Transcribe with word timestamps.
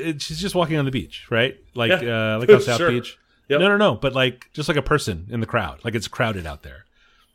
it, 0.00 0.22
she's 0.22 0.40
just 0.40 0.54
walking 0.54 0.76
on 0.76 0.84
the 0.84 0.90
beach, 0.90 1.26
right? 1.30 1.56
Like 1.74 2.02
Yeah. 2.02 2.34
uh, 2.34 2.38
like 2.38 2.50
on 2.50 2.60
South 2.62 2.78
Sure. 2.78 2.90
Beach. 2.90 3.18
Yep. 3.48 3.60
No, 3.60 3.68
no, 3.68 3.76
no. 3.76 3.94
But 3.96 4.14
like 4.14 4.48
just 4.52 4.68
like 4.68 4.76
a 4.78 4.82
person 4.82 5.26
in 5.30 5.40
the 5.40 5.46
crowd, 5.46 5.80
like 5.84 5.94
it's 5.94 6.08
crowded 6.08 6.46
out 6.46 6.62
there. 6.62 6.84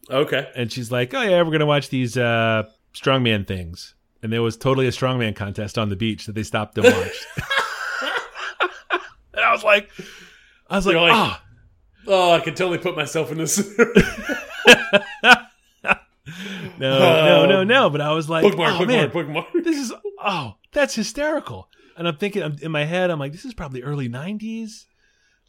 Okay. 0.10 0.50
And 0.56 0.72
she's 0.72 0.92
like, 0.92 1.14
"Oh 1.14 1.22
yeah, 1.22 1.42
we're 1.42 1.52
gonna 1.52 1.66
watch 1.66 1.90
these 1.90 2.16
uh, 2.18 2.64
strongman 2.94 3.46
things." 3.48 3.96
And 4.24 4.32
there 4.32 4.42
was 4.42 4.56
totally 4.58 4.88
a 4.88 4.92
strongman 4.92 5.36
contest 5.36 5.78
on 5.78 5.90
the 5.90 5.96
beach 5.96 6.26
that 6.26 6.34
they 6.34 6.44
stopped 6.44 6.78
and 6.78 6.86
watched. 6.88 7.26
and 9.34 9.44
I 9.44 9.52
was 9.52 9.64
like, 9.64 9.90
I 10.70 10.78
was 10.78 10.86
like, 10.86 10.94
You're 10.94 11.02
like, 11.02 11.12
ah. 11.14 11.44
Oh, 12.08 12.32
I 12.34 12.40
can 12.40 12.56
totally 12.56 12.78
put 12.80 12.96
myself 12.96 13.32
in 13.32 13.38
this. 13.40 13.58
No, 16.78 17.00
no, 17.00 17.46
no, 17.46 17.64
no. 17.64 17.90
But 17.90 18.02
I 18.02 18.12
was 18.12 18.30
like, 18.30 18.44
bookmark, 18.44 18.74
oh, 18.74 18.78
bookmark, 18.80 18.88
man, 18.88 19.10
bookmark. 19.12 19.48
this 19.64 19.78
is 19.78 19.94
oh, 20.24 20.56
that's 20.74 20.96
hysterical. 20.96 21.70
And 21.98 22.08
I'm 22.08 22.18
thinking 22.18 22.44
I'm, 22.44 22.58
in 22.62 22.72
my 22.72 22.84
head, 22.84 23.10
I'm 23.10 23.20
like, 23.20 23.32
this 23.32 23.46
is 23.46 23.54
probably 23.54 23.84
early 23.84 24.10
'90s, 24.10 24.86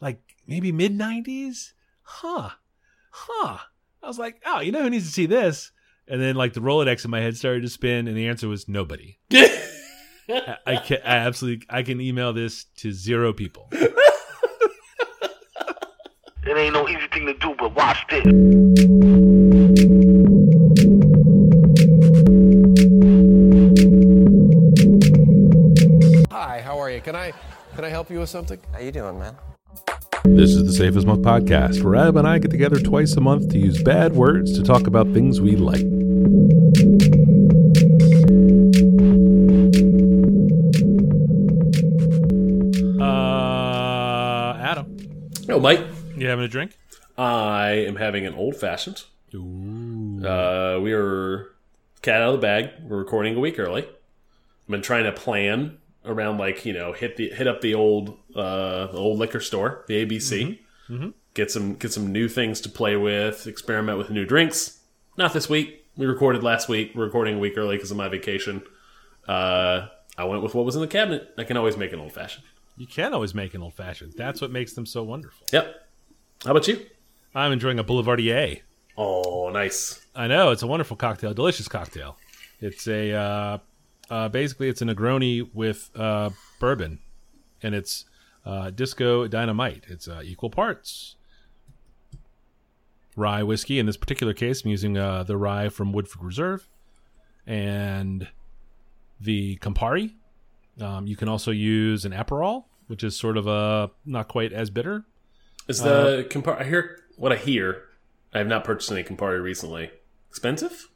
like 0.00 0.20
maybe 0.46 0.72
mid 0.72 0.96
'90s, 0.96 1.72
huh? 2.02 2.50
Huh? 3.10 3.58
I 4.02 4.06
was 4.06 4.18
like, 4.18 4.42
oh, 4.46 4.60
you 4.60 4.72
know 4.72 4.82
who 4.82 4.90
needs 4.90 5.06
to 5.06 5.12
see 5.12 5.26
this? 5.26 5.72
And 6.06 6.20
then 6.20 6.36
like 6.36 6.52
the 6.52 6.60
Rolodex 6.60 7.04
in 7.04 7.10
my 7.10 7.20
head 7.20 7.36
started 7.36 7.62
to 7.62 7.68
spin, 7.68 8.06
and 8.06 8.16
the 8.16 8.28
answer 8.28 8.48
was 8.48 8.68
nobody. 8.68 9.18
I, 9.32 10.56
I 10.66 10.76
can 10.76 10.98
I 11.04 11.16
absolutely 11.16 11.66
I 11.68 11.82
can 11.82 12.00
email 12.00 12.32
this 12.32 12.64
to 12.76 12.92
zero 12.92 13.32
people. 13.32 13.70
It 16.48 16.56
ain't 16.56 16.74
no 16.74 16.88
easy 16.88 17.08
thing 17.12 17.26
to 17.26 17.34
do, 17.34 17.56
but 17.58 17.74
watch 17.74 18.06
this. 18.08 18.95
Can 27.76 27.84
I 27.84 27.88
help 27.90 28.10
you 28.10 28.20
with 28.20 28.30
something? 28.30 28.58
How 28.72 28.78
you 28.78 28.90
doing, 28.90 29.18
man? 29.18 29.36
This 30.24 30.50
is 30.50 30.64
the 30.64 30.72
Safe 30.72 30.96
as 30.96 31.04
Milk 31.06 31.20
podcast, 31.20 31.82
where 31.84 31.94
Ab 31.94 32.16
and 32.16 32.26
I 32.26 32.38
get 32.38 32.50
together 32.50 32.78
twice 32.80 33.12
a 33.16 33.20
month 33.20 33.50
to 33.50 33.58
use 33.58 33.82
bad 33.82 34.14
words 34.14 34.54
to 34.58 34.64
talk 34.64 34.86
about 34.86 35.12
things 35.12 35.40
we 35.42 35.56
like. 35.56 35.84
Uh, 43.26 44.56
Adam, 44.60 44.96
Oh, 45.48 45.58
Mike. 45.58 45.80
you 46.16 46.26
having 46.28 46.44
a 46.44 46.48
drink? 46.48 46.76
I 47.18 47.70
am 47.86 47.96
having 47.96 48.26
an 48.26 48.34
old 48.34 48.56
fashioned. 48.56 49.04
Uh, 49.34 50.78
we 50.80 50.92
are 50.92 51.48
cat 52.02 52.20
out 52.22 52.34
of 52.34 52.40
the 52.40 52.42
bag. 52.42 52.70
We're 52.82 52.98
recording 52.98 53.36
a 53.36 53.40
week 53.40 53.58
early. 53.58 53.82
I've 53.82 54.68
been 54.70 54.82
trying 54.82 55.04
to 55.04 55.12
plan 55.12 55.78
around 56.06 56.38
like 56.38 56.64
you 56.64 56.72
know 56.72 56.92
hit 56.92 57.16
the 57.16 57.30
hit 57.30 57.46
up 57.46 57.60
the 57.60 57.74
old 57.74 58.18
uh 58.34 58.88
old 58.92 59.18
liquor 59.18 59.40
store, 59.40 59.84
the 59.88 60.04
ABC. 60.04 60.58
Get 61.34 61.50
some 61.50 61.74
get 61.74 61.92
some 61.92 62.12
new 62.12 62.28
things 62.28 62.60
to 62.62 62.68
play 62.68 62.96
with. 62.96 63.46
Experiment 63.46 63.98
with 63.98 64.10
new 64.10 64.24
drinks. 64.24 64.80
Not 65.18 65.32
this 65.32 65.48
week. 65.48 65.84
We 65.96 66.06
recorded 66.06 66.42
last 66.42 66.68
week. 66.68 66.92
We're 66.94 67.04
recording 67.04 67.36
a 67.36 67.38
week 67.38 67.54
early 67.56 67.76
because 67.76 67.90
of 67.90 67.96
my 67.96 68.08
vacation. 68.08 68.62
Uh, 69.26 69.88
I 70.18 70.24
went 70.24 70.42
with 70.42 70.54
what 70.54 70.64
was 70.64 70.76
in 70.76 70.80
the 70.80 70.86
cabinet. 70.88 71.34
I 71.36 71.44
can 71.44 71.56
always 71.56 71.76
make 71.76 71.92
an 71.92 72.00
old 72.00 72.12
fashioned. 72.12 72.44
You 72.76 72.86
can 72.86 73.12
always 73.14 73.34
make 73.34 73.54
an 73.54 73.62
old 73.62 73.74
fashioned. 73.74 74.14
That's 74.16 74.40
what 74.40 74.50
makes 74.50 74.74
them 74.74 74.86
so 74.86 75.02
wonderful. 75.02 75.46
Yep. 75.52 75.74
How 76.44 76.50
about 76.50 76.68
you? 76.68 76.84
I'm 77.34 77.52
enjoying 77.52 77.78
a 77.78 77.84
Boulevardier. 77.84 78.60
Oh, 78.96 79.50
nice. 79.50 80.04
I 80.14 80.26
know 80.26 80.50
it's 80.50 80.62
a 80.62 80.66
wonderful 80.66 80.96
cocktail, 80.96 81.34
delicious 81.34 81.68
cocktail. 81.68 82.16
It's 82.60 82.86
a 82.88 83.12
uh, 83.12 83.58
uh, 84.10 84.28
basically 84.28 84.68
it's 84.68 84.82
a 84.82 84.84
Negroni 84.84 85.48
with 85.54 85.90
uh, 85.94 86.30
bourbon, 86.60 87.00
and 87.62 87.74
it's 87.74 88.04
uh, 88.44 88.70
Disco 88.70 89.26
Dynamite. 89.26 89.84
It's 89.88 90.08
uh, 90.08 90.22
equal 90.24 90.50
parts 90.50 91.16
rye 93.16 93.42
whiskey. 93.42 93.78
In 93.78 93.86
this 93.86 93.96
particular 93.96 94.34
case, 94.34 94.62
I'm 94.62 94.70
using 94.70 94.96
uh, 94.96 95.24
the 95.24 95.36
rye 95.36 95.68
from 95.68 95.92
Woodford 95.92 96.22
Reserve 96.22 96.68
and 97.46 98.28
the 99.20 99.56
Campari. 99.56 100.12
Um, 100.80 101.06
you 101.06 101.16
can 101.16 101.28
also 101.28 101.50
use 101.50 102.04
an 102.04 102.12
Aperol, 102.12 102.64
which 102.86 103.02
is 103.02 103.16
sort 103.16 103.36
of 103.36 103.46
a 103.46 103.90
not 104.04 104.28
quite 104.28 104.52
as 104.52 104.70
bitter. 104.70 105.04
Is 105.66 105.80
the 105.80 106.26
Campari? 106.30 106.60
I 106.60 106.64
hear 106.64 107.00
what 107.16 107.32
I 107.32 107.36
hear. 107.36 107.82
I 108.32 108.38
have 108.38 108.46
not 108.46 108.64
purchased 108.64 108.92
any 108.92 109.02
Campari 109.02 109.42
recently. 109.42 109.90
Expensive? 110.28 110.88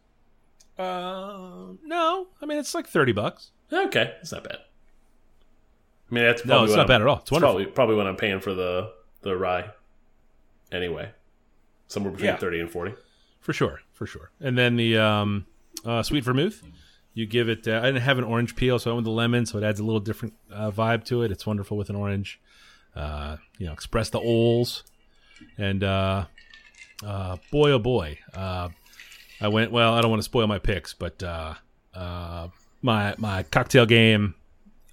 Uh, 0.80 1.74
no, 1.84 2.28
I 2.42 2.46
mean 2.46 2.58
it's 2.58 2.74
like 2.74 2.86
thirty 2.86 3.12
bucks. 3.12 3.50
Okay, 3.72 4.14
it's 4.20 4.32
not 4.32 4.44
bad. 4.44 4.58
I 6.10 6.14
mean, 6.14 6.24
that's 6.24 6.44
No, 6.44 6.64
it's 6.64 6.72
not 6.72 6.80
I'm- 6.80 6.88
bad 6.88 7.00
at 7.02 7.06
all. 7.06 7.18
It's 7.18 7.30
wonderful. 7.30 7.54
Probably, 7.54 7.72
probably 7.72 7.96
what 7.96 8.06
I'm 8.06 8.16
paying 8.16 8.40
for 8.40 8.54
the 8.54 8.92
the 9.22 9.36
rye. 9.36 9.70
Anyway, 10.72 11.10
somewhere 11.88 12.12
between 12.12 12.30
Yeah. 12.30 12.36
thirty 12.36 12.60
and 12.60 12.70
forty. 12.70 12.94
for 13.40 13.52
sure, 13.54 13.80
for 13.92 14.06
sure. 14.06 14.30
And 14.40 14.56
then 14.58 14.76
the 14.76 14.98
um, 14.98 15.46
uh, 15.84 16.02
sweet 16.02 16.22
vermouth, 16.24 16.62
you 17.14 17.26
give 17.26 17.48
it. 17.48 17.66
Uh, 17.66 17.78
I 17.82 17.86
didn't 17.86 18.02
have 18.02 18.18
an 18.18 18.24
orange 18.24 18.54
peel, 18.54 18.78
so 18.78 18.90
I 18.90 18.94
went 18.94 18.98
with 19.06 19.12
the 19.12 19.16
lemon, 19.16 19.46
so 19.46 19.56
it 19.58 19.64
adds 19.64 19.80
a 19.80 19.84
little 19.84 20.00
different 20.00 20.34
uh, 20.52 20.70
vibe 20.70 21.04
to 21.06 21.22
it. 21.22 21.30
It's 21.30 21.46
wonderful 21.46 21.76
with 21.76 21.88
an 21.90 21.96
orange. 21.96 22.38
Uh, 22.94 23.36
you 23.58 23.66
know, 23.66 23.72
express 23.72 24.10
the 24.10 24.18
oles, 24.20 24.82
and 25.56 25.82
uh, 25.84 26.26
uh, 27.04 27.36
boy, 27.50 27.70
oh 27.70 27.78
boy, 27.78 28.18
uh, 28.34 28.68
I 29.40 29.48
went. 29.48 29.72
Well, 29.72 29.94
I 29.94 30.00
don't 30.00 30.10
want 30.10 30.20
to 30.20 30.24
spoil 30.24 30.46
my 30.46 30.58
picks, 30.58 30.92
but 30.94 31.22
uh, 31.22 31.54
uh, 31.94 32.48
my 32.82 33.14
my 33.18 33.42
cocktail 33.44 33.86
game 33.86 34.34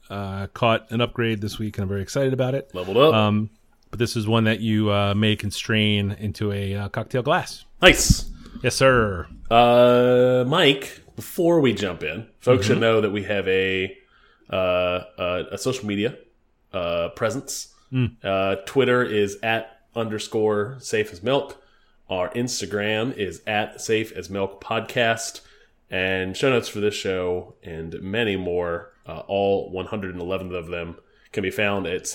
uh, 0.10 0.48
caught 0.54 0.90
an 0.92 1.02
upgrade 1.02 1.42
this 1.42 1.60
week, 1.60 1.78
and 1.78 1.84
I'm 1.84 1.90
very 1.90 2.02
excited 2.02 2.34
about 2.34 2.56
it. 2.56 2.70
Leveled 2.74 2.98
up. 2.98 3.14
Um, 3.14 3.50
but 3.90 4.00
this 4.00 4.16
is 4.16 4.28
one 4.28 4.44
that 4.46 4.60
you 4.60 4.92
uh, 4.92 5.14
may 5.16 5.36
constrain 5.36 6.12
into 6.12 6.52
a 6.52 6.76
uh, 6.76 6.90
cocktail 6.90 7.24
glass. 7.24 7.66
nice. 7.82 8.30
Yes, 8.64 8.76
sir. 8.76 9.28
Uh, 9.52 10.44
Mike. 10.48 11.02
Before 11.16 11.62
we 11.62 11.74
jump 11.74 12.04
in, 12.04 12.28
folks 12.40 12.66
Mm-hmm. 12.66 12.74
should 12.74 12.80
know 12.80 13.02
that 13.02 13.10
we 13.10 13.24
have 13.24 13.48
a 13.48 13.98
uh, 14.52 14.56
uh, 14.56 15.44
a 15.52 15.58
social 15.58 15.88
media 15.88 16.16
uh, 16.74 17.10
presence. 17.10 17.74
Mm. 17.92 18.18
Uh, 18.24 18.58
Twitter 18.68 19.04
is 19.04 19.38
at 19.42 19.80
underscore 19.96 20.78
safe 20.80 21.12
as 21.12 21.24
milk. 21.24 21.60
Our 22.10 22.30
Instagram 22.30 23.16
is 23.18 23.42
at 23.48 23.82
safe 23.82 24.12
as 24.14 24.30
milk 24.30 24.64
podcast. 24.64 25.42
And 25.90 26.36
show 26.36 26.50
notes 26.50 26.68
for 26.68 26.80
this 26.82 26.94
show 26.96 27.56
and 27.64 27.96
many 28.02 28.36
more, 28.36 28.92
uh, 29.06 29.20
all 29.28 29.70
111 29.72 30.54
of 30.54 30.68
them, 30.68 30.98
can 31.32 31.44
be 31.44 31.50
found 31.52 31.86
at 31.88 32.08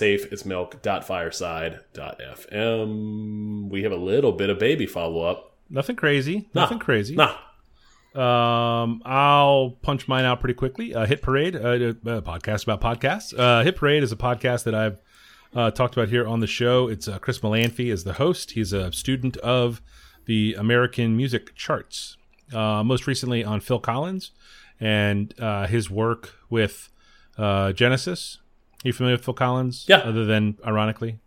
safeasmilk.fireside.fm. 2.33 3.69
We 3.69 3.83
have 3.83 3.91
a 3.91 3.95
little 3.97 4.31
bit 4.31 4.49
of 4.49 4.59
baby 4.59 4.85
follow 4.85 5.23
up. 5.23 5.55
Nothing 5.69 5.95
crazy. 5.95 6.49
Nothing 6.53 6.79
crazy. 6.79 7.15
Nah, 7.15 7.35
Um, 8.15 9.01
I'll 9.05 9.71
punch 9.81 10.07
mine 10.07 10.23
out 10.25 10.39
pretty 10.39 10.53
quickly. 10.53 10.93
Uh, 10.93 11.05
Hit 11.07 11.21
Parade, 11.23 11.55
uh, 11.55 11.59
a 11.59 11.93
podcast 12.21 12.63
about 12.67 12.79
podcasts. 12.81 13.33
Uh, 13.37 13.63
Hit 13.63 13.75
Parade 13.75 14.03
is 14.03 14.11
a 14.11 14.15
podcast 14.15 14.65
that 14.65 14.75
I've 14.75 14.97
uh, 15.55 15.71
talked 15.71 15.95
about 15.95 16.09
here 16.09 16.27
on 16.27 16.39
the 16.39 16.47
show. 16.47 16.87
It's 16.87 17.07
uh, 17.07 17.19
Chris 17.19 17.39
Molanphy 17.39 17.91
is 17.91 18.03
the 18.03 18.13
host. 18.13 18.51
He's 18.51 18.73
a 18.73 18.91
student 18.91 19.37
of 19.37 19.81
the 20.25 20.55
American 20.57 21.15
music 21.17 21.55
charts. 21.55 22.17
Uh, 22.53 22.83
most 22.83 23.07
recently 23.07 23.43
on 23.43 23.59
Phil 23.61 23.79
Collins 23.79 24.31
and 24.79 25.33
uh, 25.39 25.65
his 25.65 25.89
work 25.89 26.35
with 26.49 26.89
uh, 27.37 27.71
Genesis. 27.71 28.39
Are 28.83 28.87
you 28.89 28.93
familiar 28.93 29.15
with 29.17 29.25
Phil 29.25 29.33
Collins? 29.33 29.85
Yeah. 29.87 29.97
Other 29.97 30.25
than 30.25 30.57
ironically, 30.65 31.19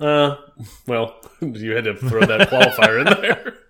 Uh, 0.00 0.36
well, 0.86 1.16
you 1.40 1.72
had 1.76 1.84
to 1.84 1.94
throw 1.94 2.24
that 2.24 2.48
qualifier 2.48 3.00
in 3.00 3.22
there. 3.22 3.54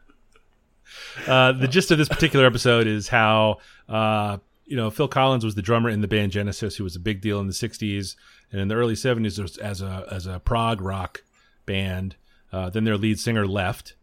Uh, 1.26 1.52
the 1.52 1.68
gist 1.68 1.90
of 1.90 1.98
this 1.98 2.08
particular 2.08 2.46
episode 2.46 2.86
is 2.86 3.06
how 3.08 3.58
uh, 3.88 4.38
you 4.64 4.76
know 4.76 4.90
Phil 4.90 5.08
Collins 5.08 5.44
was 5.44 5.54
the 5.54 5.60
drummer 5.62 5.90
in 5.90 6.00
the 6.00 6.08
band 6.08 6.32
Genesis, 6.32 6.74
who 6.76 6.84
was 6.84 6.96
a 6.96 7.00
big 7.00 7.20
deal 7.20 7.38
in 7.38 7.46
the 7.46 7.52
'60s 7.52 8.16
and 8.52 8.60
in 8.60 8.68
the 8.68 8.74
early 8.74 8.94
'70s 8.94 9.58
as 9.58 9.82
a 9.82 10.06
as 10.10 10.26
a 10.26 10.38
prog 10.40 10.80
rock 10.80 11.24
band. 11.66 12.16
Uh, 12.52 12.68
then 12.68 12.84
their 12.84 12.98
lead 12.98 13.18
singer 13.18 13.46
left. 13.46 13.94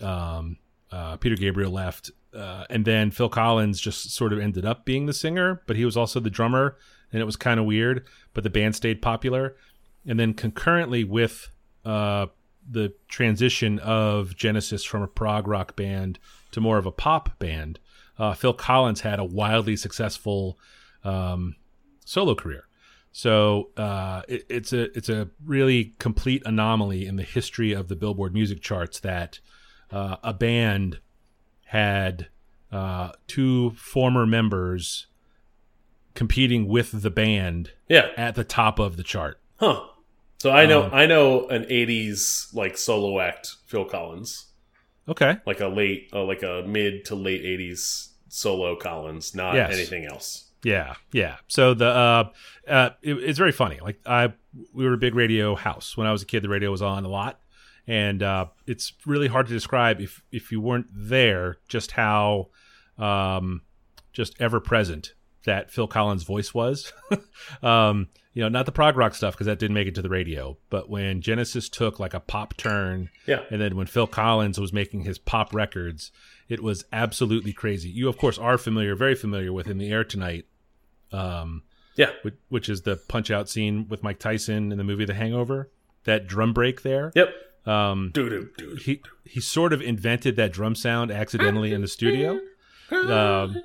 Um, 0.00 0.58
uh, 0.92 1.16
Peter 1.16 1.34
Gabriel 1.34 1.72
left, 1.72 2.12
uh, 2.32 2.64
and 2.70 2.84
then 2.84 3.10
Phil 3.10 3.28
Collins 3.28 3.80
just 3.80 4.10
sort 4.10 4.32
of 4.32 4.38
ended 4.38 4.64
up 4.64 4.84
being 4.84 5.06
the 5.06 5.12
singer, 5.12 5.62
but 5.66 5.76
he 5.76 5.84
was 5.84 5.96
also 5.96 6.20
the 6.20 6.30
drummer, 6.30 6.76
and 7.12 7.20
it 7.20 7.24
was 7.24 7.36
kind 7.36 7.58
of 7.58 7.66
weird. 7.66 8.06
But 8.32 8.44
the 8.44 8.50
band 8.50 8.76
stayed 8.76 9.02
popular, 9.02 9.56
and 10.06 10.20
then 10.20 10.34
concurrently 10.34 11.02
with 11.02 11.48
uh, 11.84 12.26
the 12.68 12.94
transition 13.08 13.78
of 13.80 14.36
Genesis 14.36 14.84
from 14.84 15.02
a 15.02 15.08
prog 15.08 15.48
rock 15.48 15.74
band 15.74 16.18
to 16.52 16.60
more 16.60 16.78
of 16.78 16.86
a 16.86 16.92
pop 16.92 17.38
band, 17.38 17.80
uh, 18.18 18.34
Phil 18.34 18.54
Collins 18.54 19.00
had 19.00 19.18
a 19.18 19.24
wildly 19.24 19.76
successful 19.76 20.58
um, 21.02 21.56
solo 22.04 22.34
career. 22.34 22.66
So 23.16 23.70
uh, 23.76 24.22
it, 24.26 24.44
it's 24.50 24.72
a 24.72 24.90
it's 24.98 25.08
a 25.08 25.28
really 25.46 25.94
complete 26.00 26.42
anomaly 26.44 27.06
in 27.06 27.14
the 27.14 27.22
history 27.22 27.72
of 27.72 27.86
the 27.86 27.94
Billboard 27.94 28.34
music 28.34 28.60
charts 28.60 28.98
that 29.00 29.38
uh, 29.92 30.16
a 30.24 30.34
band 30.34 30.98
had 31.66 32.26
uh, 32.72 33.12
two 33.28 33.70
former 33.76 34.26
members 34.26 35.06
competing 36.14 36.66
with 36.66 37.02
the 37.02 37.10
band 37.10 37.70
Yeah. 37.88 38.08
at 38.16 38.34
the 38.34 38.42
top 38.42 38.80
of 38.80 38.96
the 38.96 39.04
chart. 39.04 39.40
Huh. 39.60 39.84
So 40.38 40.50
I 40.50 40.66
know 40.66 40.82
Um, 40.82 40.90
I 40.92 41.06
know 41.06 41.46
an 41.50 41.66
'80s 41.66 42.52
like 42.52 42.76
solo 42.76 43.20
act 43.20 43.54
Phil 43.66 43.84
Collins, 43.84 44.46
Okay. 45.08 45.36
like 45.46 45.60
a 45.60 45.68
late, 45.68 46.10
uh, 46.12 46.24
like 46.24 46.42
a 46.42 46.64
mid 46.66 47.04
to 47.04 47.14
late 47.14 47.44
'80s 47.44 48.08
solo 48.28 48.74
Collins, 48.74 49.36
not 49.36 49.54
Yes. 49.54 49.72
anything 49.72 50.04
else. 50.04 50.43
Yeah, 50.64 50.94
yeah. 51.12 51.36
So 51.46 51.74
the 51.74 51.86
uh, 51.88 52.30
uh, 52.68 52.90
it, 53.02 53.14
it's 53.14 53.38
very 53.38 53.52
funny. 53.52 53.78
Like 53.80 54.00
I, 54.06 54.32
we 54.72 54.84
were 54.86 54.94
a 54.94 54.98
big 54.98 55.14
radio 55.14 55.54
house 55.54 55.96
when 55.96 56.06
I 56.06 56.12
was 56.12 56.22
a 56.22 56.26
kid. 56.26 56.42
The 56.42 56.48
radio 56.48 56.70
was 56.70 56.82
on 56.82 57.04
a 57.04 57.08
lot, 57.08 57.38
and 57.86 58.22
uh, 58.22 58.46
it's 58.66 58.92
really 59.06 59.28
hard 59.28 59.46
to 59.46 59.52
describe 59.52 60.00
if 60.00 60.22
if 60.32 60.50
you 60.50 60.60
weren't 60.60 60.86
there 60.92 61.58
just 61.68 61.92
how 61.92 62.48
um, 62.98 63.62
just 64.12 64.34
ever 64.40 64.60
present 64.60 65.12
that 65.44 65.70
Phil 65.70 65.86
Collins' 65.86 66.22
voice 66.22 66.54
was. 66.54 66.92
um, 67.62 68.08
you 68.32 68.42
know, 68.42 68.48
not 68.48 68.66
the 68.66 68.72
prog 68.72 68.96
rock 68.96 69.14
stuff 69.14 69.34
because 69.34 69.46
that 69.46 69.58
didn't 69.60 69.74
make 69.74 69.86
it 69.86 69.94
to 69.94 70.02
the 70.02 70.08
radio, 70.08 70.56
but 70.70 70.88
when 70.90 71.20
Genesis 71.20 71.68
took 71.68 72.00
like 72.00 72.14
a 72.14 72.20
pop 72.20 72.56
turn, 72.56 73.10
Yeah. 73.26 73.42
and 73.50 73.60
then 73.60 73.76
when 73.76 73.86
Phil 73.86 74.08
Collins 74.08 74.58
was 74.58 74.72
making 74.72 75.02
his 75.04 75.18
pop 75.18 75.54
records, 75.54 76.10
it 76.48 76.60
was 76.60 76.84
absolutely 76.92 77.52
crazy. 77.52 77.90
You, 77.90 78.08
of 78.08 78.16
course, 78.18 78.36
are 78.38 78.58
familiar, 78.58 78.96
very 78.96 79.14
familiar 79.14 79.52
with 79.52 79.68
"In 79.68 79.78
the 79.78 79.90
Air 79.92 80.02
Tonight," 80.02 80.46
um, 81.14 81.62
Yeah. 81.96 82.10
which, 82.22 82.34
which 82.48 82.68
is 82.68 82.82
the 82.82 82.96
punch 82.96 83.30
out 83.30 83.48
scene 83.48 83.86
with 83.88 84.02
Mike 84.02 84.18
Tyson 84.18 84.72
in 84.72 84.78
the 84.78 84.84
movie 84.84 85.04
The 85.04 85.14
Hangover. 85.14 85.70
That 86.04 86.26
drum 86.26 86.52
break 86.52 86.82
there. 86.82 87.12
Yep. 87.14 87.28
Um, 87.66 88.10
Doo 88.12 88.28
doo 88.28 88.50
doo. 88.58 88.76
he 88.84 89.00
he 89.24 89.40
sort 89.40 89.72
of 89.72 89.80
invented 89.80 90.36
that 90.36 90.52
drum 90.52 90.74
sound 90.74 91.10
accidentally 91.10 91.72
in 91.72 91.80
the 91.80 91.88
studio. 91.88 92.38
Um, 92.90 93.62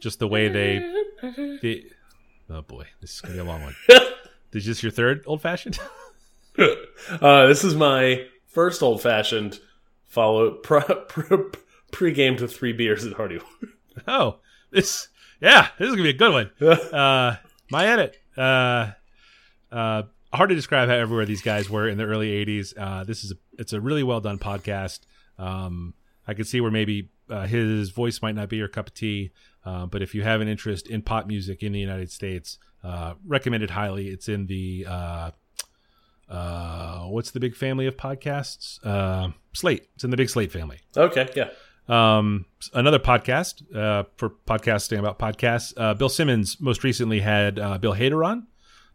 just 0.00 0.18
the 0.18 0.26
way 0.26 0.48
they, 0.48 0.78
they 1.60 1.84
oh 2.48 2.62
boy, 2.62 2.86
this 3.02 3.16
is 3.16 3.20
gonna 3.20 3.34
be 3.34 3.40
a 3.40 3.44
long 3.44 3.62
one. 3.62 3.74
Is 4.54 4.64
this 4.64 4.82
your 4.82 4.90
third 4.90 5.22
old 5.26 5.42
fashioned? 5.42 5.78
uh, 6.58 7.46
this 7.46 7.62
is 7.64 7.74
my 7.74 8.26
first 8.46 8.82
old 8.82 9.02
fashioned. 9.02 9.60
Followed 10.06 10.62
pre, 10.62 10.80
pre, 11.08 11.38
pre-game 11.90 12.36
to 12.36 12.48
three 12.48 12.72
beers 12.72 13.04
at 13.06 13.14
Hardy. 13.14 13.38
oh, 14.06 14.38
this 14.70 15.08
yeah, 15.42 15.68
this 15.78 15.88
is 15.88 15.94
gonna 15.94 16.04
be 16.04 16.10
a 16.10 16.12
good 16.12 16.32
one. 16.32 16.50
uh, 16.92 17.36
my 17.70 17.86
edit. 17.86 18.16
Uh, 18.36 18.92
uh, 19.72 20.04
hard 20.32 20.50
to 20.50 20.54
describe 20.54 20.88
how 20.88 20.94
everywhere 20.94 21.26
these 21.26 21.42
guys 21.42 21.68
were 21.68 21.88
in 21.88 21.98
the 21.98 22.04
early 22.04 22.30
'80s. 22.44 22.74
Uh, 22.78 23.04
this 23.04 23.24
is 23.24 23.32
a, 23.32 23.34
it's 23.58 23.72
a 23.72 23.80
really 23.80 24.04
well 24.04 24.20
done 24.20 24.38
podcast. 24.38 25.00
Um, 25.38 25.94
I 26.28 26.34
could 26.34 26.46
see 26.46 26.60
where 26.60 26.70
maybe 26.70 27.10
uh, 27.28 27.46
his 27.46 27.90
voice 27.90 28.22
might 28.22 28.36
not 28.36 28.48
be 28.48 28.56
your 28.56 28.68
cup 28.68 28.88
of 28.88 28.94
tea, 28.94 29.32
uh, 29.64 29.86
but 29.86 30.00
if 30.00 30.14
you 30.14 30.22
have 30.22 30.40
an 30.40 30.48
interest 30.48 30.86
in 30.86 31.02
pop 31.02 31.26
music 31.26 31.62
in 31.62 31.72
the 31.72 31.80
United 31.80 32.12
States, 32.12 32.58
uh, 32.84 33.14
recommend 33.26 33.68
highly. 33.68 34.08
It's 34.08 34.28
in 34.28 34.46
the 34.46 34.86
uh, 34.88 35.30
uh, 36.28 37.00
what's 37.06 37.32
the 37.32 37.40
big 37.40 37.56
family 37.56 37.86
of 37.86 37.96
podcasts? 37.96 38.78
Slate. 39.54 39.88
It's 39.96 40.04
in 40.04 40.10
the 40.10 40.16
big 40.16 40.30
Slate 40.30 40.52
family. 40.52 40.78
okay, 40.96 41.28
yeah. 41.34 41.50
Um, 41.88 42.46
another 42.74 42.98
podcast 42.98 43.62
uh, 43.74 44.04
for 44.16 44.30
podcasting 44.46 44.98
about 44.98 45.18
podcasts. 45.18 45.72
Uh, 45.76 45.94
Bill 45.94 46.08
Simmons 46.08 46.60
most 46.60 46.84
recently 46.84 47.20
had 47.20 47.58
uh, 47.58 47.78
Bill 47.78 47.94
Hader 47.94 48.24
on 48.26 48.46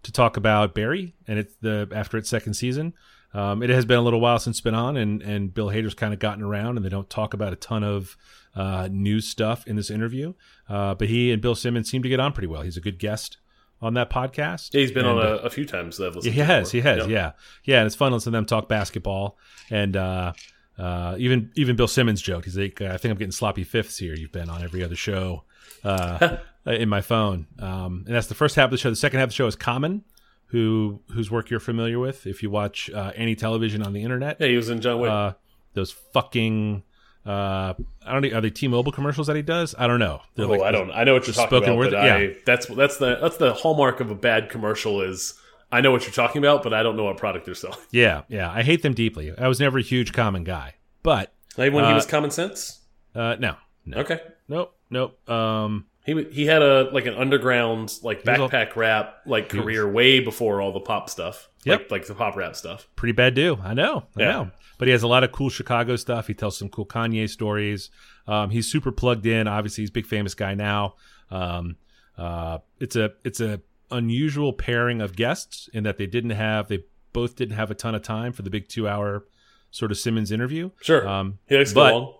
to 0.03 0.11
talk 0.11 0.37
about 0.37 0.73
Barry, 0.73 1.15
and 1.27 1.37
it's 1.39 1.53
the 1.61 1.87
after 1.93 2.17
its 2.17 2.29
second 2.29 2.53
season. 2.53 2.93
Um, 3.33 3.61
it 3.61 3.69
has 3.69 3.85
been 3.85 3.97
a 3.99 4.01
little 4.01 4.21
while 4.21 4.39
since 4.39 4.57
it's 4.57 4.61
been 4.61 4.73
on, 4.73 4.95
and 4.97 5.21
and 5.21 5.53
Bill 5.53 5.67
Hader's 5.67 5.93
kind 5.93 6.13
of 6.13 6.19
gotten 6.19 6.43
around, 6.43 6.77
and 6.77 6.85
they 6.85 6.89
don't 6.89 7.09
talk 7.09 7.33
about 7.33 7.51
a 7.53 7.57
ton 7.57 7.83
of 7.83 8.15
uh, 8.55 8.87
news 8.89 9.27
stuff 9.27 9.67
in 9.67 9.75
this 9.75 9.91
interview. 9.91 10.33
Uh, 10.69 10.95
but 10.95 11.07
he 11.09 11.31
and 11.31 11.41
Bill 11.41 11.55
Simmons 11.55 11.89
seem 11.91 12.01
to 12.03 12.09
get 12.09 12.19
on 12.19 12.31
pretty 12.31 12.47
well. 12.47 12.61
He's 12.61 12.77
a 12.77 12.81
good 12.81 12.99
guest 12.99 13.37
on 13.81 13.93
that 13.95 14.09
podcast. 14.09 14.73
Yeah, 14.73 14.79
he's 14.81 14.91
been 14.91 15.05
And, 15.05 15.19
on 15.19 15.25
uh, 15.25 15.29
a, 15.29 15.35
a 15.45 15.49
few 15.49 15.65
times 15.65 15.97
that 15.97 16.07
I've 16.07 16.15
listened 16.15 16.33
he 16.33 16.39
has, 16.39 16.71
he 16.71 16.81
has, 16.81 16.99
Yep. 16.99 17.09
yeah, 17.09 17.31
yeah, 17.65 17.79
and 17.79 17.85
it's 17.85 17.95
fun 17.95 18.11
listening 18.13 18.31
to 18.31 18.37
them 18.37 18.45
talk 18.45 18.67
basketball. 18.69 19.37
And 19.69 19.95
uh, 19.95 20.33
uh, 20.77 21.15
even 21.17 21.51
even 21.55 21.75
Bill 21.75 21.87
Simmons 21.87 22.21
joked, 22.21 22.45
he's 22.45 22.57
like, 22.57 22.81
"I 22.81 22.97
think 22.97 23.11
I'm 23.11 23.17
getting 23.17 23.31
sloppy 23.31 23.63
fifths 23.63 23.97
here. 23.97 24.13
You've 24.15 24.31
been 24.31 24.49
on 24.49 24.63
every 24.63 24.83
other 24.83 24.95
show 24.95 25.43
uh, 25.83 26.37
in 26.65 26.87
my 26.87 27.01
phone." 27.01 27.47
Um, 27.59 28.03
and 28.05 28.15
that's 28.15 28.27
the 28.27 28.35
first 28.35 28.55
half 28.55 28.65
of 28.65 28.71
the 28.71 28.77
show. 28.77 28.89
The 28.89 28.95
second 28.95 29.19
half 29.19 29.25
of 29.25 29.29
the 29.31 29.35
show 29.35 29.47
is 29.47 29.55
Common, 29.55 30.03
who 30.47 31.01
whose 31.11 31.31
work 31.31 31.49
you're 31.49 31.59
familiar 31.59 31.97
with 31.97 32.27
if 32.27 32.43
you 32.43 32.51
watch 32.51 32.89
uh, 32.91 33.11
any 33.15 33.35
television 33.35 33.81
on 33.81 33.93
the 33.93 34.03
internet. 34.03 34.37
Yeah, 34.39 34.47
he 34.47 34.55
was 34.55 34.69
in 34.69 34.81
John 34.81 34.99
Wick. 34.99 35.11
Uh, 35.11 35.33
those 35.73 35.91
fucking. 35.91 36.83
Uh, 37.25 37.73
I 38.05 38.13
don't 38.13 38.21
know. 38.21 38.37
Are 38.37 38.39
they 38.39 38.49
T-Mobile 38.49 38.93
commercials 38.93 39.27
that 39.27 39.35
he 39.35 39.41
does? 39.41 39.75
I 39.77 39.87
don't 39.87 39.99
know. 39.99 40.21
They're 40.35 40.45
oh, 40.45 40.49
like 40.49 40.61
I 40.61 40.71
don't. 40.71 40.91
I 40.91 41.03
know 41.03 41.13
what 41.13 41.27
you're 41.27 41.33
talking 41.33 41.57
about, 41.57 41.91
yeah. 41.91 42.15
I 42.15 42.35
that's 42.45 42.67
that's 42.67 42.97
the 42.97 43.17
that's 43.19 43.37
the 43.37 43.53
hallmark 43.53 43.99
of 43.99 44.11
a 44.11 44.15
bad 44.15 44.49
commercial 44.49 45.01
is 45.01 45.33
I 45.71 45.81
know 45.81 45.91
what 45.91 46.03
you're 46.03 46.11
talking 46.13 46.39
about, 46.39 46.63
but 46.63 46.73
I 46.73 46.81
don't 46.83 46.95
know 46.95 47.03
what 47.05 47.17
product 47.17 47.45
they're 47.45 47.55
selling. 47.55 47.77
Yeah, 47.91 48.23
yeah. 48.29 48.49
I 48.51 48.63
hate 48.63 48.81
them 48.83 48.93
deeply. 48.93 49.33
I 49.37 49.47
was 49.47 49.59
never 49.59 49.79
a 49.79 49.81
huge 49.81 50.13
Common 50.13 50.43
guy, 50.43 50.75
but 51.03 51.33
Like 51.57 51.73
when 51.73 51.83
he 51.85 51.91
Uh, 51.91 51.95
was 51.95 52.05
Common 52.05 52.31
Sense. 52.31 52.81
uh, 53.15 53.35
no, 53.39 53.55
no, 53.85 53.97
Okay, 53.99 54.19
nope, 54.47 54.73
nope. 54.89 55.29
Um, 55.29 55.85
he 56.05 56.23
he 56.31 56.45
had 56.45 56.61
a 56.61 56.89
like 56.93 57.05
an 57.05 57.15
underground 57.15 57.93
like 58.01 58.25
was 58.25 58.37
backpack 58.39 58.75
rap 58.77 59.15
like 59.25 59.49
career 59.49 59.89
way 59.91 60.21
before 60.21 60.61
all 60.61 60.71
the 60.71 60.79
pop 60.79 61.09
stuff. 61.09 61.49
Yep. 61.65 61.79
like, 61.81 61.91
like 61.91 62.07
the 62.07 62.15
pop 62.15 62.37
rap 62.37 62.55
stuff. 62.55 62.87
pretty 62.95 63.11
bad 63.11 63.33
do. 63.33 63.57
I 63.61 63.73
know. 63.73 64.05
I 64.15 64.21
Yeah. 64.21 64.31
know. 64.31 64.51
But 64.77 64.87
he 64.87 64.91
has 64.93 65.03
a 65.03 65.07
lot 65.07 65.25
of 65.25 65.33
cool 65.33 65.49
Chicago 65.49 65.95
stuff. 65.97 66.27
He 66.27 66.33
tells 66.33 66.55
some 66.57 66.69
cool 66.69 66.85
Kanye 66.85 67.27
stories. 67.29 67.89
Um, 68.25 68.51
he's 68.51 68.71
super 68.71 68.91
plugged 68.91 69.25
in. 69.25 69.47
Obviously, 69.47 69.81
he's 69.81 69.89
a 69.89 69.93
big 69.93 70.05
famous 70.05 70.33
guy 70.33 70.53
now. 70.53 70.95
Um, 71.29 71.75
uh, 72.17 72.59
it's 72.79 72.95
a 72.95 73.11
it's 73.25 73.41
a 73.41 73.59
unusual 73.91 74.53
pairing 74.53 75.01
of 75.01 75.15
guests 75.15 75.69
in 75.73 75.83
that 75.83 75.97
they 75.97 76.05
didn't 76.07 76.31
have 76.31 76.67
they 76.67 76.83
both 77.13 77.35
didn't 77.35 77.55
have 77.55 77.71
a 77.71 77.75
ton 77.75 77.95
of 77.95 78.01
time 78.03 78.33
for 78.33 78.41
the 78.41 78.49
big 78.49 78.67
two 78.67 78.87
hour 78.87 79.25
sort 79.71 79.91
of 79.91 79.97
Simmons 79.97 80.31
interview. 80.31 80.69
Sure, 80.81 81.07
Um, 81.07 81.39
he 81.47 81.57
likes 81.57 81.73
but- 81.73 81.93
long. 81.93 82.13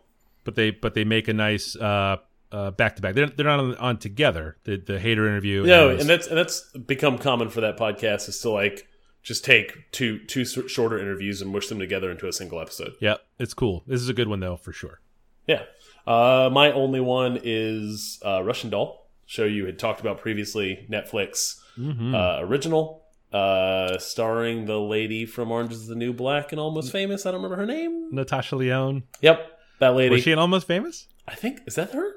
but 0.43 0.55
they 0.55 0.71
but 0.71 0.93
they 0.93 1.03
make 1.03 1.27
a 1.27 1.33
nice 1.33 1.75
uh 1.75 2.17
uh 2.51 2.71
back 2.71 2.95
to 2.95 3.01
back. 3.01 3.13
They're 3.15 3.27
they're 3.27 3.45
not 3.45 3.59
on, 3.59 3.75
on 3.75 3.97
together. 3.97 4.57
The 4.63 4.77
the 4.77 4.93
Hader 4.99 5.27
interview. 5.27 5.63
No, 5.65 5.89
and- 5.89 6.01
and 6.01 6.09
that's 6.09 6.27
and 6.27 6.37
that's 6.37 6.61
become 6.77 7.17
common 7.17 7.49
for 7.49 7.61
that 7.61 7.77
podcast 7.77 8.29
is 8.29 8.39
to 8.41 8.49
like 8.49 8.87
just 9.23 9.43
take 9.43 9.91
two 9.91 10.19
two 10.25 10.45
shorter 10.45 10.97
interviews 10.97 11.41
and 11.41 11.51
mush 11.51 11.67
them 11.67 11.79
together 11.79 12.09
into 12.09 12.27
a 12.27 12.33
single 12.33 12.61
episode. 12.61 12.93
yeah, 13.01 13.15
it's 13.39 13.53
cool. 13.53 13.83
This 13.87 14.01
is 14.01 14.07
a 14.09 14.13
good 14.13 14.29
one 14.29 14.39
though 14.39 14.55
for 14.55 14.71
sure. 14.71 15.01
Yeah. 15.47 15.63
Uh, 16.05 16.49
my 16.51 16.71
only 16.71 17.01
one 17.01 17.37
is 17.43 18.19
uh, 18.25 18.41
Russian 18.41 18.69
Doll, 18.69 19.06
show 19.27 19.43
you 19.45 19.65
had 19.67 19.77
talked 19.77 19.99
about 19.99 20.19
previously, 20.19 20.87
Netflix 20.89 21.59
Mm-hmm. 21.77 22.15
uh, 22.15 22.39
original, 22.39 23.03
uh, 23.31 23.99
starring 23.99 24.65
the 24.65 24.79
lady 24.79 25.27
from 25.27 25.51
Orange 25.51 25.71
is 25.71 25.85
the 25.85 25.93
New 25.93 26.11
Black 26.11 26.51
and 26.51 26.59
Almost 26.59 26.91
Famous. 26.91 27.23
I 27.27 27.29
don't 27.31 27.43
remember 27.43 27.57
her 27.61 27.67
name. 27.67 28.09
Natasha 28.11 28.55
Lyonne. 28.55 29.03
Yep, 29.21 29.59
that 29.79 29.89
lady. 29.95 30.09
Was 30.15 30.23
she 30.23 30.31
an 30.31 30.39
almost 30.39 30.65
famous? 30.65 31.07
I 31.27 31.35
think 31.35 31.59
is 31.67 31.75
that 31.75 31.91
her. 31.93 32.13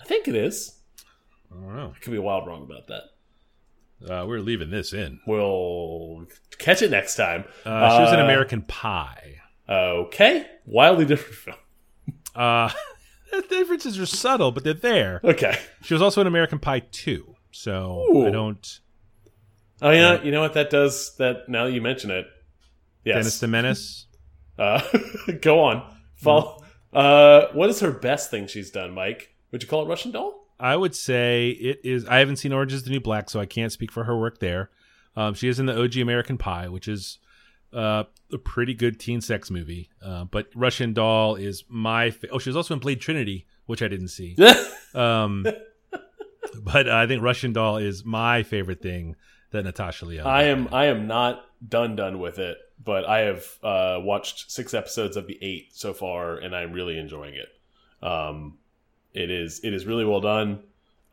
I 0.00 0.04
think 0.04 0.26
it 0.26 0.34
is. 0.34 0.78
I 1.50 1.56
don't 1.56 1.76
know. 1.76 1.92
I 1.94 1.98
could 1.98 2.12
be 2.12 2.18
wild 2.18 2.46
wrong 2.46 2.62
about 2.62 2.86
that. 2.86 3.02
Uh, 4.10 4.26
we're 4.26 4.40
leaving 4.40 4.70
this 4.70 4.94
in. 4.94 5.20
We'll 5.26 6.26
catch 6.58 6.80
it 6.80 6.90
next 6.90 7.16
time. 7.16 7.44
Uh, 7.66 7.96
she 7.98 8.02
was 8.04 8.12
in 8.14 8.20
Uh, 8.20 8.24
American 8.24 8.62
Pie. 8.62 9.34
Okay, 9.68 10.46
wildly 10.64 11.04
different 11.04 11.34
film. 11.36 11.56
Uh, 12.34 12.70
the 13.32 13.46
differences 13.48 13.98
are 13.98 14.06
subtle, 14.06 14.52
but 14.52 14.64
they're 14.64 14.74
there. 14.74 15.20
Okay. 15.24 15.58
She 15.82 15.94
was 15.94 16.02
also 16.02 16.20
in 16.20 16.26
American 16.26 16.58
Pie 16.58 16.80
2. 16.90 17.34
So 17.50 18.04
Ooh. 18.10 18.26
I 18.26 18.30
don't. 18.30 18.80
Oh 19.80 19.90
yeah, 19.90 20.22
you 20.22 20.30
know 20.30 20.40
what 20.40 20.54
that 20.54 20.70
does? 20.70 21.16
That 21.16 21.48
now 21.48 21.64
that 21.64 21.72
you 21.72 21.82
mention 21.82 22.10
it, 22.10 22.26
yes. 23.04 23.16
Dennis 23.16 23.40
the 23.40 23.48
Menace. 23.48 24.06
Uh, 24.58 24.80
go 25.40 25.60
on. 25.60 25.82
Follow. 26.14 26.62
Uh, 26.92 27.46
what 27.52 27.68
is 27.68 27.80
her 27.80 27.90
best 27.90 28.30
thing 28.30 28.46
she's 28.46 28.70
done, 28.70 28.92
Mike? 28.92 29.34
Would 29.50 29.62
you 29.62 29.68
call 29.68 29.84
it 29.84 29.88
Russian 29.88 30.12
Doll? 30.12 30.46
I 30.60 30.76
would 30.76 30.94
say 30.94 31.48
it 31.50 31.80
is. 31.82 32.06
I 32.06 32.18
haven't 32.18 32.36
seen 32.36 32.52
Orange 32.52 32.72
is 32.72 32.84
the 32.84 32.90
New 32.90 33.00
Black, 33.00 33.28
so 33.28 33.40
I 33.40 33.46
can't 33.46 33.72
speak 33.72 33.90
for 33.90 34.04
her 34.04 34.16
work 34.16 34.38
there. 34.38 34.70
Um, 35.16 35.34
she 35.34 35.48
is 35.48 35.58
in 35.58 35.66
the 35.66 35.78
OG 35.78 35.96
American 35.96 36.38
Pie, 36.38 36.68
which 36.68 36.86
is 36.86 37.18
uh, 37.72 38.04
a 38.32 38.38
pretty 38.38 38.74
good 38.74 38.98
teen 38.98 39.20
sex 39.20 39.50
movie. 39.50 39.90
Uh, 40.02 40.24
but 40.24 40.48
Russian 40.54 40.92
Doll 40.92 41.36
is 41.36 41.64
my. 41.68 42.10
Fa- 42.10 42.28
oh, 42.30 42.38
she 42.38 42.48
was 42.48 42.56
also 42.56 42.74
in 42.74 42.80
Blade 42.80 43.00
Trinity, 43.00 43.46
which 43.66 43.82
I 43.82 43.88
didn't 43.88 44.08
see. 44.08 44.36
Um, 44.94 45.46
but 46.62 46.86
I 46.86 47.06
think 47.06 47.22
Russian 47.22 47.54
Doll 47.54 47.78
is 47.78 48.04
my 48.04 48.42
favorite 48.42 48.82
thing 48.82 49.16
that 49.52 49.64
Natasha 49.64 50.04
Lyonne. 50.04 50.26
I 50.26 50.42
am. 50.44 50.68
I 50.70 50.86
am 50.86 51.06
not 51.06 51.46
done 51.66 51.96
done 51.96 52.18
with 52.18 52.38
it, 52.38 52.58
but 52.82 53.06
I 53.06 53.20
have 53.20 53.46
uh, 53.62 53.98
watched 54.02 54.50
six 54.50 54.74
episodes 54.74 55.16
of 55.16 55.26
the 55.26 55.38
eight 55.40 55.74
so 55.74 55.94
far, 55.94 56.36
and 56.36 56.54
I'm 56.54 56.72
really 56.72 56.98
enjoying 56.98 57.34
it. 57.34 58.06
Um, 58.06 58.58
it 59.14 59.30
is. 59.30 59.60
It 59.64 59.72
is 59.72 59.86
really 59.86 60.04
well 60.04 60.20
done. 60.20 60.60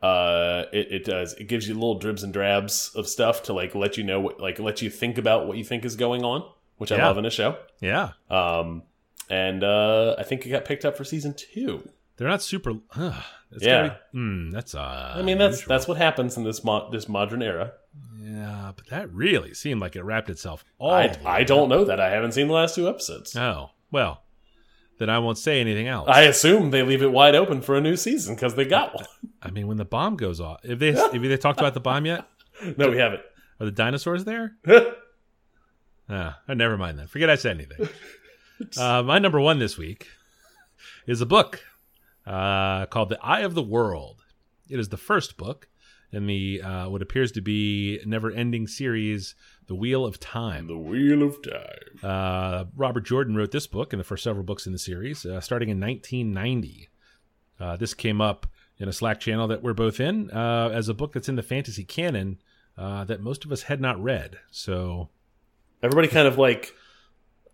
Uh, 0.02 0.64
it, 0.72 0.92
it 0.92 1.04
does. 1.04 1.34
It 1.34 1.44
gives 1.48 1.68
you 1.68 1.74
little 1.74 1.98
dribs 1.98 2.22
and 2.22 2.32
drabs 2.32 2.90
of 2.94 3.06
stuff 3.06 3.42
to 3.44 3.52
like 3.52 3.74
let 3.74 3.96
you 3.98 4.04
know 4.04 4.20
what, 4.20 4.40
like 4.40 4.58
let 4.58 4.80
you 4.82 4.88
think 4.90 5.18
about 5.18 5.46
what 5.46 5.56
you 5.58 5.64
think 5.64 5.84
is 5.84 5.96
going 5.96 6.24
on, 6.24 6.42
which 6.78 6.90
I 6.92 6.96
love 6.96 7.18
in 7.18 7.26
a 7.26 7.30
show. 7.30 7.56
Yeah, 7.80 8.12
Um, 8.30 8.82
and 9.28 9.62
uh, 9.62 10.16
I 10.18 10.22
think 10.22 10.46
it 10.46 10.50
got 10.50 10.64
picked 10.64 10.84
up 10.84 10.96
for 10.96 11.04
season 11.04 11.34
two. 11.34 11.88
They're 12.16 12.28
not 12.28 12.42
super. 12.42 12.74
Uh, 12.94 13.20
that's 13.50 13.62
Yeah. 13.64 13.88
be- 13.88 14.18
hmm, 14.18 14.50
that's. 14.50 14.74
Uh, 14.74 15.14
I 15.16 15.22
mean, 15.22 15.38
that's 15.38 15.56
unusual. 15.56 15.68
that's 15.68 15.88
what 15.88 15.96
happens 15.98 16.36
in 16.36 16.44
this 16.44 16.64
mo 16.64 16.88
this 16.90 17.08
modern 17.08 17.42
era. 17.42 17.72
Yeah, 18.18 18.72
but 18.76 18.86
that 18.88 19.12
really 19.12 19.54
seemed 19.54 19.80
like 19.80 19.96
it 19.96 20.02
wrapped 20.02 20.30
itself 20.30 20.64
all. 20.78 20.90
I 20.92 21.14
I 21.24 21.44
don't 21.44 21.68
know 21.68 21.84
that. 21.84 22.00
I 22.00 22.10
haven't 22.10 22.32
seen 22.32 22.46
the 22.48 22.52
last 22.54 22.74
two 22.74 22.88
episodes. 22.88 23.34
Oh 23.36 23.70
well, 23.90 24.22
then 25.00 25.08
I 25.08 25.18
won't 25.18 25.38
say 25.38 25.62
anything 25.62 25.88
else. 25.88 26.10
I 26.10 26.22
assume 26.22 26.70
they 26.70 26.82
leave 26.82 27.02
it 27.02 27.10
wide 27.10 27.34
open 27.34 27.62
for 27.62 27.74
a 27.74 27.80
new 27.80 27.96
season 27.96 28.34
because 28.34 28.54
they 28.54 28.66
got 28.66 28.94
one. 28.94 29.06
I 29.40 29.50
mean, 29.50 29.66
when 29.66 29.78
the 29.78 29.84
bomb 29.86 30.16
goes 30.16 30.42
off, 30.42 30.60
if 30.62 30.78
they 30.78 30.88
if 30.94 31.12
they 31.22 31.36
talked 31.38 31.58
about 31.58 31.72
the 31.72 31.80
bomb 31.80 32.04
yet, 32.04 32.26
no, 32.76 32.90
we 32.90 32.98
haven't. 32.98 33.22
are 33.58 33.66
the 33.66 33.72
dinosaurs 33.72 34.24
there? 34.24 34.56
Ah, 36.12 36.40
uh, 36.48 36.54
never 36.54 36.76
mind 36.76 36.98
then. 36.98 37.06
Forget 37.06 37.30
I 37.30 37.36
said 37.36 37.56
anything. 37.56 37.88
Uh, 38.76 39.02
my 39.02 39.18
number 39.18 39.40
one 39.40 39.58
this 39.58 39.78
week 39.78 40.06
is 41.06 41.22
a 41.22 41.24
book 41.24 41.64
uh, 42.26 42.84
called 42.86 43.08
"The 43.08 43.24
Eye 43.24 43.40
of 43.40 43.54
the 43.54 43.62
World." 43.62 44.22
It 44.68 44.78
is 44.78 44.90
the 44.90 44.98
first 44.98 45.38
book 45.38 45.68
in 46.12 46.26
the 46.26 46.60
uh, 46.60 46.88
what 46.90 47.00
appears 47.00 47.32
to 47.32 47.40
be 47.40 48.00
never-ending 48.04 48.66
series, 48.66 49.34
"The 49.70 49.76
Wheel 49.76 50.04
of 50.04 50.18
Time." 50.18 50.66
the 50.66 50.76
Wheel 50.76 51.22
of 51.22 51.40
Time. 51.42 52.00
Uh, 52.02 52.64
Robert 52.76 53.02
Jordan 53.06 53.36
wrote 53.36 53.52
this 53.52 53.66
book 53.68 53.92
and 53.92 54.00
the 54.00 54.04
first 54.04 54.24
several 54.24 54.42
books 54.44 54.66
in 54.66 54.72
the 54.72 54.78
series, 54.78 55.24
uh, 55.24 55.40
starting 55.40 55.68
in 55.68 55.78
1990. 55.80 56.88
Uh, 57.60 57.76
this 57.76 57.94
came 57.94 58.20
up 58.20 58.46
in 58.78 58.88
a 58.88 58.92
Slack 58.92 59.20
channel 59.20 59.46
that 59.48 59.62
we're 59.62 59.72
both 59.74 60.00
in 60.00 60.30
uh, 60.32 60.70
as 60.72 60.88
a 60.88 60.94
book 60.94 61.12
that's 61.12 61.28
in 61.28 61.36
the 61.36 61.42
fantasy 61.42 61.84
canon 61.84 62.38
uh, 62.76 63.04
that 63.04 63.20
most 63.22 63.44
of 63.44 63.52
us 63.52 63.62
had 63.62 63.80
not 63.80 64.02
read. 64.02 64.38
So, 64.50 65.08
Everybody 65.82 66.08
kind 66.08 66.26
of 66.26 66.36
like 66.38 66.74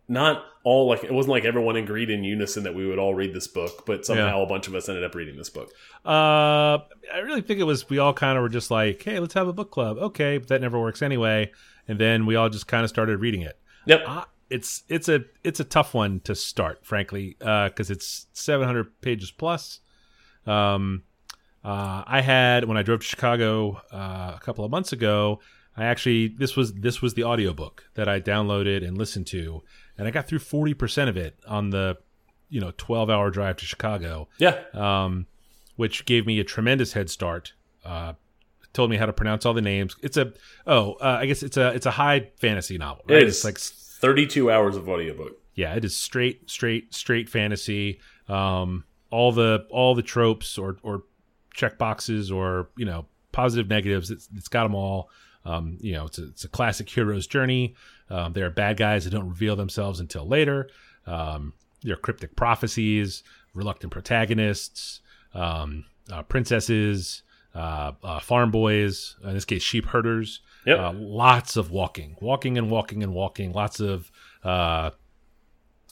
not 0.08 0.44
all 0.62 0.87
like 0.88 1.02
it 1.02 1.12
wasn't 1.12 1.32
like 1.32 1.44
everyone 1.44 1.75
agreed 1.76 2.11
in 2.11 2.23
unison 2.23 2.62
that 2.62 2.75
we 2.75 2.87
would 2.87 2.99
all 2.99 3.14
read 3.14 3.35
this 3.35 3.49
book, 3.49 3.85
but 3.87 4.06
somehow 4.06 4.38
Yeah. 4.38 4.44
a 4.44 4.46
bunch 4.46 4.68
of 4.68 4.75
us 4.75 4.88
ended 4.88 5.02
up 5.04 5.14
reading 5.16 5.37
this 5.37 5.50
book. 5.50 5.70
uh, 6.04 6.78
I 7.12 7.18
really 7.25 7.40
think 7.42 7.58
it 7.61 7.64
was 7.64 7.88
we 7.90 7.99
all 7.99 8.12
kind 8.14 8.38
of 8.38 8.42
were 8.42 8.49
just 8.49 8.70
like, 8.70 9.02
hey, 9.02 9.18
let's 9.18 9.35
have 9.35 9.49
a 9.49 9.52
book 9.52 9.70
club. 9.73 9.99
Okay, 9.99 10.38
but 10.38 10.49
that 10.49 10.61
never 10.61 10.78
works 10.80 11.02
anyway. 11.02 11.50
And 11.88 11.99
then 11.99 12.26
we 12.26 12.37
all 12.37 12.49
just 12.49 12.66
kind 12.66 12.85
of 12.85 12.90
started 12.90 13.21
reading 13.21 13.43
it. 13.43 13.59
Yep. 13.87 14.05
Uh, 14.07 14.25
it's 14.50 14.85
it's 14.88 15.09
a 15.09 15.25
it's 15.43 15.61
a 15.61 15.64
tough 15.64 15.95
one 15.95 16.21
to 16.21 16.35
start, 16.35 16.85
frankly, 16.85 17.37
because 17.38 17.90
it's 17.90 18.26
700 18.33 19.00
pages 19.00 19.31
plus. 19.31 19.81
Um, 20.47 21.02
uh, 21.64 22.05
I 22.07 22.21
had 22.21 22.64
when 22.64 22.76
I 22.76 22.83
drove 22.83 23.00
to 23.00 23.07
Chicago 23.07 23.83
uh, 23.93 24.33
a 24.37 24.40
couple 24.40 24.64
of 24.64 24.71
months 24.71 24.93
ago. 24.93 25.40
I 25.76 25.85
actually 25.85 26.28
this 26.28 26.57
was 26.57 26.75
this 26.75 27.02
was 27.02 27.14
the 27.14 27.25
audiobook 27.25 27.85
that 27.95 28.09
I 28.09 28.21
downloaded 28.21 28.87
and 28.87 28.97
listened 28.97 29.26
to, 29.28 29.62
and 29.99 30.07
I 30.07 30.11
got 30.11 30.26
through 30.26 30.38
40 30.38 30.75
percent 30.75 31.11
of 31.11 31.16
it 31.16 31.38
on 31.47 31.71
the 31.71 31.99
you 32.49 32.61
know 32.61 32.73
12 32.76 33.11
hour 33.11 33.31
drive 33.31 33.57
to 33.57 33.64
Chicago, 33.64 34.28
yeah. 34.38 34.62
um, 34.73 35.26
which 35.75 36.05
gave 36.05 36.25
me 36.25 36.38
a 36.38 36.45
tremendous 36.45 36.93
head 36.93 37.11
start. 37.11 37.52
Uh, 37.85 38.14
told 38.76 38.90
me 38.90 38.97
how 38.97 39.06
to 39.06 39.12
pronounce 39.12 39.45
all 39.47 39.54
the 39.54 39.62
names. 39.62 39.97
It's 40.02 40.16
a 40.16 40.33
oh, 40.66 40.92
uh, 40.95 41.18
I 41.21 41.26
guess 41.26 41.42
it's 41.42 41.56
a 41.56 41.68
it's 41.75 41.87
a 41.87 41.90
high 41.90 42.30
fantasy 42.40 42.78
novel, 42.78 43.04
right? 43.09 43.23
It 43.23 43.28
It's 43.28 43.45
like 43.45 43.59
32 43.59 44.50
hours 44.50 44.76
of 44.76 44.88
audiobook. 44.88 45.33
yeah, 45.54 45.75
it 45.75 45.85
is 45.85 45.97
straight, 45.97 46.49
straight, 46.50 46.95
straight 46.95 47.28
fantasy. 47.28 48.00
Um, 48.28 48.85
all 49.11 49.33
the 49.33 49.66
all 49.71 49.95
the 49.95 50.02
tropes 50.02 50.59
or 50.59 50.76
or 50.83 51.04
check 51.54 51.78
boxes 51.78 52.30
or 52.30 52.68
you 52.76 52.85
know 52.85 53.06
positive 53.33 53.68
negatives. 53.68 54.11
It's, 54.11 54.28
it's 54.37 54.49
got 54.49 54.64
them 54.64 54.75
all. 54.75 55.11
Um, 55.45 55.78
you 55.80 55.92
know, 55.92 56.06
it's 56.06 56.18
a, 56.18 56.25
it's 56.25 56.45
a 56.45 56.49
classic 56.49 56.88
hero's 56.88 57.26
journey. 57.26 57.75
Um, 58.11 58.33
there 58.33 58.47
are 58.47 58.50
bad 58.50 58.76
guys 58.76 59.04
that 59.04 59.11
don't 59.11 59.28
reveal 59.28 59.56
themselves 59.56 60.00
until 60.00 60.26
later. 60.26 60.68
Um, 61.06 61.52
there 61.83 61.95
are 61.95 61.99
cryptic 61.99 62.35
prophecies, 62.35 63.23
reluctant 63.54 63.92
protagonists, 63.92 65.00
um, 65.35 65.85
uh, 66.11 66.23
princesses, 66.25 67.23
uh, 67.56 67.92
uh, 68.04 68.20
farm 68.20 68.50
boys. 68.50 69.16
In 69.25 69.32
this 69.34 69.44
case, 69.44 69.62
sheep 69.62 69.86
herders. 69.86 70.40
Yep. 70.66 70.78
Uh, 70.78 70.92
lots 70.94 71.56
of 71.56 71.70
walking, 71.70 72.16
walking 72.20 72.58
and 72.58 72.70
walking 72.70 73.02
and 73.02 73.14
walking. 73.14 73.52
Lots 73.52 73.80
of 73.80 74.10
uh, 74.44 74.90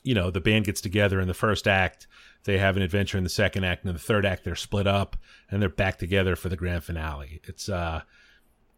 you 0.03 0.15
know 0.15 0.31
the 0.31 0.41
band 0.41 0.67
gets 0.67 0.81
together 0.81 1.21
in 1.21 1.29
the 1.29 1.35
first 1.35 1.67
act 1.67 2.07
they 2.45 2.59
have 2.59 2.77
an 2.77 2.83
adventure 2.83 3.17
in 3.17 3.25
the 3.25 3.31
second 3.31 3.65
act 3.65 3.85
and 3.85 3.89
in 3.89 3.95
the 3.95 4.03
third 4.03 4.27
act 4.27 4.45
they're 4.45 4.55
split 4.55 4.87
up 4.87 5.17
and 5.51 5.63
they're 5.63 5.71
back 5.71 5.99
together 5.99 6.37
for 6.37 6.51
the 6.51 6.57
grand 6.57 6.85
finale 6.85 7.41
it's 7.45 7.71
uh 7.71 8.03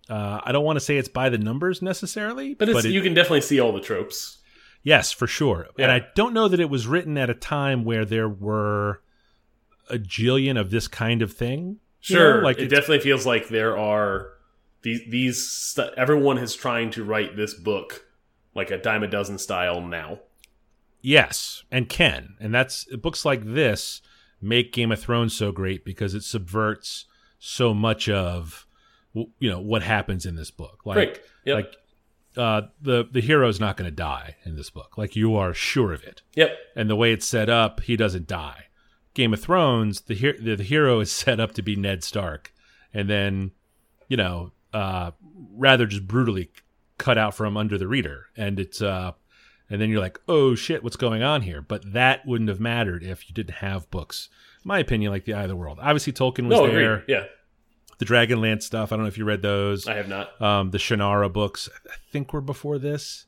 uh, 0.08 0.40
I 0.44 0.52
don't 0.52 0.64
want 0.64 0.76
to 0.76 0.80
say 0.84 0.98
it's 0.98 1.08
by 1.08 1.30
the 1.30 1.38
numbers 1.38 1.82
necessarily, 1.82 2.54
But, 2.54 2.68
it's, 2.68 2.84
it- 2.84 2.92
you 2.92 3.02
can 3.02 3.12
definitely 3.12 3.40
see 3.40 3.58
all 3.58 3.72
the 3.72 3.80
tropes. 3.80 4.38
yes, 4.84 5.10
for 5.10 5.26
sure. 5.26 5.66
Yeah. 5.76 5.86
And 5.86 5.92
I 5.92 6.06
don't 6.14 6.32
know 6.32 6.46
that 6.46 6.60
it 6.60 6.70
was 6.70 6.86
written 6.86 7.18
at 7.18 7.28
a 7.28 7.34
time 7.34 7.84
where 7.84 8.04
there 8.04 8.28
were 8.28 9.02
a 9.90 9.98
jillion 9.98 10.60
of 10.60 10.70
this 10.70 10.86
kind 10.86 11.22
of 11.22 11.32
thing. 11.32 11.78
You 12.06 12.16
know? 12.16 12.22
Sure, 12.22 12.42
like 12.42 12.58
it 12.58 12.68
definitely 12.68 13.00
feels 13.00 13.26
like 13.26 13.48
there 13.48 13.76
are 13.76 14.32
these 14.82 15.00
these 15.08 15.78
everyone 15.96 16.38
is 16.38 16.54
trying 16.54 16.90
to 16.90 17.04
write 17.04 17.36
this 17.36 17.54
book 17.54 18.06
like 18.54 18.70
a 18.70 18.78
dime 18.78 19.02
a 19.02 19.08
dozen 19.08 19.38
style 19.38 19.80
now. 19.80 20.20
Yes, 21.02 21.62
and 21.70 21.88
can. 21.88 22.36
And 22.40 22.54
that's 22.54 22.84
books 22.96 23.24
like 23.24 23.44
this 23.44 24.00
make 24.40 24.72
Game 24.72 24.90
of 24.92 25.00
Thrones 25.00 25.34
so 25.34 25.52
great 25.52 25.84
because 25.84 26.14
it 26.14 26.22
subverts 26.22 27.04
so 27.38 27.74
much 27.74 28.08
of 28.08 28.66
you 29.12 29.50
know 29.50 29.60
what 29.60 29.82
happens 29.82 30.26
in 30.26 30.36
this 30.36 30.50
book. 30.50 30.82
Like 30.84 30.94
Great. 30.94 31.20
Yep. 31.44 31.54
like 31.54 31.76
uh 32.36 32.62
the 32.80 33.08
the 33.10 33.20
hero's 33.20 33.60
not 33.60 33.76
going 33.76 33.88
to 33.90 33.94
die 33.94 34.36
in 34.44 34.56
this 34.56 34.70
book. 34.70 34.98
Like 34.98 35.16
you 35.16 35.36
are 35.36 35.54
sure 35.54 35.92
of 35.92 36.02
it. 36.02 36.22
Yep. 36.34 36.56
And 36.74 36.90
the 36.90 36.96
way 36.96 37.12
it's 37.12 37.26
set 37.26 37.48
up, 37.48 37.80
he 37.80 37.96
doesn't 37.96 38.26
die. 38.26 38.65
Game 39.16 39.32
of 39.34 39.40
Thrones, 39.40 40.02
the 40.02 40.14
her- 40.14 40.38
the, 40.40 40.54
the 40.56 40.62
hero 40.62 41.00
is 41.00 41.10
set 41.24 41.40
up 41.40 41.52
to 41.54 41.62
be 41.62 41.74
Ned 41.74 42.04
Stark 42.04 42.52
and 42.94 43.10
then 43.10 43.50
you 44.08 44.16
know, 44.16 44.52
uh 44.72 45.10
rather 45.56 45.86
just 45.86 46.06
brutally 46.06 46.50
cut 46.98 47.18
out 47.18 47.34
from 47.34 47.56
under 47.56 47.76
the 47.76 47.88
reader 47.88 48.26
and 48.36 48.60
it's 48.60 48.80
uh 48.80 49.10
and 49.68 49.80
then 49.80 49.90
you're 49.90 50.00
like, 50.00 50.20
oh 50.28 50.54
shit, 50.54 50.84
what's 50.84 50.94
going 50.96 51.24
on 51.24 51.42
here? 51.42 51.60
But 51.60 51.92
that 51.92 52.24
wouldn't 52.24 52.48
have 52.48 52.60
mattered 52.60 53.02
if 53.02 53.28
you 53.28 53.34
didn't 53.34 53.56
have 53.56 53.90
books. 53.90 54.28
In 54.64 54.68
my 54.68 54.78
opinion, 54.78 55.10
like 55.10 55.24
the 55.24 55.34
Eye 55.34 55.42
of 55.42 55.48
the 55.48 55.56
World. 55.56 55.78
Obviously, 55.82 56.12
Tolkien 56.12 56.46
was 56.46 56.56
No, 56.60 56.66
there. 56.68 56.94
agreed. 56.98 57.04
Yeah, 57.08 57.24
The 57.98 58.04
Dragonlance 58.04 58.62
stuff. 58.62 58.92
I 58.92 58.96
don't 58.96 59.02
know 59.04 59.08
if 59.08 59.18
you 59.18 59.24
read 59.24 59.42
those. 59.42 59.88
I 59.88 59.94
have 59.94 60.08
not. 60.08 60.40
Um, 60.40 60.70
the 60.70 60.78
Shannara 60.78 61.32
books, 61.32 61.68
I 61.90 61.94
think 62.12 62.32
were 62.32 62.40
before 62.40 62.78
this. 62.78 63.26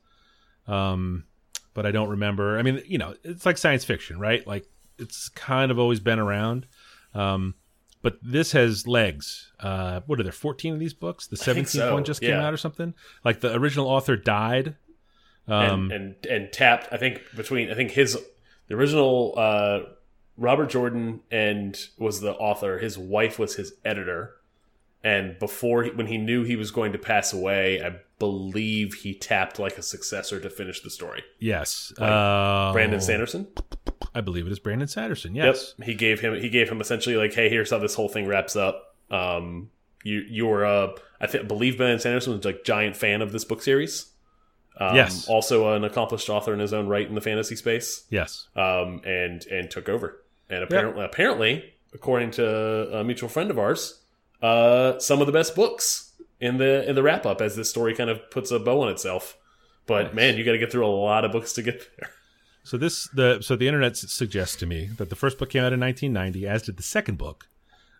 Um, 0.65 1.25
but 1.73 1.85
I 1.85 1.91
don't 1.91 2.09
remember. 2.09 2.57
I 2.57 2.61
mean, 2.61 2.81
you 2.85 2.97
know, 2.97 3.15
it's 3.23 3.45
like 3.45 3.57
science 3.57 3.83
fiction, 3.83 4.17
right? 4.17 4.45
Like 4.47 4.65
it's 4.99 5.29
kind 5.29 5.71
of 5.71 5.79
always 5.79 5.99
been 5.99 6.19
around. 6.19 6.67
Um, 7.13 7.55
but 8.01 8.17
this 8.21 8.53
has 8.53 8.87
legs. 8.87 9.51
Uh, 9.59 10.01
what 10.05 10.19
are 10.19 10.23
there? 10.23 10.31
Fourteen 10.31 10.73
of 10.73 10.79
these 10.79 10.93
books. 10.93 11.27
The 11.27 11.37
seventeenth 11.37 11.69
so, 11.69 11.93
one 11.93 12.03
just 12.05 12.21
came 12.21 12.31
yeah. 12.31 12.45
out 12.45 12.53
or 12.53 12.57
something. 12.57 12.93
Like 13.25 13.41
the 13.41 13.53
original 13.55 13.87
author 13.87 14.15
died. 14.15 14.75
Um, 15.47 15.91
and, 15.91 15.91
and 15.91 16.25
and 16.25 16.53
tapped. 16.53 16.87
I 16.91 16.97
think 16.97 17.21
between 17.35 17.71
I 17.71 17.73
think 17.73 17.91
his 17.91 18.17
the 18.67 18.75
original 18.75 19.33
uh, 19.35 19.79
Robert 20.37 20.69
Jordan 20.69 21.21
and 21.31 21.77
was 21.97 22.21
the 22.21 22.33
author. 22.33 22.77
His 22.77 22.97
wife 22.97 23.37
was 23.37 23.55
his 23.55 23.73
editor, 23.83 24.35
and 25.03 25.37
before 25.39 25.83
he, 25.83 25.91
when 25.91 26.07
he 26.07 26.17
knew 26.17 26.43
he 26.43 26.55
was 26.55 26.71
going 26.71 26.91
to 26.93 26.97
pass 26.97 27.31
away, 27.33 27.81
I 27.81 27.97
believe 28.19 28.95
he 28.95 29.13
tapped 29.13 29.59
like 29.59 29.77
a 29.77 29.81
successor 29.81 30.39
to 30.39 30.49
finish 30.49 30.81
the 30.81 30.89
story. 30.89 31.23
yes, 31.39 31.93
Like 31.97 32.09
uh, 32.09 32.73
Brandon 32.73 32.99
Sanderson. 33.01 33.47
I 34.13 34.21
believe 34.21 34.45
it 34.47 34.51
is 34.51 34.59
Brandon 34.59 34.87
Sanderson. 34.87 35.35
Yes. 35.35 35.75
Yep. 35.77 35.85
He 35.87 35.93
gave 35.95 36.19
him 36.19 36.33
he 36.35 36.49
gave 36.49 36.69
him 36.69 36.81
essentially 36.81 37.15
like, 37.15 37.33
hey, 37.33 37.49
here's 37.49 37.69
how 37.71 37.77
this 37.77 37.95
whole 37.95 38.09
thing 38.09 38.27
wraps 38.27 38.55
up. 38.55 38.95
Um, 39.11 39.69
you 40.03 40.23
you're 40.27 40.65
uh, 40.65 40.91
I 41.21 41.27
think 41.27 41.47
believe 41.47 41.77
Brandon 41.77 41.99
Sanderson 41.99 42.33
was 42.35 42.43
like 42.45 42.63
giant 42.65 42.95
fan 42.97 43.21
of 43.21 43.31
this 43.31 43.45
book 43.45 43.61
series. 43.61 44.11
Um, 44.79 44.95
Yes. 44.95 45.27
Also 45.27 45.73
an 45.73 45.83
accomplished 45.83 46.29
author 46.29 46.53
in 46.53 46.59
his 46.59 46.73
own 46.73 46.87
right 46.87 47.07
in 47.07 47.15
the 47.15 47.21
fantasy 47.21 47.55
space. 47.55 48.05
Yes. 48.09 48.47
Um, 48.55 49.01
and 49.05 49.45
and 49.47 49.69
took 49.69 49.87
over. 49.89 50.21
And 50.49 50.63
apparently 50.63 51.05
apparently, 51.05 51.73
according 51.93 52.31
to 52.31 52.99
a 52.99 53.03
mutual 53.03 53.29
friend 53.29 53.51
of 53.51 53.59
ours, 53.59 53.98
uh, 54.41 54.99
some 54.99 55.21
of 55.21 55.27
the 55.27 55.33
best 55.33 55.55
books 55.55 56.13
in 56.39 56.57
the 56.57 56.87
in 56.87 56.95
the 56.95 57.03
wrap 57.03 57.25
up 57.25 57.41
as 57.41 57.55
this 57.55 57.69
story 57.69 57.93
kind 57.93 58.09
of 58.09 58.29
puts 58.31 58.51
a 58.51 58.59
bow 58.59 58.81
on 58.81 58.89
itself. 58.89 59.37
But 59.85 60.07
Nice. 60.07 60.13
man, 60.15 60.37
you 60.37 60.43
got 60.43 60.51
to 60.51 60.57
get 60.59 60.71
through 60.71 60.85
a 60.85 60.87
lot 60.87 61.25
of 61.25 61.31
books 61.31 61.53
to 61.53 61.61
get 61.61 61.87
there. 61.97 62.09
So 62.63 62.77
this 62.77 63.07
the 63.09 63.39
so 63.41 63.55
the 63.55 63.67
internet 63.67 63.97
suggests 63.97 64.55
to 64.57 64.65
me 64.65 64.89
that 64.97 65.09
the 65.09 65.15
first 65.15 65.37
book 65.39 65.49
came 65.49 65.63
out 65.63 65.73
in 65.73 65.79
1990, 65.79 66.47
as 66.47 66.61
did 66.63 66.77
the 66.77 66.83
second 66.83 67.17
book. 67.17 67.47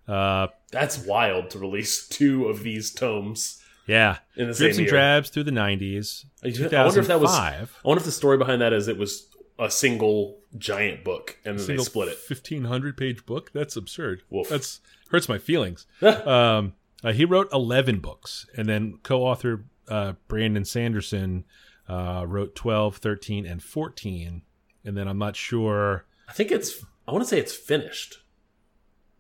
Uh, 0.07 0.47
That's 0.71 0.97
wild 1.05 1.49
to 1.51 1.59
release 1.59 2.07
two 2.07 2.47
of 2.47 2.63
these 2.63 2.91
tomes 2.91 3.61
yeah, 3.87 4.17
in 4.35 4.47
the 4.47 4.53
same 4.53 4.69
and 4.69 4.79
year. 4.79 4.89
drabs 4.89 5.29
through 5.29 5.43
the 5.43 5.51
90s. 5.51 6.25
I 6.43 6.83
wonder 6.83 6.99
if 6.99 7.07
that 7.07 7.19
was. 7.19 7.31
I 7.31 7.65
wonder 7.83 7.99
if 7.99 8.05
the 8.05 8.11
story 8.11 8.37
behind 8.37 8.61
that 8.61 8.73
is 8.73 8.87
it 8.87 8.97
was 8.97 9.27
a 9.57 9.69
single 9.71 10.37
giant 10.57 11.03
book 11.03 11.37
and 11.45 11.57
then 11.59 11.65
single 11.65 11.83
they 11.83 11.89
split 11.89 12.07
it. 12.09 12.17
1500 12.27 12.97
page 12.97 13.25
book. 13.25 13.51
That's 13.53 13.75
absurd. 13.75 14.21
Woof. 14.29 14.49
That's 14.49 14.79
hurts 15.09 15.29
my 15.29 15.37
feelings. 15.37 15.85
um, 16.01 16.73
uh, 17.03 17.13
he 17.13 17.25
wrote 17.25 17.47
11 17.53 17.99
books, 17.99 18.45
and 18.57 18.67
then 18.67 18.99
co-author 19.03 19.65
uh, 19.87 20.13
Brandon 20.27 20.65
Sanderson 20.65 21.45
uh, 21.87 22.25
wrote 22.27 22.55
12, 22.55 22.97
13, 22.97 23.45
and 23.45 23.63
14. 23.63 24.41
And 24.85 24.97
then 24.97 25.07
I'm 25.07 25.17
not 25.17 25.35
sure. 25.35 26.05
I 26.27 26.33
think 26.33 26.51
it's. 26.51 26.83
I 27.07 27.11
want 27.11 27.23
to 27.23 27.29
say 27.29 27.39
it's 27.39 27.55
finished. 27.55 28.19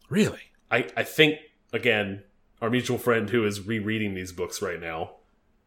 Really? 0.09 0.39
I, 0.71 0.87
I 0.95 1.03
think 1.03 1.39
again, 1.73 2.23
our 2.61 2.69
mutual 2.69 2.97
friend 2.97 3.29
who 3.29 3.45
is 3.45 3.65
rereading 3.65 4.13
these 4.13 4.31
books 4.31 4.61
right 4.61 4.79
now 4.79 5.11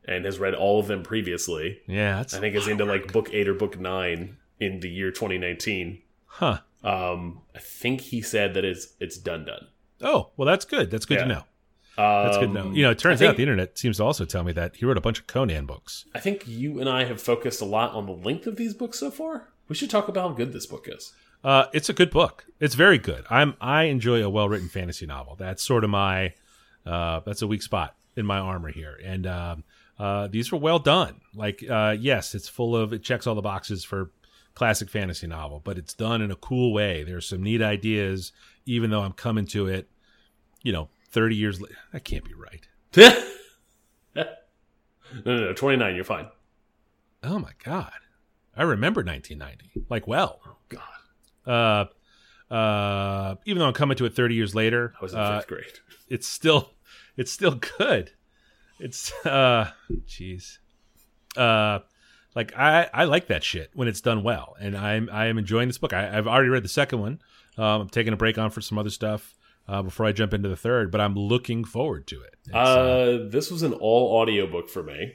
and 0.04 0.24
has 0.24 0.38
read 0.38 0.54
all 0.54 0.80
of 0.80 0.88
them 0.88 1.02
previously, 1.02 1.80
Yeah, 1.86 2.16
that's 2.16 2.34
I 2.34 2.40
think 2.40 2.56
is 2.56 2.68
into 2.68 2.84
like 2.84 3.12
book 3.12 3.30
eight 3.32 3.48
or 3.48 3.54
book 3.54 3.78
nine 3.78 4.36
in 4.60 4.80
the 4.80 4.88
year 4.90 5.10
2019. 5.10 6.02
huh. 6.26 6.58
Um, 6.84 7.42
I 7.54 7.60
think 7.60 8.00
he 8.00 8.20
said 8.22 8.54
that 8.54 8.64
it's 8.64 8.94
it's 8.98 9.16
done 9.16 9.44
done. 9.44 9.68
Oh, 10.02 10.30
well, 10.36 10.46
that's 10.46 10.64
good. 10.64 10.90
That's 10.90 11.04
good 11.06 11.18
to 11.18 11.22
Yeah. 11.22 11.28
know. 11.28 11.44
That's 11.96 12.38
good 12.38 12.48
to 12.48 12.52
know. 12.54 12.60
Um, 12.68 12.74
You 12.74 12.82
know, 12.84 12.90
it 12.90 12.98
turns 12.98 13.20
I 13.22 13.26
out 13.26 13.36
the 13.36 13.42
internet 13.42 13.78
seems 13.78 13.98
to 13.98 14.04
also 14.04 14.24
tell 14.24 14.42
me 14.44 14.52
that 14.52 14.76
he 14.76 14.86
wrote 14.86 14.96
a 14.96 15.00
bunch 15.00 15.18
of 15.18 15.26
Conan 15.26 15.66
books. 15.66 16.06
I 16.14 16.20
think 16.20 16.44
you 16.48 16.80
and 16.80 16.88
I 16.88 17.04
have 17.04 17.20
focused 17.20 17.60
a 17.60 17.64
lot 17.66 17.92
on 17.92 18.06
the 18.06 18.12
length 18.12 18.46
of 18.46 18.56
these 18.56 18.74
books 18.74 18.98
so 18.98 19.10
far. 19.10 19.48
We 19.68 19.74
should 19.74 19.90
talk 19.90 20.08
about 20.08 20.28
how 20.30 20.34
good 20.34 20.52
this 20.52 20.66
book 20.66 20.88
is. 20.88 21.12
Uh, 21.44 21.66
it's 21.72 21.88
a 21.88 21.92
good 21.92 22.10
book. 22.10 22.46
It's 22.60 22.74
very 22.74 22.98
good. 22.98 23.24
I'm 23.28 23.54
I 23.60 23.84
enjoy 23.84 24.22
a 24.24 24.30
well 24.30 24.48
written 24.48 24.68
fantasy 24.68 25.06
novel. 25.06 25.34
That's 25.36 25.62
sort 25.62 25.84
of 25.84 25.90
my 25.90 26.34
uh, 26.86 27.20
that's 27.26 27.42
a 27.42 27.46
weak 27.46 27.62
spot 27.62 27.94
in 28.16 28.24
my 28.26 28.38
armor 28.38 28.70
here. 28.70 28.98
And 29.04 29.26
um, 29.26 29.64
uh, 29.98 30.28
these 30.28 30.50
were 30.52 30.58
well 30.58 30.78
done. 30.78 31.20
Like 31.34 31.64
uh, 31.68 31.96
yes, 31.98 32.34
it's 32.34 32.48
full 32.48 32.74
of 32.76 32.92
it 32.92 33.02
checks 33.02 33.26
all 33.26 33.34
the 33.34 33.42
boxes 33.42 33.84
for 33.84 34.12
classic 34.54 34.88
fantasy 34.88 35.26
novel, 35.26 35.60
but 35.64 35.78
it's 35.78 35.94
done 35.94 36.22
in 36.22 36.30
a 36.30 36.36
cool 36.36 36.72
way. 36.72 37.02
There's 37.02 37.26
some 37.26 37.42
neat 37.42 37.62
ideas, 37.62 38.32
even 38.66 38.90
though 38.90 39.00
I'm 39.02 39.12
coming 39.12 39.46
to 39.46 39.66
it, 39.66 39.88
you 40.62 40.72
know, 40.72 40.88
30 41.10 41.36
years 41.36 41.60
later. 41.60 41.76
That 41.92 42.04
can't 42.04 42.24
be 42.24 42.34
right. 42.34 42.66
no, 44.14 44.24
no, 45.24 45.36
no, 45.36 45.52
29, 45.52 45.94
you're 45.94 46.04
fine. 46.04 46.26
Oh 47.22 47.38
my 47.38 47.52
god, 47.64 47.92
I 48.56 48.62
remember 48.64 49.02
1990 49.02 49.86
like 49.88 50.06
well. 50.06 50.40
Oh, 50.46 50.56
God, 50.68 51.88
Uh, 52.50 52.52
uh, 52.54 53.36
even 53.44 53.60
though 53.60 53.66
I'm 53.66 53.72
coming 53.74 53.96
to 53.96 54.04
it 54.04 54.14
30 54.14 54.34
years 54.34 54.54
later, 54.54 54.92
I 55.00 55.02
was 55.02 55.12
in 55.14 55.20
uh, 55.20 55.38
fifth 55.38 55.48
grade. 55.48 55.78
it's 56.08 56.26
still 56.26 56.70
it's 57.16 57.30
still 57.32 57.58
good. 57.78 58.10
It's 58.78 59.12
uh 59.24 59.70
jeez. 60.06 60.58
Uh 61.36 61.80
like 62.34 62.52
I 62.58 62.88
I 62.92 63.04
like 63.04 63.28
that 63.28 63.44
shit 63.44 63.70
when 63.74 63.86
it's 63.88 64.00
done 64.00 64.22
well. 64.22 64.56
And 64.60 64.76
I'm 64.76 65.08
I 65.12 65.26
am 65.26 65.38
enjoying 65.38 65.68
this 65.68 65.78
book. 65.78 65.92
I, 65.92 66.16
I've 66.18 66.26
already 66.26 66.48
read 66.48 66.64
the 66.64 66.68
second 66.68 67.00
one. 67.00 67.20
Um 67.56 67.82
I'm 67.82 67.88
taking 67.88 68.12
a 68.12 68.16
break 68.16 68.38
on 68.38 68.50
for 68.50 68.60
some 68.60 68.78
other 68.78 68.90
stuff 68.90 69.34
uh 69.68 69.82
before 69.82 70.06
I 70.06 70.12
jump 70.12 70.34
into 70.34 70.48
the 70.48 70.56
third, 70.56 70.90
but 70.90 71.00
I'm 71.00 71.14
looking 71.14 71.64
forward 71.64 72.06
to 72.08 72.20
it. 72.22 72.34
It's, 72.46 72.54
Uh, 72.54 73.26
this 73.30 73.50
was 73.50 73.62
an 73.62 73.72
all 73.74 74.20
audiobook 74.20 74.68
for 74.68 74.82
me, 74.82 75.14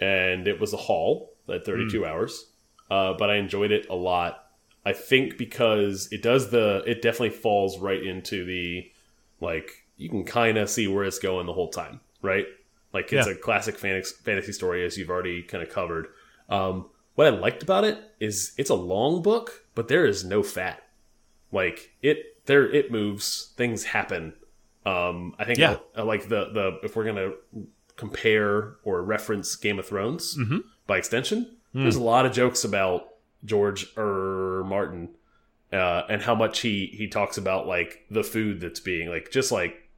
and 0.00 0.46
it 0.48 0.60
was 0.60 0.72
a 0.72 0.76
haul 0.76 1.34
at 1.48 1.64
32 1.64 2.00
Hmm. 2.00 2.04
hours. 2.04 2.50
Uh, 2.90 3.14
but 3.14 3.30
I 3.30 3.36
enjoyed 3.36 3.72
it 3.72 3.88
a 3.88 3.94
lot. 3.96 4.44
I 4.84 4.92
think 4.92 5.36
because 5.36 6.08
it 6.12 6.22
does 6.22 6.50
the, 6.50 6.84
it 6.86 7.02
definitely 7.02 7.30
falls 7.30 7.78
right 7.80 8.00
into 8.02 8.44
the, 8.44 8.88
like, 9.40 9.84
you 9.96 10.08
can 10.08 10.24
kind 10.24 10.56
of 10.58 10.70
see 10.70 10.86
where 10.86 11.04
it's 11.04 11.18
going 11.18 11.46
the 11.46 11.52
whole 11.52 11.70
time, 11.70 11.98
right? 12.22 12.46
Like, 12.92 13.12
it's 13.12 13.26
Yeah. 13.26 13.32
a 13.32 13.36
classic 13.36 13.76
fantasy, 13.78 14.14
fantasy 14.22 14.52
story, 14.52 14.84
as 14.84 14.96
you've 14.96 15.10
already 15.10 15.42
kind 15.42 15.62
of 15.64 15.70
covered. 15.70 16.06
Um, 16.48 16.88
what 17.16 17.26
I 17.26 17.30
liked 17.30 17.62
about 17.64 17.82
it 17.84 17.98
is 18.20 18.52
it's 18.56 18.70
a 18.70 18.74
long 18.76 19.22
book, 19.22 19.64
but 19.74 19.88
there 19.88 20.06
is 20.06 20.24
no 20.24 20.42
fat. 20.44 20.82
Like, 21.50 21.90
it, 22.02 22.35
there, 22.46 22.66
it 22.68 22.90
moves, 22.90 23.52
things 23.56 23.84
happen. 23.84 24.32
Um, 24.84 25.34
I 25.38 25.44
think 25.44 25.58
Yeah. 25.58 25.76
uh, 25.96 26.04
like 26.04 26.28
the 26.28 26.50
the 26.52 26.78
if 26.82 26.94
we're 26.96 27.04
gonna 27.04 27.32
compare 27.96 28.76
or 28.84 29.02
reference 29.02 29.56
Game 29.56 29.78
of 29.78 29.86
Thrones 29.86 30.38
by 30.86 30.98
extension, 30.98 31.56
there's 31.74 31.96
a 31.96 32.02
lot 32.02 32.24
of 32.24 32.32
jokes 32.32 32.64
about 32.64 33.08
George 33.44 33.86
R. 33.98 34.64
Martin 34.64 35.10
uh, 35.72 36.02
and 36.08 36.22
how 36.22 36.34
much 36.34 36.60
he 36.60 36.86
he 36.86 37.06
talks 37.08 37.36
about 37.36 37.66
like 37.66 38.04
the 38.10 38.22
food 38.24 38.60
that's 38.60 38.80
being 38.80 39.08
like 39.10 39.30
just 39.30 39.52
like 39.52 39.88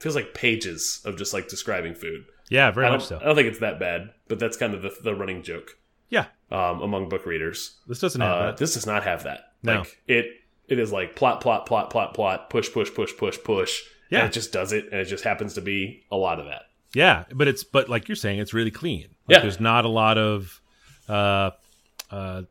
feels 0.00 0.16
like 0.16 0.34
pages 0.34 1.00
of 1.04 1.16
just 1.16 1.32
like 1.32 1.48
describing 1.48 1.94
food. 1.94 2.24
yeah, 2.50 2.70
very 2.70 2.90
much 2.90 3.04
so. 3.06 3.18
I 3.18 3.24
don't 3.24 3.36
think 3.36 3.48
it's 3.48 3.60
that 3.60 3.78
bad, 3.78 4.10
but 4.28 4.38
that's 4.38 4.56
kind 4.56 4.74
of 4.74 4.82
the, 4.82 4.92
the 5.02 5.14
running 5.14 5.42
joke 5.42 5.78
Yeah. 6.10 6.26
um, 6.50 6.82
among 6.82 7.08
book 7.08 7.24
readers. 7.26 7.78
This 7.86 8.00
doesn't 8.00 8.20
have 8.20 8.30
Uh, 8.36 8.46
that. 8.46 8.56
this 8.58 8.74
does 8.74 8.86
not 8.86 9.04
have 9.04 9.22
that. 9.24 9.52
No. 9.62 9.78
Like 9.78 10.02
it 10.08 10.26
it 10.68 10.78
is 10.78 10.92
like 10.92 11.16
plot, 11.16 11.40
plot, 11.40 11.66
plot, 11.66 11.90
plot, 11.90 12.14
plot, 12.14 12.50
push, 12.50 12.72
push, 12.72 12.92
push, 12.94 13.12
push, 13.16 13.38
push. 13.44 13.80
Yeah. 14.10 14.26
It 14.26 14.32
just 14.32 14.52
does 14.52 14.72
it, 14.72 14.84
and 14.92 15.00
it 15.00 15.06
just 15.06 15.24
happens 15.24 15.54
to 15.54 15.60
be 15.60 16.04
a 16.10 16.16
lot 16.16 16.38
of 16.38 16.46
that. 16.46 16.62
Yeah, 16.94 17.24
but 17.34 17.48
it's 17.48 17.64
but 17.64 17.88
like 17.88 18.08
you're 18.08 18.16
saying, 18.16 18.38
it's 18.38 18.54
really 18.54 18.70
clean. 18.70 19.08
Like, 19.26 19.36
Yeah. 19.36 19.40
there's 19.40 19.58
not 19.60 19.84
a 19.84 19.88
lot 19.88 20.16
of, 20.18 20.60
uh, 21.08 21.50
uh, 22.10 22.42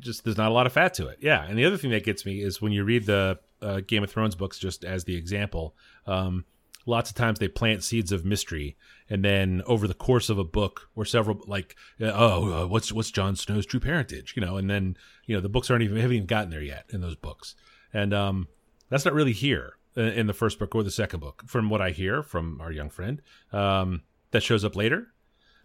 just 0.00 0.24
there's 0.24 0.38
not 0.38 0.50
a 0.50 0.54
lot 0.54 0.66
of 0.66 0.72
fat 0.72 0.94
to 0.94 1.08
it. 1.08 1.18
Yeah, 1.20 1.44
and 1.44 1.58
the 1.58 1.64
other 1.66 1.76
thing 1.76 1.90
that 1.90 2.04
gets 2.04 2.24
me 2.24 2.40
is 2.40 2.62
when 2.62 2.72
you 2.72 2.84
read 2.84 3.06
the 3.06 3.38
uh, 3.60 3.80
Game 3.86 4.02
of 4.02 4.10
Thrones 4.10 4.34
books, 4.34 4.58
just 4.58 4.84
as 4.84 5.04
the 5.04 5.16
example. 5.16 5.74
Um, 6.06 6.44
lots 6.86 7.10
of 7.10 7.16
times 7.16 7.38
they 7.38 7.48
plant 7.48 7.82
seeds 7.84 8.12
of 8.12 8.24
mystery, 8.24 8.76
and 9.08 9.24
then 9.24 9.62
over 9.66 9.86
the 9.88 9.94
course 9.94 10.28
of 10.28 10.38
a 10.38 10.44
book 10.44 10.88
or 10.94 11.04
several, 11.04 11.42
like, 11.46 11.76
uh, 12.00 12.12
oh, 12.14 12.52
uh, 12.62 12.66
what's 12.66 12.92
what's 12.92 13.10
Jon 13.10 13.36
Snow's 13.36 13.66
true 13.66 13.80
parentage? 13.80 14.34
You 14.36 14.44
know, 14.44 14.56
and 14.56 14.68
then 14.68 14.96
you 15.26 15.34
know 15.34 15.40
the 15.40 15.48
books 15.48 15.70
aren't 15.70 15.82
even 15.82 15.96
haven't 15.96 16.16
even 16.16 16.26
gotten 16.26 16.50
there 16.50 16.62
yet 16.62 16.84
in 16.90 17.00
those 17.00 17.16
books, 17.16 17.54
and 17.92 18.12
um, 18.14 18.48
that's 18.88 19.04
not 19.04 19.14
really 19.14 19.32
here 19.32 19.74
in 19.96 20.26
the 20.26 20.32
first 20.34 20.58
book 20.58 20.74
or 20.74 20.82
the 20.82 20.90
second 20.90 21.20
book, 21.20 21.44
from 21.46 21.70
what 21.70 21.80
I 21.80 21.90
hear 21.90 22.22
from 22.22 22.60
our 22.60 22.72
young 22.72 22.90
friend. 22.90 23.22
Um, 23.52 24.02
that 24.32 24.42
shows 24.42 24.64
up 24.64 24.74
later. 24.74 25.08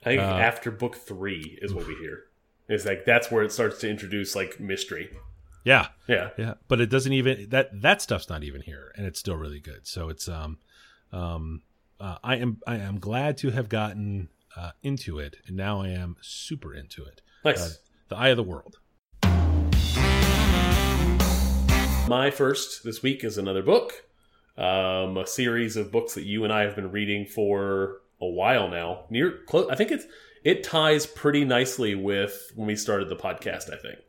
I 0.04 0.10
think 0.10 0.22
Uh, 0.22 0.26
after 0.26 0.70
book 0.70 0.96
three 0.96 1.58
is 1.62 1.74
what 1.74 1.88
we 1.88 1.96
hear. 1.96 2.26
It's 2.68 2.86
like 2.86 3.04
that's 3.06 3.32
where 3.32 3.44
it 3.44 3.52
starts 3.52 3.80
to 3.80 3.90
introduce 3.90 4.36
like 4.36 4.60
mystery. 4.60 5.10
Yeah, 5.66 5.88
Yeah. 6.08 6.30
yeah, 6.38 6.54
but 6.68 6.80
it 6.80 6.90
doesn't 6.90 7.12
even 7.12 7.50
that 7.50 7.82
that 7.82 8.02
stuff's 8.02 8.30
not 8.30 8.44
even 8.44 8.62
here, 8.62 8.94
and 8.96 9.06
it's 9.08 9.20
still 9.20 9.36
really 9.36 9.60
good. 9.60 9.88
So 9.88 10.08
it's 10.10 10.30
um, 10.30 10.60
um, 11.12 11.62
uh, 12.00 12.18
I 12.24 12.38
am 12.38 12.60
I 12.68 12.78
am 12.78 13.00
glad 13.00 13.38
to 13.40 13.52
have 13.52 13.70
gotten 13.70 14.30
uh, 14.56 14.72
into 14.84 15.20
it, 15.20 15.38
and 15.48 15.56
now 15.58 15.82
I 15.82 15.90
am 15.90 16.16
super 16.22 16.74
into 16.74 17.04
it. 17.06 17.22
Nice. 17.46 17.62
Uh, 17.62 17.70
the 18.10 18.16
Eye 18.18 18.30
of 18.30 18.38
the 18.38 18.44
World. 18.44 18.78
My 22.08 22.32
first 22.32 22.84
this 22.84 23.04
week 23.04 23.24
is 23.24 23.38
another 23.38 23.62
book, 23.62 24.04
um, 24.58 25.16
a 25.18 25.28
series 25.28 25.78
of 25.78 25.92
books 25.92 26.16
that 26.16 26.24
you 26.24 26.44
and 26.44 26.52
I 26.52 26.62
have 26.62 26.76
been 26.76 26.92
reading 26.92 27.26
for 27.28 28.02
a 28.20 28.26
while 28.26 28.68
now. 28.68 29.06
Near 29.12 29.40
close, 29.48 29.70
I 29.70 29.76
think 29.76 29.92
it's 29.92 30.06
it 30.44 30.64
ties 30.64 31.06
pretty 31.06 31.46
nicely 31.46 31.94
with 31.94 32.52
when 32.56 32.66
we 32.68 32.76
started 32.76 33.10
the 33.10 33.16
podcast. 33.16 33.72
I 33.72 33.78
think. 33.78 34.00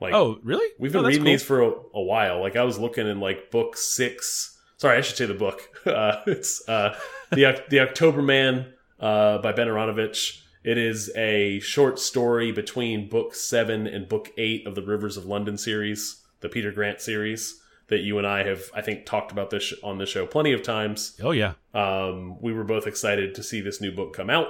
Like, 0.00 0.14
Oh, 0.14 0.40
really? 0.42 0.68
We've 0.80 0.90
Oh, 0.90 0.98
been 0.98 1.02
that's 1.04 1.08
reading 1.12 1.22
cool. 1.24 1.32
these 1.32 1.44
for 1.44 1.62
a, 1.62 1.70
a 1.94 2.02
while. 2.02 2.40
Like 2.40 2.56
I 2.56 2.64
was 2.64 2.76
looking 2.76 3.06
in 3.06 3.20
like 3.20 3.52
book 3.52 3.76
six. 3.76 4.51
Sorry, 4.82 4.98
I 4.98 5.00
should 5.00 5.16
say 5.16 5.26
the 5.26 5.34
book. 5.34 5.60
Uh, 5.86 6.22
it's 6.26 6.68
uh, 6.68 6.96
the 7.30 7.62
the 7.68 7.78
October 7.80 8.20
Man 8.20 8.72
uh, 8.98 9.38
by 9.38 9.52
Ben 9.52 9.68
Aaronovitch. 9.68 10.42
It 10.64 10.76
is 10.76 11.10
a 11.16 11.60
short 11.60 12.00
story 12.00 12.50
between 12.50 13.08
book 13.08 13.34
seven 13.34 13.86
and 13.86 14.08
book 14.08 14.30
eight 14.36 14.66
of 14.66 14.74
the 14.74 14.82
Rivers 14.82 15.16
of 15.16 15.24
London 15.24 15.56
series, 15.56 16.20
the 16.40 16.48
Peter 16.48 16.72
Grant 16.72 17.00
series 17.00 17.60
that 17.88 18.00
you 18.00 18.18
and 18.18 18.26
I 18.26 18.42
have, 18.44 18.70
I 18.74 18.80
think, 18.80 19.06
talked 19.06 19.30
about 19.30 19.50
this 19.50 19.72
on 19.84 19.98
the 19.98 20.06
show 20.06 20.26
plenty 20.26 20.52
of 20.52 20.62
times. 20.64 21.16
Oh 21.22 21.30
yeah, 21.32 21.52
Um, 21.74 22.40
we 22.40 22.52
were 22.52 22.64
both 22.64 22.86
excited 22.88 23.36
to 23.36 23.42
see 23.44 23.60
this 23.60 23.80
new 23.80 23.92
book 23.92 24.12
come 24.12 24.30
out. 24.30 24.48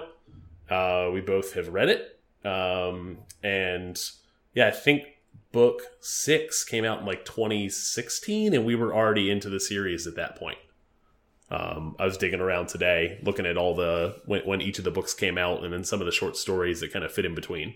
Uh, 0.71 1.11
we 1.12 1.21
both 1.21 1.53
have 1.55 1.68
read 1.68 1.90
it. 1.90 2.21
Um, 2.47 3.18
and 3.42 3.99
yeah, 4.55 4.68
I 4.68 4.71
think 4.71 5.03
book 5.53 5.83
six 6.01 6.65
came 6.65 6.85
out 6.85 7.01
in 7.01 7.07
like 7.07 7.25
2016, 7.25 8.55
and 8.55 8.65
we 8.65 8.75
were 8.75 8.95
already 8.95 9.31
into 9.31 9.49
the 9.49 9.61
series 9.61 10.07
at 10.07 10.17
that 10.17 10.37
point. 10.37 10.59
Um, 11.51 11.97
I 11.99 12.07
was 12.07 12.17
digging 12.17 12.41
around 12.41 12.69
today, 12.69 13.19
looking 13.23 13.45
at 13.45 13.59
all 13.59 13.75
the 13.75 14.21
when, 14.25 14.41
when 14.43 14.61
each 14.62 14.79
of 14.79 14.85
the 14.85 14.91
books 14.91 15.12
came 15.12 15.37
out, 15.37 15.62
and 15.62 15.73
then 15.73 15.85
some 15.85 16.01
of 16.01 16.07
the 16.07 16.12
short 16.12 16.37
stories 16.37 16.81
that 16.81 16.93
kind 16.93 17.05
of 17.05 17.12
fit 17.12 17.27
in 17.27 17.35
between. 17.35 17.75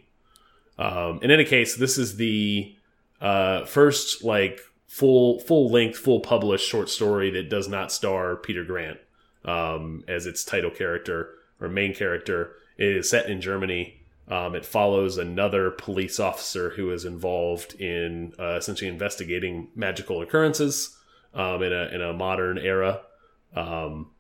Um, 0.79 1.21
in 1.23 1.31
any 1.31 1.45
case, 1.45 1.77
this 1.77 1.99
is 1.99 2.17
the 2.17 2.75
uh, 3.21 3.65
first 3.67 4.25
like 4.25 4.61
full 4.87 5.41
full 5.41 5.71
length, 5.71 5.99
full 5.99 6.21
published 6.21 6.67
short 6.67 6.89
story 6.89 7.31
that 7.31 7.51
does 7.51 7.69
not 7.69 7.93
star 7.93 8.37
Peter 8.37 8.65
Grant 8.65 8.99
um, 9.45 10.05
as 10.09 10.25
its 10.27 10.43
title 10.43 10.71
character 10.71 11.35
or 11.61 11.69
main 11.69 11.95
character. 11.95 12.53
It 12.79 12.97
is 12.97 13.11
set 13.11 13.29
in 13.29 13.41
Germany. 13.41 14.01
Um, 14.29 14.55
it 14.55 14.67
follows 14.67 15.19
another 15.19 15.71
police 15.71 16.19
officer 16.19 16.71
who 16.71 16.91
is 16.91 17.05
involved 17.05 17.75
in 17.81 18.33
uh, 18.39 18.57
essentially 18.57 18.91
investigating 18.91 19.69
magical 19.77 20.21
occurrences 20.21 20.97
um, 21.35 21.63
in 21.63 21.73
a 21.73 21.87
in 21.95 22.03
a 22.03 22.13
modern 22.13 22.59
era. 22.59 23.03
Um, 23.55 24.11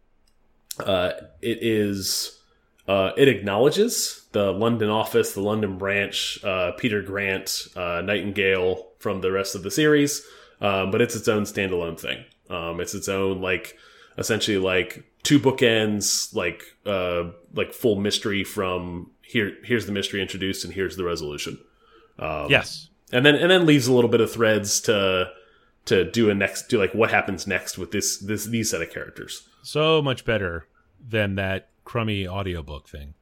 uh, 0.79 1.13
it 1.43 1.59
is 1.61 2.39
uh, 2.87 3.11
it 3.17 3.27
acknowledges 3.29 4.27
the 4.33 4.53
London 4.53 4.91
office, 4.91 5.33
the 5.33 5.41
London 5.41 5.77
branch, 5.77 6.39
uh, 6.45 6.73
Peter 6.73 7.03
Grant, 7.03 7.67
uh, 7.75 8.01
Nightingale 8.05 8.87
from 8.99 9.21
the 9.21 9.33
rest 9.33 9.55
of 9.57 9.63
the 9.65 9.71
series, 9.71 10.25
um, 10.61 10.93
but 10.93 11.01
it's 11.01 11.17
its 11.17 11.27
own 11.27 11.43
standalone 11.43 11.99
thing. 11.99 12.25
Um, 12.49 12.81
it's 12.81 12.95
its 12.95 13.09
own 13.09 13.41
like 13.41 13.77
essentially 14.19 14.59
like 14.59 15.05
two 15.25 15.41
bookends, 15.41 16.33
like 16.33 16.63
uh, 16.85 17.31
like 17.55 17.73
full 17.73 17.97
mystery 17.97 18.45
from 18.45 19.11
here. 19.27 19.57
Here's 19.65 19.87
the 19.87 19.93
mystery 19.93 20.23
introduced, 20.23 20.65
and 20.65 20.73
here's 20.73 20.97
the 20.97 21.05
resolution 21.05 21.59
um, 22.19 22.51
yes, 22.51 22.89
and 23.13 23.25
then 23.25 23.35
and 23.35 23.51
then 23.51 23.67
leaves 23.67 23.87
a 23.87 23.93
little 23.93 24.11
bit 24.11 24.21
of 24.21 24.33
threads 24.33 24.81
to 24.83 25.31
to 25.87 26.11
do 26.11 26.31
a 26.31 26.35
next 26.35 26.69
do 26.69 26.79
like 26.79 26.95
what 26.95 27.11
happens 27.11 27.47
next 27.47 27.79
with 27.79 27.91
this 27.93 28.19
this 28.19 28.47
these 28.47 28.71
set 28.71 28.83
of 28.83 28.91
characters. 28.91 29.49
So 29.63 30.01
much 30.01 30.25
better 30.25 30.67
than 31.07 31.35
that 31.37 31.69
crummy 31.85 32.27
audiobook 32.27 32.89
thing. 32.89 33.15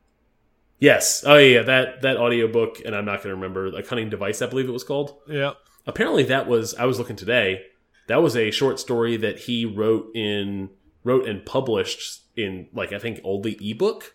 Yes. 0.79 1.25
Oh 1.27 1.37
yeah, 1.37 1.62
that 1.62 2.03
that 2.03 2.17
audiobook 2.17 2.81
and 2.85 2.95
I'm 2.95 3.05
not 3.05 3.23
going 3.23 3.31
to 3.31 3.35
remember 3.35 3.67
a 3.67 3.83
cunning 3.83 4.11
device 4.11 4.43
I 4.43 4.47
believe 4.47 4.69
it 4.69 4.73
was 4.73 4.85
called. 4.85 5.17
Yeah. 5.29 5.53
Apparently 5.87 6.23
that 6.25 6.47
was 6.47 6.75
I 6.75 6.85
was 6.87 6.99
looking 6.99 7.17
today. 7.17 7.62
That 8.07 8.23
was 8.23 8.37
a 8.37 8.51
short 8.51 8.79
story 8.79 9.17
that 9.17 9.40
he 9.40 9.64
wrote 9.64 10.14
in 10.14 10.71
wrote 11.03 11.27
and 11.27 11.45
published 11.45 12.23
in 12.37 12.69
like 12.73 12.93
I 12.93 12.99
think 12.99 13.21
only 13.25 13.59
ebook 13.61 14.14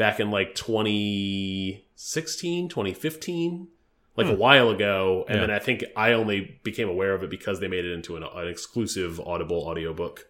back 0.00 0.20
in 0.20 0.30
like 0.30 0.54
2016, 0.54 2.68
2015, 2.68 3.68
like 4.16 4.26
a 4.26 4.34
while 4.34 4.70
ago 4.70 5.24
and 5.28 5.36
Yeah. 5.36 5.40
then 5.46 5.50
I 5.50 5.58
think 5.58 5.84
I 5.96 6.12
only 6.12 6.60
became 6.62 6.88
aware 6.88 7.14
of 7.14 7.22
it 7.22 7.30
because 7.30 7.60
they 7.60 7.68
made 7.68 7.84
it 7.84 7.92
into 7.92 8.16
an, 8.16 8.22
an 8.22 8.48
exclusive 8.48 9.20
Audible 9.20 9.62
audiobook. 9.66 10.26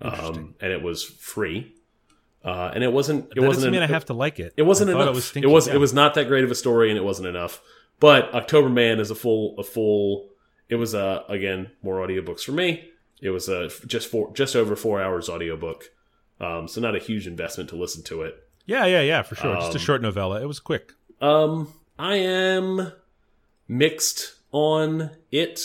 Um 0.00 0.54
and 0.60 0.72
it 0.72 0.82
was 0.82 1.04
free. 1.04 1.74
Uh 2.44 2.72
and 2.74 2.82
it 2.82 2.92
wasn't 2.92 3.26
it 3.26 3.34
That 3.36 3.42
wasn't 3.42 3.54
doesn't 3.54 3.68
an- 3.68 3.72
mean 3.72 3.82
I 3.82 3.86
have 3.92 4.06
to 4.06 4.14
like 4.14 4.40
it. 4.40 4.52
it 4.56 4.62
wasn't 4.62 4.90
enough. 4.90 5.06
It 5.08 5.14
was, 5.14 5.36
It 5.36 5.46
was 5.46 5.68
Yeah. 5.68 5.74
it 5.74 5.78
was 5.78 5.94
not 5.94 6.14
that 6.14 6.26
great 6.26 6.44
of 6.44 6.50
a 6.50 6.54
story, 6.56 6.88
and 6.90 6.98
it 6.98 7.04
wasn't 7.04 7.28
enough. 7.28 7.62
But 8.00 8.34
October 8.34 8.68
Man 8.68 8.98
is 8.98 9.10
a 9.10 9.14
full 9.14 9.54
a 9.58 9.62
full. 9.62 10.30
It 10.68 10.76
was 10.76 10.94
uh, 10.94 11.22
again 11.28 11.70
more 11.82 12.04
audiobooks 12.04 12.42
for 12.44 12.52
me. 12.52 12.88
It 13.20 13.30
was 13.30 13.48
a 13.48 13.68
just 13.86 14.10
four 14.10 14.32
just 14.34 14.56
over 14.56 14.74
four 14.74 15.00
hours 15.00 15.28
audiobook, 15.28 15.92
um, 16.40 16.66
so 16.66 16.80
not 16.80 16.96
a 16.96 16.98
huge 16.98 17.28
investment 17.28 17.70
to 17.70 17.76
listen 17.76 18.02
to 18.04 18.22
it. 18.22 18.42
Yeah, 18.66 18.86
yeah, 18.86 19.00
yeah, 19.02 19.22
for 19.22 19.34
sure. 19.34 19.54
Just 19.56 19.74
a 19.74 19.78
Um, 19.78 19.84
short 19.84 20.02
novella. 20.02 20.40
It 20.40 20.46
was 20.46 20.60
quick. 20.60 20.92
Um, 21.20 21.72
I 21.98 22.16
am 22.16 22.92
mixed 23.68 24.34
on 24.52 25.10
it. 25.30 25.60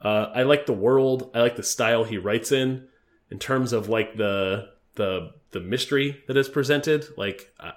Uh, 0.00 0.30
I 0.34 0.42
like 0.42 0.66
the 0.66 0.72
world. 0.72 1.30
I 1.34 1.40
like 1.40 1.56
the 1.56 1.62
style 1.62 2.04
he 2.04 2.18
writes 2.18 2.52
in. 2.52 2.88
In 3.30 3.38
terms 3.40 3.72
of 3.72 3.88
like 3.88 4.16
the 4.16 4.68
the 4.94 5.32
the 5.50 5.60
mystery 5.60 6.22
that 6.28 6.36
is 6.36 6.48
presented, 6.48 7.06
like 7.16 7.52
uh, 7.58 7.72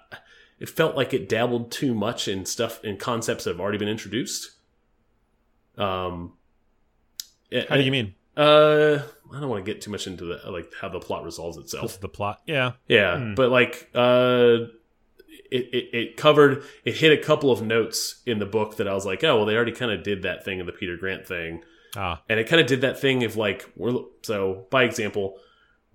it 0.59 0.69
felt 0.69 0.95
like 0.95 1.13
it 1.13 1.27
dabbled 1.27 1.71
too 1.71 1.95
much 1.95 2.27
in 2.27 2.45
stuff 2.45 2.83
in 2.83 2.97
concepts 2.97 3.45
that 3.45 3.51
have 3.51 3.59
already 3.59 3.79
been 3.79 3.87
introduced. 3.89 4.51
Um, 5.77 6.33
How 7.67 7.77
do 7.77 7.81
you 7.83 7.91
mean? 7.91 8.13
Uh, 8.37 8.99
I 9.35 9.39
don't 9.39 9.49
want 9.49 9.65
to 9.65 9.71
get 9.73 9.81
too 9.81 9.91
much 9.91 10.07
into 10.07 10.25
the 10.25 10.41
like 10.51 10.71
how 10.81 10.89
the 10.89 10.99
plot 10.99 11.23
resolves 11.23 11.57
itself. 11.57 11.99
the 11.99 12.09
plot. 12.09 12.41
Yeah. 12.45 12.71
Yeah, 12.87 13.17
Hmm. 13.17 13.33
but 13.35 13.49
like 13.51 13.89
uh 13.95 14.57
it, 15.51 15.65
it 15.73 15.89
it 15.93 16.17
covered 16.17 16.63
it 16.85 16.95
hit 16.95 17.11
a 17.17 17.21
couple 17.23 17.51
of 17.51 17.61
notes 17.61 18.21
in 18.25 18.39
the 18.39 18.45
book 18.45 18.77
that 18.77 18.87
I 18.87 18.93
was 18.93 19.05
like, 19.05 19.23
oh 19.23 19.37
well 19.37 19.45
they 19.45 19.55
already 19.55 19.71
kind 19.71 19.91
of 19.91 20.03
did 20.03 20.23
that 20.23 20.45
thing 20.45 20.59
in 20.59 20.65
the 20.65 20.71
Peter 20.71 20.97
Grant 20.97 21.27
thing. 21.27 21.63
Ah. 21.95 22.21
And 22.29 22.39
it 22.39 22.47
kind 22.47 22.61
of 22.61 22.67
did 22.67 22.81
that 22.81 22.99
thing 22.99 23.23
of 23.23 23.35
like 23.35 23.67
we're 23.75 23.93
so 24.21 24.65
by 24.69 24.83
example, 24.83 25.39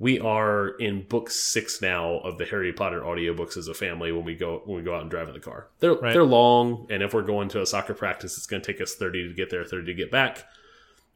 we 0.00 0.18
are 0.18 0.70
in 0.80 1.02
book 1.06 1.30
6 1.30 1.80
now 1.80 2.18
of 2.18 2.36
the 2.36 2.44
Harry 2.46 2.72
Potter 2.72 3.00
audiobooks 3.02 3.56
as 3.56 3.68
a 3.68 3.74
family 3.74 4.10
when 4.10 4.24
we 4.24 4.34
go 4.34 4.62
when 4.64 4.76
we 4.78 4.82
go 4.82 4.94
out 4.94 5.02
and 5.02 5.10
drive 5.10 5.28
in 5.28 5.34
the 5.34 5.40
car. 5.40 5.68
They're 5.78 5.94
Right. 5.94 6.12
they're 6.12 6.24
long 6.24 6.88
and 6.90 7.00
if 7.02 7.14
we're 7.14 7.22
going 7.22 7.48
to 7.50 7.62
a 7.62 7.66
soccer 7.66 7.94
practice 7.94 8.36
it's 8.36 8.46
going 8.46 8.60
to 8.62 8.72
take 8.72 8.80
us 8.80 8.94
30 8.96 9.28
to 9.28 9.34
get 9.34 9.50
there, 9.50 9.64
30 9.64 9.86
to 9.86 9.94
get 9.94 10.10
back. 10.10 10.44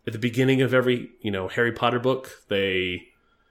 At 0.07 0.13
the 0.15 0.19
beginning 0.19 0.63
of 0.63 0.73
every, 0.73 1.11
you 1.21 1.31
know, 1.31 1.49
Harry 1.49 1.73
Potter 1.73 1.99
book, 1.99 2.31
they 2.49 3.03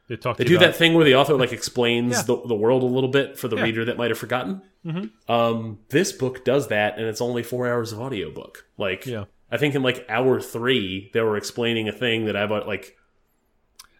They 0.07 0.15
talk 0.15 0.37
they 0.37 0.43
do 0.45 0.57
that 0.59 0.75
thing 0.75 0.93
where 0.93 1.03
the 1.05 1.15
author 1.15 1.35
like 1.35 1.51
explains 1.51 2.13
Yeah. 2.17 2.21
the, 2.23 2.47
the 2.47 2.55
world 2.55 2.81
a 2.81 2.85
little 2.87 3.09
bit 3.09 3.37
for 3.37 3.47
the 3.47 3.57
Yeah. 3.57 3.63
reader 3.63 3.85
that 3.85 3.97
might 3.97 4.09
have 4.09 4.17
forgotten. 4.17 4.61
Mhm. 4.85 5.09
Um, 5.27 5.79
this 5.89 6.11
book 6.13 6.45
does 6.45 6.69
that, 6.69 6.97
and 6.97 7.05
it's 7.07 7.19
only 7.21 7.43
four 7.43 7.67
hours 7.67 7.91
of 7.91 7.99
audiobook. 7.99 8.65
Like, 8.77 9.05
Yeah. 9.05 9.25
I 9.51 9.57
think 9.57 9.75
in 9.75 9.83
like 9.83 10.05
hour 10.09 10.39
three, 10.41 11.09
they 11.13 11.21
were 11.21 11.37
explaining 11.37 11.87
a 11.87 11.91
thing 11.91 12.25
that 12.25 12.35
I've 12.35 12.51
like. 12.51 12.95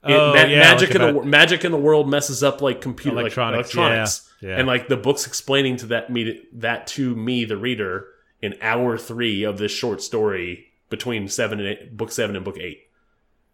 it- 0.08 0.14
Oh, 0.14 0.34
ma- 0.34 0.44
yeah, 0.46 0.60
magic 0.60 0.90
like 0.94 1.02
in 1.10 1.16
the 1.16 1.24
magic 1.24 1.66
in 1.66 1.72
the 1.72 1.78
world 1.78 2.10
messes 2.10 2.42
up 2.44 2.62
like 2.62 2.80
computer 2.82 3.20
Electronics, 3.20 3.76
like 3.76 3.84
electronics, 3.86 4.32
yeah. 4.42 4.58
and 4.58 4.66
like 4.68 4.88
the 4.88 4.96
book's 4.96 5.28
explaining 5.28 5.76
to 5.78 5.88
that 5.88 6.10
me 6.10 6.40
that 6.54 6.88
to 6.88 7.14
me 7.16 7.44
the 7.46 7.58
reader 7.58 8.08
in 8.42 8.56
hour 8.62 8.98
three 8.98 9.44
of 9.44 9.58
this 9.58 9.72
short 9.72 10.02
story 10.02 10.67
between 10.90 11.28
seven 11.28 11.60
and 11.60 11.68
eight, 11.70 11.96
book 11.98 12.12
seven 12.12 12.36
and 12.36 12.46
book 12.46 12.58
eight. 12.60 12.84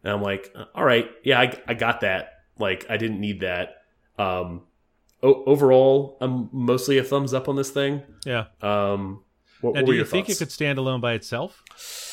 And 0.04 0.14
I'm 0.14 0.22
like, 0.22 0.52
uh, 0.56 0.66
all 0.76 0.84
right, 0.84 1.10
yeah, 1.24 1.40
I, 1.40 1.58
I 1.68 1.74
got 1.74 2.02
that. 2.02 2.44
Like, 2.60 2.86
I 2.90 2.98
didn't 2.98 3.20
need 3.20 3.40
that. 3.42 3.84
Um, 4.18 4.64
o 5.22 5.44
overall, 5.46 6.18
I'm 6.22 6.50
mostly 6.52 6.98
a 6.98 7.04
thumbs 7.04 7.34
up 7.34 7.48
on 7.50 7.56
this 7.56 7.70
thing. 7.72 8.04
Yeah. 8.26 8.46
Um, 8.62 9.24
what, 9.62 9.76
Now, 9.76 9.82
what 9.82 9.88
do 9.88 9.94
you 9.94 10.04
think 10.06 10.28
thoughts? 10.28 10.42
it 10.42 10.44
could 10.46 10.52
stand 10.52 10.78
alone 10.78 11.00
by 11.00 11.14
itself 11.14 11.64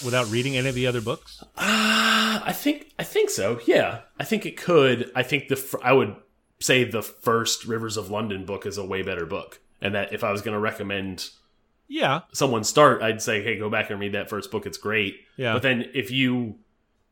without 0.05 0.31
reading 0.31 0.57
any 0.57 0.69
of 0.69 0.75
the 0.77 0.87
other 0.87 1.01
books? 1.01 1.43
Ah, 1.57 2.43
I 2.47 2.53
think 2.53 2.93
I 2.99 3.03
think 3.03 3.29
so. 3.29 3.61
Yeah, 3.67 4.03
I 4.21 4.25
think 4.25 4.47
it 4.47 4.57
could. 4.57 5.11
I 5.17 5.25
think 5.25 5.49
the 5.49 5.79
I 5.83 5.93
would 5.93 6.15
say 6.61 6.85
the 6.85 7.03
first 7.03 7.65
Rivers 7.67 7.97
of 7.97 8.09
London 8.09 8.45
book 8.45 8.67
is 8.67 8.79
a 8.79 8.85
way 8.87 9.03
better 9.03 9.27
book, 9.27 9.61
and 9.83 9.95
that 9.97 10.13
if 10.13 10.23
I 10.23 10.31
was 10.31 10.43
going 10.43 10.55
to 10.55 10.61
recommend 10.61 11.31
Yeah. 11.91 12.21
someone 12.33 12.63
start, 12.65 13.03
I'd 13.03 13.21
say, 13.21 13.43
hey, 13.43 13.59
go 13.59 13.69
back 13.69 13.91
and 13.91 13.99
read 14.01 14.13
that 14.13 14.31
first 14.31 14.51
book. 14.51 14.65
It's 14.65 14.79
great. 14.79 15.17
Yeah. 15.37 15.53
But 15.55 15.63
then 15.63 15.91
if 15.93 16.11
you 16.11 16.55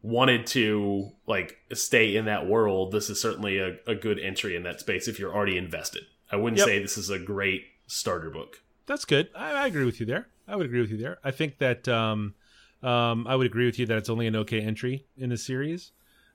wanted 0.02 0.46
to 0.46 1.10
like 1.26 1.58
stay 1.74 2.16
in 2.16 2.24
that 2.26 2.46
world, 2.46 2.92
this 2.92 3.10
is 3.10 3.20
certainly 3.20 3.58
a, 3.58 3.76
a 3.86 3.94
good 3.96 4.18
entry 4.20 4.54
in 4.54 4.62
that 4.62 4.78
space 4.80 5.08
if 5.08 5.18
you're 5.18 5.34
already 5.34 5.58
invested. 5.58 6.04
I 6.30 6.36
wouldn't 6.36 6.58
Yep. 6.58 6.66
say 6.66 6.78
this 6.80 6.96
is 6.96 7.10
a 7.10 7.18
great 7.18 7.64
starter 7.88 8.30
book. 8.30 8.62
That's 8.86 9.04
good. 9.04 9.28
I, 9.34 9.52
I 9.64 9.66
agree 9.66 9.84
with 9.84 9.98
you 10.00 10.06
there. 10.06 10.28
I 10.46 10.54
would 10.56 10.66
agree 10.66 10.80
with 10.80 10.90
you 10.90 10.96
there. 10.96 11.18
I 11.24 11.32
think 11.32 11.58
that 11.58 11.88
um, 11.88 12.34
um, 12.82 13.26
I 13.26 13.34
would 13.34 13.46
agree 13.46 13.66
with 13.66 13.78
you 13.78 13.86
that 13.86 13.98
it's 13.98 14.08
only 14.08 14.26
an 14.28 14.36
okay 14.36 14.60
entry 14.60 15.04
in 15.16 15.30
the 15.30 15.36
series. 15.36 15.90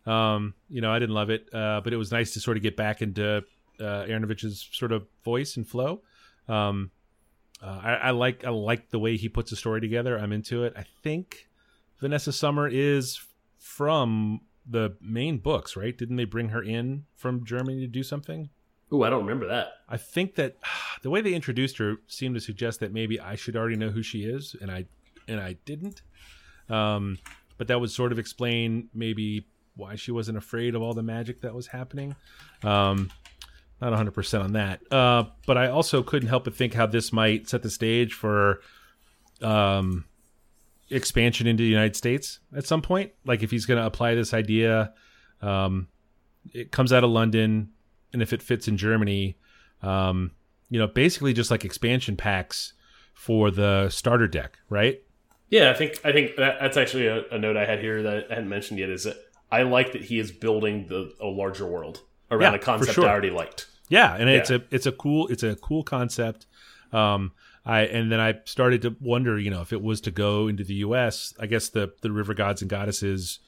Um, 0.06 0.54
you 0.70 0.82
know, 0.82 0.92
I 0.92 1.00
didn't 1.00 1.16
love 1.16 1.30
it, 1.30 1.48
uh, 1.54 1.80
but 1.82 1.94
it 1.94 1.98
was 1.98 2.12
nice 2.12 2.34
to 2.34 2.42
sort 2.42 2.58
of 2.58 2.64
get 2.64 2.76
back 2.76 3.02
into 3.02 3.38
uh, 3.80 3.84
Aaronovitch's 4.06 4.68
sort 4.74 4.92
of 4.92 5.08
voice 5.24 5.56
and 5.56 5.66
flow. 5.66 6.02
Um, 6.50 6.92
uh, 7.64 7.80
I, 7.82 7.94
I 7.94 8.12
like 8.12 8.44
I 8.44 8.50
like 8.50 8.90
the 8.90 9.00
way 9.00 9.16
he 9.16 9.30
puts 9.30 9.52
a 9.52 9.56
story 9.56 9.80
together. 9.80 10.18
I'm 10.18 10.34
into 10.34 10.64
it. 10.64 10.74
I 10.76 10.84
think 11.02 11.48
Vanessa 12.00 12.34
Sommer 12.34 12.68
is 12.68 13.22
from 13.58 14.42
the 14.70 14.96
main 15.02 15.38
books, 15.38 15.78
right? 15.78 15.98
Didn't 15.98 16.18
they 16.18 16.26
bring 16.26 16.50
her 16.50 16.62
in 16.62 17.06
from 17.16 17.46
Germany 17.46 17.80
to 17.82 17.88
do 17.88 18.04
something? 18.04 18.50
Ooh, 18.92 19.04
I 19.04 19.10
don't 19.10 19.24
remember 19.24 19.48
that. 19.48 19.70
I 19.88 19.98
think 19.98 20.36
that 20.36 20.58
the 21.02 21.10
way 21.10 21.22
they 21.22 21.34
introduced 21.34 21.78
her 21.78 21.98
seemed 22.08 22.36
to 22.36 22.42
suggest 22.42 22.82
that 22.82 22.92
maybe 22.92 23.20
I 23.20 23.36
should 23.36 23.56
already 23.56 23.78
know 23.78 23.90
who 23.90 24.04
she 24.04 24.24
is, 24.24 24.56
and 24.62 24.70
I 24.70 24.86
and 25.28 25.40
I 25.40 25.54
didn't. 25.66 26.02
Um, 26.70 27.18
but 27.58 27.68
that 27.68 27.80
would 27.80 27.92
sort 27.92 28.12
of 28.12 28.20
explain 28.20 28.90
maybe 28.94 29.48
why 29.76 29.96
she 29.96 30.12
wasn't 30.12 30.38
afraid 30.38 30.76
of 30.76 30.82
all 30.82 30.94
the 30.94 31.04
magic 31.04 31.42
that 31.42 31.54
was 31.54 31.68
happening. 31.68 32.16
Um, 32.62 33.10
not 33.82 33.94
100% 33.94 34.44
on 34.44 34.54
that. 34.54 34.82
Uh, 34.92 35.26
but 35.46 35.58
I 35.58 35.68
also 35.68 36.04
couldn't 36.04 36.30
help 36.30 36.46
but 36.46 36.56
think 36.56 36.74
how 36.74 36.86
this 36.86 37.12
might 37.12 37.50
set 37.50 37.64
the 37.64 37.70
stage 37.70 38.14
for 38.14 38.62
um, 39.42 40.06
expansion 40.90 41.48
into 41.48 41.64
the 41.64 41.70
United 41.70 41.96
States 41.96 42.40
at 42.56 42.66
some 42.66 42.82
point. 42.82 43.12
Like 43.26 43.44
if 43.44 43.52
he's 43.52 43.66
going 43.66 43.80
to 43.80 43.86
apply 43.86 44.16
this 44.16 44.34
idea, 44.34 44.94
um, 45.42 45.88
it 46.54 46.72
comes 46.72 46.94
out 46.94 47.04
of 47.04 47.10
London, 47.10 47.72
and 48.12 48.22
if 48.22 48.34
it 48.34 48.42
fits 48.42 48.68
in 48.68 48.78
Germany, 48.78 49.38
um, 49.82 50.32
you 50.70 50.80
know, 50.80 50.88
basically 50.88 51.34
just 51.34 51.52
like 51.52 51.66
expansion 51.66 52.16
packs 52.16 52.74
for 53.14 53.52
the 53.52 53.90
starter 53.90 54.28
deck, 54.28 54.58
right? 54.70 55.02
Yeah, 55.50 55.70
I 55.70 55.74
think 55.74 56.00
I 56.04 56.12
think 56.12 56.36
that, 56.38 56.58
that's 56.60 56.78
actually 56.78 57.08
a, 57.08 57.28
a 57.30 57.38
note 57.38 57.58
I 57.58 57.66
had 57.66 57.80
here 57.80 58.02
that 58.04 58.26
I 58.32 58.36
hadn't 58.36 58.50
mentioned 58.50 58.80
yet. 58.80 58.90
Is 58.90 59.04
that 59.04 59.18
I 59.52 59.64
like 59.64 59.92
that 59.92 60.04
he 60.04 60.20
is 60.20 60.32
building 60.32 60.88
the 60.88 61.14
a 61.22 61.28
larger 61.28 61.66
world 61.66 62.02
around 62.34 62.54
Yeah, 62.54 62.60
a 62.60 62.62
concept 62.62 62.94
sure. 62.94 63.06
I 63.06 63.12
already 63.12 63.30
liked. 63.30 63.68
Yeah, 63.90 64.16
and 64.16 64.30
it's 64.30 64.50
a 64.50 64.64
it's 64.72 64.86
a 64.86 64.92
cool 64.92 65.28
it's 65.28 65.44
a 65.44 65.56
cool 65.56 65.84
concept. 65.84 66.46
Um, 66.92 67.32
I 67.66 67.82
and 67.82 68.12
then 68.12 68.20
I 68.20 68.36
started 68.46 68.82
to 68.84 68.96
wonder, 69.00 69.40
you 69.40 69.50
know, 69.50 69.62
if 69.62 69.72
it 69.74 69.82
was 69.82 70.02
to 70.02 70.12
go 70.12 70.48
into 70.48 70.64
the 70.64 70.76
U.S., 70.76 71.34
I 71.40 71.46
guess 71.48 71.70
the 71.70 71.94
the 72.02 72.12
river 72.12 72.34
gods 72.34 72.62
and 72.62 72.70
goddesses 72.70 73.40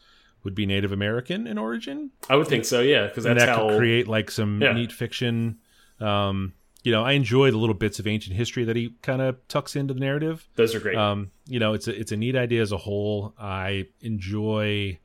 would 0.43 0.54
be 0.56 0.65
Native 0.65 0.91
American 0.91 1.48
in 1.48 1.58
origin, 1.58 2.12
I 2.30 2.36
would 2.36 2.48
think 2.48 2.65
so. 2.65 2.80
Yeah, 2.82 3.08
because 3.08 3.24
that 3.24 3.39
how. 3.50 3.67
could 3.69 3.78
create 3.78 4.08
like 4.08 4.30
some 4.30 4.62
Yeah. 4.62 4.74
neat 4.74 4.91
fiction. 4.91 5.58
Um, 6.00 6.54
you 6.84 6.91
know, 6.91 7.04
I 7.04 7.13
enjoy 7.13 7.50
the 7.50 7.58
little 7.58 7.74
bits 7.74 7.98
of 7.98 8.06
ancient 8.06 8.36
history 8.36 8.63
that 8.65 8.76
he 8.76 8.93
kind 9.02 9.19
of 9.21 9.38
tucks 9.48 9.76
into 9.76 9.95
the 9.95 10.00
narrative. 10.00 10.48
those 10.56 10.76
are 10.76 10.80
great. 10.80 10.95
Um, 10.95 11.32
you 11.48 11.60
know, 11.60 11.74
it's 11.74 11.88
a 11.88 12.00
it's 12.00 12.12
a 12.12 12.17
neat 12.17 12.36
idea 12.36 12.62
as 12.62 12.71
a 12.71 12.78
whole. 12.78 13.34
I 13.39 13.88
enjoy 14.02 15.00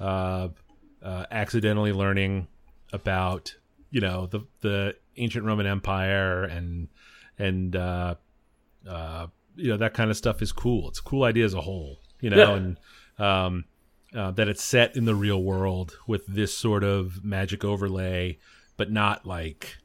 uh, 0.00 0.48
uh, 1.02 1.24
accidentally 1.30 1.92
learning 1.92 2.46
about 2.96 3.54
you 3.90 4.00
know 4.00 4.26
the 4.26 4.40
the 4.62 4.96
ancient 5.16 5.44
Roman 5.44 5.66
Empire 5.66 6.42
and 6.44 6.88
and 7.38 7.76
uh, 7.76 8.14
uh, 8.88 9.26
you 9.54 9.68
know 9.68 9.76
that 9.76 9.94
kind 9.94 10.10
of 10.10 10.16
stuff 10.16 10.42
is 10.42 10.50
cool. 10.52 10.88
It's 10.88 10.98
a 10.98 11.02
cool 11.02 11.22
idea 11.24 11.44
as 11.44 11.54
a 11.54 11.60
whole. 11.60 12.00
You 12.20 12.30
know, 12.30 12.36
Yeah. 12.36 12.56
and 12.56 12.76
um, 13.18 13.64
uh, 14.14 14.30
that 14.32 14.48
it's 14.48 14.64
set 14.64 14.96
in 14.96 15.04
the 15.04 15.14
real 15.14 15.42
world 15.42 15.96
with 16.06 16.26
this 16.26 16.56
sort 16.56 16.82
of 16.82 17.22
magic 17.24 17.64
overlay, 17.64 18.38
but 18.76 18.90
not 18.90 19.24
like 19.26 19.76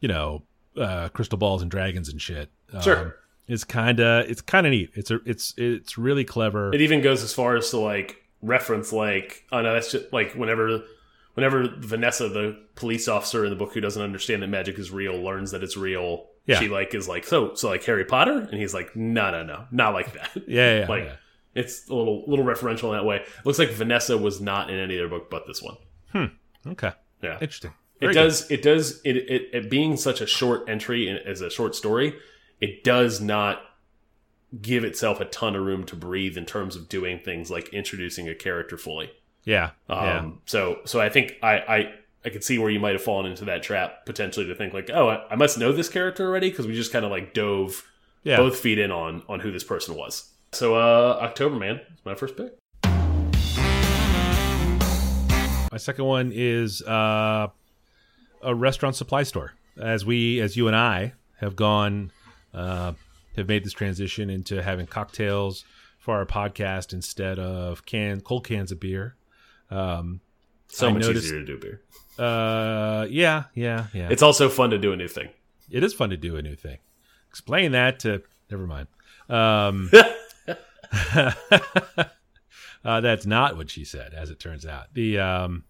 you 0.00 0.08
know 0.08 0.42
uh, 0.76 1.08
crystal 1.10 1.38
balls 1.38 1.62
and 1.62 1.70
dragons 1.70 2.08
and 2.08 2.20
shit. 2.20 2.50
Um, 2.72 2.82
Sure. 2.82 3.16
it's 3.46 3.64
kind 3.64 4.00
of 4.00 4.28
it's 4.28 4.40
kind 4.40 4.66
of 4.66 4.70
neat. 4.72 4.90
It's 4.94 5.10
a 5.10 5.20
it's 5.24 5.54
it's 5.56 5.96
really 5.98 6.24
clever. 6.24 6.74
it 6.74 6.80
even 6.80 7.00
goes 7.02 7.22
as 7.22 7.32
far 7.32 7.56
as 7.56 7.70
to 7.70 7.78
like 7.78 8.16
reference 8.42 8.92
like, 8.92 9.44
oh 9.52 9.62
no, 9.62 9.72
that's 9.72 9.90
just 9.92 10.12
like 10.12 10.32
whenever 10.34 10.82
whenever 11.34 11.68
Vanessa, 11.78 12.28
the 12.28 12.58
police 12.74 13.06
officer 13.06 13.44
in 13.44 13.50
the 13.50 13.56
book 13.56 13.74
who 13.74 13.80
doesn't 13.80 14.02
understand 14.02 14.42
that 14.42 14.48
magic 14.48 14.78
is 14.78 14.90
real, 14.90 15.14
learns 15.20 15.50
that 15.50 15.62
it's 15.62 15.76
real. 15.76 16.26
Yeah. 16.46 16.60
She 16.60 16.68
like 16.68 16.94
is 16.94 17.08
like, 17.08 17.24
so 17.24 17.54
so 17.54 17.68
like 17.68 17.84
Harry 17.84 18.04
Potter, 18.04 18.38
and 18.38 18.60
he's 18.60 18.74
like, 18.74 18.94
no, 18.96 19.30
no, 19.30 19.44
no, 19.44 19.66
not 19.70 19.94
like 19.94 20.12
that. 20.14 20.30
Yeah, 20.46 20.80
yeah, 20.80 20.86
like 20.88 21.04
yeah. 21.04 21.16
it's 21.54 21.88
a 21.88 21.94
little 21.94 22.24
little 22.26 22.44
referential 22.44 22.84
in 22.84 22.92
that 22.92 23.04
way. 23.04 23.16
It 23.16 23.28
Looks 23.44 23.58
like 23.58 23.70
Vanessa 23.70 24.16
was 24.18 24.40
not 24.40 24.70
in 24.70 24.78
any 24.78 24.98
other 24.98 25.08
book 25.08 25.30
but 25.30 25.46
this 25.46 25.62
one. 25.62 25.76
Hmm. 26.12 26.70
Okay. 26.70 26.92
Yeah, 27.22 27.34
Interesting. 27.34 27.72
it 28.00 28.06
Very 28.06 28.14
does. 28.14 28.50
It 28.50 28.62
does. 28.62 29.00
It, 29.04 29.16
it 29.16 29.48
it 29.52 29.70
being 29.70 29.96
such 29.96 30.20
a 30.20 30.26
short 30.26 30.68
entry 30.68 31.08
in, 31.08 31.16
as 31.16 31.40
a 31.40 31.48
short 31.50 31.74
story, 31.74 32.14
it 32.60 32.84
does 32.84 33.20
not 33.20 33.62
give 34.60 34.84
itself 34.84 35.20
a 35.20 35.24
ton 35.24 35.56
of 35.56 35.64
room 35.64 35.84
to 35.84 35.96
breathe 35.96 36.36
in 36.36 36.44
terms 36.44 36.76
of 36.76 36.88
doing 36.88 37.18
things 37.18 37.50
like 37.50 37.68
introducing 37.70 38.28
a 38.28 38.34
character 38.34 38.76
fully. 38.76 39.10
Yeah. 39.44 39.70
Um, 39.88 39.98
yeah. 40.06 40.30
So 40.46 40.80
so 40.84 41.00
I 41.00 41.08
think 41.08 41.34
I 41.42 41.58
I. 41.58 41.94
I 42.26 42.30
could 42.30 42.42
see 42.42 42.56
where 42.58 42.70
you 42.70 42.80
might 42.80 42.92
have 42.94 43.02
fallen 43.02 43.30
into 43.30 43.44
that 43.44 43.62
trap 43.62 44.06
potentially 44.06 44.46
to 44.46 44.54
think 44.54 44.72
like, 44.72 44.88
oh, 44.90 45.10
I, 45.10 45.32
I 45.32 45.36
must 45.36 45.58
know 45.58 45.72
this 45.72 45.90
character 45.90 46.26
already 46.26 46.48
because 46.48 46.66
we 46.66 46.72
just 46.72 46.90
kind 46.90 47.04
of 47.04 47.10
like 47.10 47.34
dove 47.34 47.86
Yeah. 48.22 48.38
both 48.38 48.58
feet 48.58 48.78
in 48.78 48.90
on 48.90 49.22
on 49.28 49.40
who 49.40 49.52
this 49.52 49.62
person 49.62 49.94
was. 49.94 50.30
So 50.52 50.74
uh 50.74 51.18
October 51.20 51.56
Man 51.56 51.76
is 51.76 52.02
my 52.06 52.14
first 52.14 52.34
pick. 52.34 52.54
My 55.70 55.78
second 55.78 56.04
one 56.04 56.30
is 56.34 56.80
uh, 56.82 57.48
a 58.42 58.54
restaurant 58.54 58.96
supply 58.96 59.24
store. 59.24 59.52
As 59.76 60.06
we, 60.06 60.40
as 60.40 60.56
you 60.56 60.68
and 60.68 60.76
I, 60.76 61.14
have 61.40 61.56
gone, 61.56 62.12
uh, 62.54 62.92
have 63.36 63.48
made 63.48 63.64
this 63.64 63.72
transition 63.72 64.30
into 64.30 64.62
having 64.62 64.86
cocktails 64.86 65.64
for 65.98 66.14
our 66.16 66.26
podcast 66.26 66.92
instead 66.92 67.38
of 67.40 67.84
can 67.86 68.20
cold 68.20 68.46
cans 68.46 68.70
of 68.70 68.78
beer. 68.78 69.16
Um, 69.70 70.20
So 70.68 70.88
I 70.88 70.92
much 70.92 71.02
noticed- 71.02 71.26
easier 71.26 71.40
to 71.40 71.46
do 71.46 71.58
beer. 71.58 71.80
uh, 72.18 73.06
yeah, 73.10 73.44
yeah, 73.54 73.86
yeah. 73.92 74.08
It's 74.10 74.22
also 74.22 74.48
fun 74.48 74.70
to 74.70 74.78
do 74.78 74.92
a 74.92 74.96
new 74.96 75.08
thing. 75.08 75.28
it 75.70 75.82
is 75.82 75.94
fun 75.94 76.10
to 76.10 76.16
do 76.16 76.36
a 76.36 76.42
new 76.42 76.54
thing. 76.56 76.78
Explain 77.28 77.72
that 77.72 77.98
to 78.00 78.22
never 78.50 78.66
mind. 78.66 78.88
Um, 79.28 79.90
uh, 82.84 83.00
that's 83.00 83.26
not 83.26 83.56
what 83.56 83.70
she 83.70 83.84
said, 83.84 84.14
as 84.14 84.30
it 84.30 84.38
turns 84.38 84.66
out. 84.66 84.92
The 84.94 85.18
um, 85.18 85.64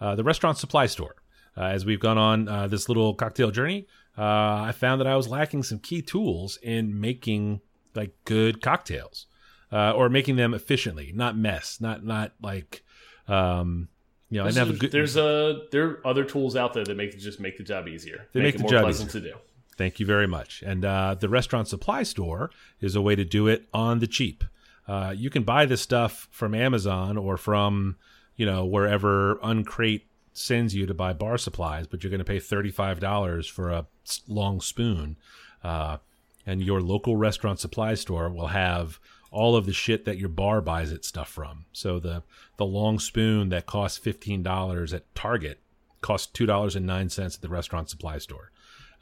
uh, 0.00 0.14
the 0.14 0.24
restaurant 0.24 0.58
supply 0.58 0.86
store. 0.86 1.16
Uh, 1.56 1.64
as 1.64 1.84
we've 1.84 2.00
gone 2.00 2.16
on 2.16 2.48
uh, 2.48 2.66
this 2.66 2.88
little 2.88 3.12
cocktail 3.14 3.50
journey, 3.50 3.86
uh, 4.16 4.22
I 4.22 4.72
found 4.74 5.00
that 5.02 5.06
I 5.06 5.16
was 5.16 5.28
lacking 5.28 5.62
some 5.64 5.78
key 5.80 6.00
tools 6.00 6.58
in 6.62 6.98
making 6.98 7.60
like 7.94 8.14
good 8.24 8.62
cocktails, 8.62 9.26
uh, 9.70 9.92
or 9.92 10.08
making 10.08 10.36
them 10.36 10.54
efficiently, 10.54 11.12
not 11.14 11.36
mess, 11.36 11.78
not 11.80 12.04
not 12.04 12.32
like, 12.40 12.82
um, 13.28 13.88
you 14.30 14.38
know, 14.38 14.44
There's, 14.44 14.56
have 14.56 14.70
a 14.70 14.72
good. 14.72 14.92
there's 14.92 15.16
a 15.16 15.66
there 15.72 15.84
are 15.84 16.06
other 16.06 16.24
tools 16.24 16.56
out 16.56 16.72
there 16.72 16.84
that 16.84 16.96
make 16.96 17.18
just 17.18 17.38
make 17.38 17.58
the 17.58 17.64
job 17.64 17.86
easier. 17.86 18.28
They 18.32 18.40
make 18.40 18.54
it 18.54 18.58
the 18.58 18.62
more 18.62 18.70
job 18.70 18.84
pleasant 18.84 19.10
to 19.10 19.20
do. 19.20 19.34
Thank 19.76 20.00
you 20.00 20.06
very 20.06 20.26
much. 20.26 20.62
And 20.64 20.84
uh, 20.84 21.16
the 21.18 21.28
restaurant 21.28 21.68
supply 21.68 22.02
store 22.02 22.50
is 22.80 22.94
a 22.94 23.02
way 23.02 23.14
to 23.14 23.24
do 23.24 23.46
it 23.46 23.66
on 23.72 23.98
the 23.98 24.06
cheap. 24.06 24.44
Uh, 24.86 25.14
you 25.16 25.30
can 25.30 25.42
buy 25.42 25.66
this 25.66 25.80
stuff 25.80 26.28
from 26.30 26.54
Amazon 26.54 27.16
or 27.16 27.36
from, 27.36 27.96
you 28.36 28.44
know, 28.44 28.64
wherever 28.64 29.36
Uncrate 29.36 30.02
sends 30.32 30.74
you 30.74 30.86
to 30.86 30.94
buy 30.94 31.12
bar 31.12 31.38
supplies, 31.38 31.86
but 31.86 32.02
you're 32.02 32.10
going 32.10 32.18
to 32.18 32.24
pay 32.24 32.38
$35 32.38 33.50
for 33.50 33.70
a 33.70 33.86
long 34.26 34.60
spoon. 34.60 35.16
Uh, 35.62 35.98
and 36.46 36.62
your 36.62 36.80
local 36.80 37.16
restaurant 37.16 37.60
supply 37.60 37.94
store 37.94 38.28
will 38.28 38.48
have 38.48 38.98
all 39.30 39.56
of 39.56 39.64
the 39.64 39.72
shit 39.72 40.04
that 40.04 40.18
your 40.18 40.28
bar 40.28 40.60
buys 40.60 40.92
its 40.92 41.08
stuff 41.08 41.28
from. 41.28 41.64
So 41.72 41.98
the 41.98 42.22
the 42.56 42.66
long 42.66 42.98
spoon 42.98 43.48
that 43.48 43.66
costs 43.66 43.98
$15 43.98 44.94
at 44.94 45.14
Target 45.14 45.60
costs 46.00 46.30
$2.09 46.38 47.34
at 47.34 47.40
the 47.40 47.48
restaurant 47.48 47.88
supply 47.88 48.18
store 48.18 48.50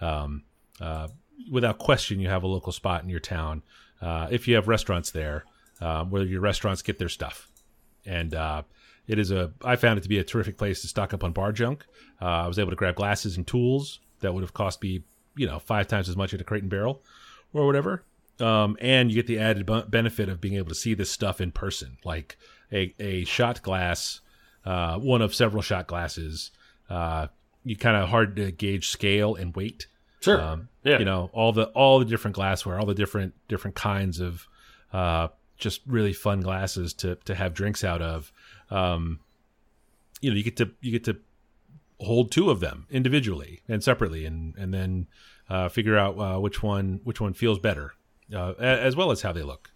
um, 0.00 0.44
uh, 0.80 1.08
without 1.50 1.78
question, 1.78 2.20
you 2.20 2.28
have 2.28 2.42
a 2.42 2.46
local 2.46 2.72
spot 2.72 3.02
in 3.02 3.08
your 3.08 3.20
town. 3.20 3.62
Uh, 4.00 4.28
if 4.30 4.48
you 4.48 4.54
have 4.54 4.68
restaurants 4.68 5.10
there, 5.10 5.44
uh, 5.80 6.04
where 6.04 6.24
your 6.24 6.40
restaurants 6.40 6.82
get 6.82 6.98
their 6.98 7.08
stuff, 7.08 7.48
and 8.06 8.34
uh, 8.34 8.62
it 9.06 9.18
is 9.18 9.30
a, 9.30 9.52
I 9.64 9.76
found 9.76 9.98
it 9.98 10.02
to 10.02 10.08
be 10.08 10.18
a 10.18 10.24
terrific 10.24 10.56
place 10.56 10.80
to 10.82 10.88
stock 10.88 11.12
up 11.14 11.24
on 11.24 11.32
bar 11.32 11.52
junk. 11.52 11.84
Uh, 12.20 12.24
I 12.26 12.46
was 12.46 12.58
able 12.58 12.70
to 12.70 12.76
grab 12.76 12.96
glasses 12.96 13.36
and 13.36 13.46
tools 13.46 14.00
that 14.20 14.32
would 14.32 14.42
have 14.42 14.54
cost 14.54 14.82
me, 14.82 15.02
you 15.36 15.46
know, 15.46 15.58
five 15.58 15.86
times 15.86 16.08
as 16.08 16.16
much 16.16 16.34
at 16.34 16.40
a 16.40 16.44
Crate 16.44 16.62
and 16.62 16.70
Barrel 16.70 17.02
or 17.52 17.66
whatever. 17.66 18.04
Um, 18.40 18.76
and 18.80 19.10
you 19.10 19.16
get 19.16 19.26
the 19.26 19.38
added 19.38 19.66
bu- 19.66 19.84
benefit 19.84 20.28
of 20.28 20.40
being 20.40 20.54
able 20.54 20.70
to 20.70 20.74
see 20.74 20.94
this 20.94 21.10
stuff 21.10 21.40
in 21.40 21.52
person, 21.52 21.98
like 22.04 22.38
a, 22.72 22.94
a 22.98 23.24
shot 23.24 23.62
glass, 23.62 24.20
uh, 24.64 24.98
one 24.98 25.20
of 25.20 25.34
several 25.34 25.62
shot 25.62 25.86
glasses. 25.86 26.50
Uh, 26.88 27.26
you 27.64 27.76
kind 27.76 27.96
of 27.96 28.08
hard 28.08 28.36
to 28.36 28.50
gauge 28.50 28.88
scale 28.88 29.34
and 29.34 29.54
weight. 29.54 29.86
Sure. 30.20 30.40
Um, 30.40 30.68
yeah. 30.82 30.98
you 30.98 31.04
know 31.04 31.30
all 31.32 31.52
the 31.52 31.64
all 31.68 31.98
the 31.98 32.04
different 32.04 32.34
glassware, 32.34 32.78
all 32.78 32.86
the 32.86 32.94
different 32.94 33.34
different 33.48 33.74
kinds 33.74 34.20
of 34.20 34.46
uh, 34.92 35.28
just 35.56 35.82
really 35.86 36.12
fun 36.12 36.40
glasses 36.40 36.92
to 36.94 37.16
to 37.24 37.34
have 37.34 37.54
drinks 37.54 37.84
out 37.84 38.02
of. 38.02 38.32
Um, 38.70 39.20
you 40.20 40.30
know, 40.30 40.36
you 40.36 40.42
get 40.42 40.56
to 40.56 40.70
you 40.80 40.92
get 40.92 41.04
to 41.04 41.18
hold 42.00 42.30
two 42.30 42.50
of 42.50 42.60
them 42.60 42.86
individually 42.90 43.60
and 43.68 43.82
separately, 43.82 44.26
and 44.26 44.54
and 44.56 44.74
then 44.74 45.06
uh, 45.50 45.68
figure 45.68 45.98
out 45.98 46.16
uh, 46.18 46.38
which 46.40 46.62
one 46.62 47.00
which 47.04 47.20
one 47.20 47.34
feels 47.34 47.58
better, 47.58 47.92
uh, 48.34 48.52
as 48.58 48.96
well 48.96 49.10
as 49.10 49.20
how 49.22 49.32
they 49.32 49.42
look. 49.42 49.70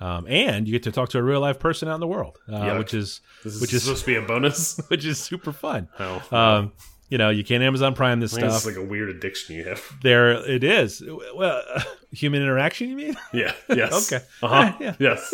Um, 0.00 0.26
and 0.28 0.66
you 0.68 0.72
get 0.72 0.82
to 0.84 0.92
talk 0.92 1.08
to 1.10 1.18
a 1.18 1.22
real 1.22 1.40
live 1.40 1.58
person 1.58 1.88
out 1.88 1.94
in 1.94 2.00
the 2.00 2.06
world, 2.06 2.38
uh, 2.52 2.74
which 2.76 2.92
is 2.94 3.20
is 3.44 3.60
which 3.60 3.72
is 3.72 3.82
supposed 3.84 4.00
to 4.04 4.06
be 4.06 4.16
a 4.16 4.22
bonus. 4.22 4.78
which 4.88 5.04
is 5.04 5.18
super 5.18 5.52
fun. 5.52 5.88
Oh, 5.98 6.22
Um, 6.30 6.72
you 7.08 7.18
know, 7.18 7.30
you 7.30 7.44
can't 7.44 7.62
Amazon 7.62 7.94
Prime 7.94 8.18
this 8.18 8.32
stuff. 8.32 8.56
is 8.56 8.66
like 8.66 8.76
a 8.76 8.82
weird 8.84 9.08
addiction 9.08 9.54
you 9.54 9.64
have. 9.64 9.80
there 10.02 10.32
it 10.50 10.64
is. 10.64 11.02
Well, 11.36 11.62
human 12.10 12.42
interaction, 12.42 12.88
you 12.88 12.96
mean? 12.96 13.16
Yeah. 13.32 13.52
Yes. 13.68 14.12
Okay. 14.12 14.24
Uh-huh. 14.42 14.72
Yeah. 14.80 14.94
Yes. 14.98 15.32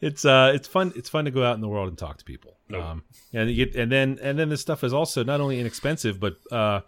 It's 0.00 0.24
uh, 0.24 0.52
it's 0.54 0.66
fun. 0.66 0.92
It's 0.96 1.08
fun 1.08 1.24
to 1.26 1.30
go 1.30 1.44
out 1.44 1.54
in 1.54 1.60
the 1.60 1.68
world 1.68 1.88
and 1.88 1.96
talk 1.98 2.18
to 2.18 2.24
people. 2.24 2.56
Nope. 2.68 2.84
Um, 2.84 3.02
and 3.32 3.50
you 3.50 3.64
get, 3.66 3.76
and 3.76 3.92
then 3.92 4.18
and 4.22 4.38
then 4.38 4.48
this 4.48 4.60
stuff 4.60 4.82
is 4.82 4.92
also 4.94 5.22
not 5.24 5.40
only 5.40 5.60
inexpensive, 5.60 6.18
but 6.18 6.36
uh, 6.50 6.80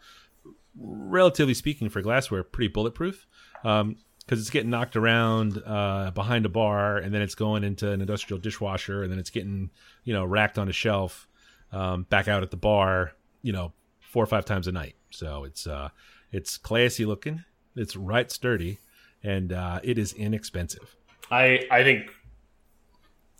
relatively 0.76 1.54
speaking 1.54 1.88
for 1.88 2.02
glassware, 2.02 2.42
pretty 2.42 2.68
bulletproof. 2.68 3.26
Um, 3.64 3.96
because 4.24 4.40
it's 4.40 4.50
getting 4.50 4.70
knocked 4.70 4.96
around 4.96 5.60
uh, 5.66 6.12
behind 6.14 6.46
a 6.46 6.48
bar, 6.48 6.96
and 6.96 7.12
then 7.12 7.22
it's 7.22 7.34
going 7.34 7.64
into 7.64 7.90
an 7.90 8.00
industrial 8.00 8.40
dishwasher, 8.40 9.02
and 9.02 9.10
then 9.10 9.18
it's 9.18 9.30
getting 9.30 9.70
you 10.04 10.14
know 10.14 10.24
racked 10.24 10.58
on 10.58 10.68
a 10.68 10.72
shelf, 10.72 11.26
um, 11.72 12.04
back 12.04 12.28
out 12.28 12.42
at 12.42 12.50
the 12.50 12.56
bar, 12.56 13.12
you 13.42 13.52
know, 13.52 13.72
four 14.00 14.22
or 14.22 14.26
five 14.26 14.44
times 14.44 14.68
a 14.68 14.72
night. 14.72 14.94
So 15.10 15.44
it's 15.44 15.66
uh, 15.66 15.88
it's 16.30 16.56
classy 16.56 17.04
looking, 17.04 17.44
it's 17.74 17.96
right 17.96 18.30
sturdy, 18.30 18.78
and 19.22 19.52
uh, 19.52 19.80
it 19.82 19.98
is 19.98 20.12
inexpensive. 20.12 20.96
I 21.30 21.66
I 21.70 21.82
think 21.82 22.10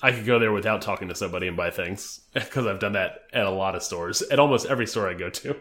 I 0.03 0.13
could 0.13 0.27
go 0.27 0.39
there 0.39 0.53
without 0.53 0.83
talking 0.83 1.09
to 1.09 1.15
somebody 1.15 1.47
and 1.47 1.57
buy 1.57 1.71
things 1.71 2.21
because 2.35 2.67
I've 2.67 2.81
done 2.81 2.93
that 2.93 3.25
at 3.33 3.47
a 3.47 3.51
lot 3.51 3.75
of 3.75 3.83
stores, 3.83 4.23
at 4.23 4.39
almost 4.39 4.67
every 4.67 4.87
store 4.87 5.09
I 5.09 5.15
go 5.15 5.31
to. 5.31 5.57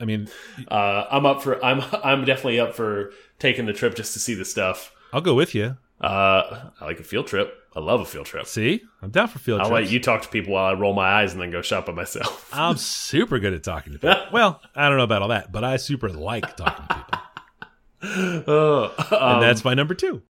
I 0.00 0.04
mean, 0.04 0.28
Uh, 0.68 1.04
I'm 1.10 1.24
up 1.26 1.42
for 1.42 1.62
I'm 1.64 1.82
I'm 2.04 2.24
definitely 2.24 2.60
up 2.60 2.74
for 2.74 3.12
taking 3.38 3.66
the 3.66 3.72
trip 3.72 3.94
just 3.94 4.12
to 4.14 4.18
see 4.18 4.34
the 4.34 4.44
stuff. 4.44 4.92
I'll 5.12 5.20
go 5.20 5.34
with 5.34 5.54
you. 5.54 5.76
Uh, 6.00 6.70
I 6.80 6.84
like 6.84 7.00
a 7.00 7.04
field 7.04 7.26
trip. 7.26 7.54
I 7.74 7.80
love 7.80 8.00
a 8.00 8.04
field 8.04 8.26
trip. 8.26 8.46
See, 8.46 8.82
I'm 9.02 9.10
down 9.10 9.28
for 9.28 9.38
field 9.38 9.60
I'll 9.60 9.68
trips. 9.68 9.84
let 9.86 9.90
you 9.92 10.00
talk 10.00 10.22
to 10.22 10.28
people 10.28 10.54
while 10.54 10.64
I 10.66 10.72
roll 10.78 10.94
my 10.94 11.06
eyes 11.20 11.32
and 11.32 11.40
then 11.40 11.50
go 11.50 11.62
shop 11.62 11.86
by 11.86 11.92
myself. 11.92 12.50
I'm 12.54 12.76
super 12.76 13.38
good 13.38 13.52
at 13.54 13.62
talking 13.62 13.92
to 13.94 13.98
people. 13.98 14.16
well, 14.32 14.60
I 14.74 14.88
don't 14.88 14.98
know 14.98 15.04
about 15.04 15.22
all 15.22 15.28
that, 15.28 15.52
but 15.52 15.64
I 15.64 15.76
super 15.76 16.08
like 16.10 16.56
talking 16.56 16.86
to 16.88 16.94
people, 18.02 18.50
Uh, 18.54 18.90
and 19.34 19.42
that's 19.42 19.64
my 19.64 19.74
number 19.74 19.94
two. 19.94 20.22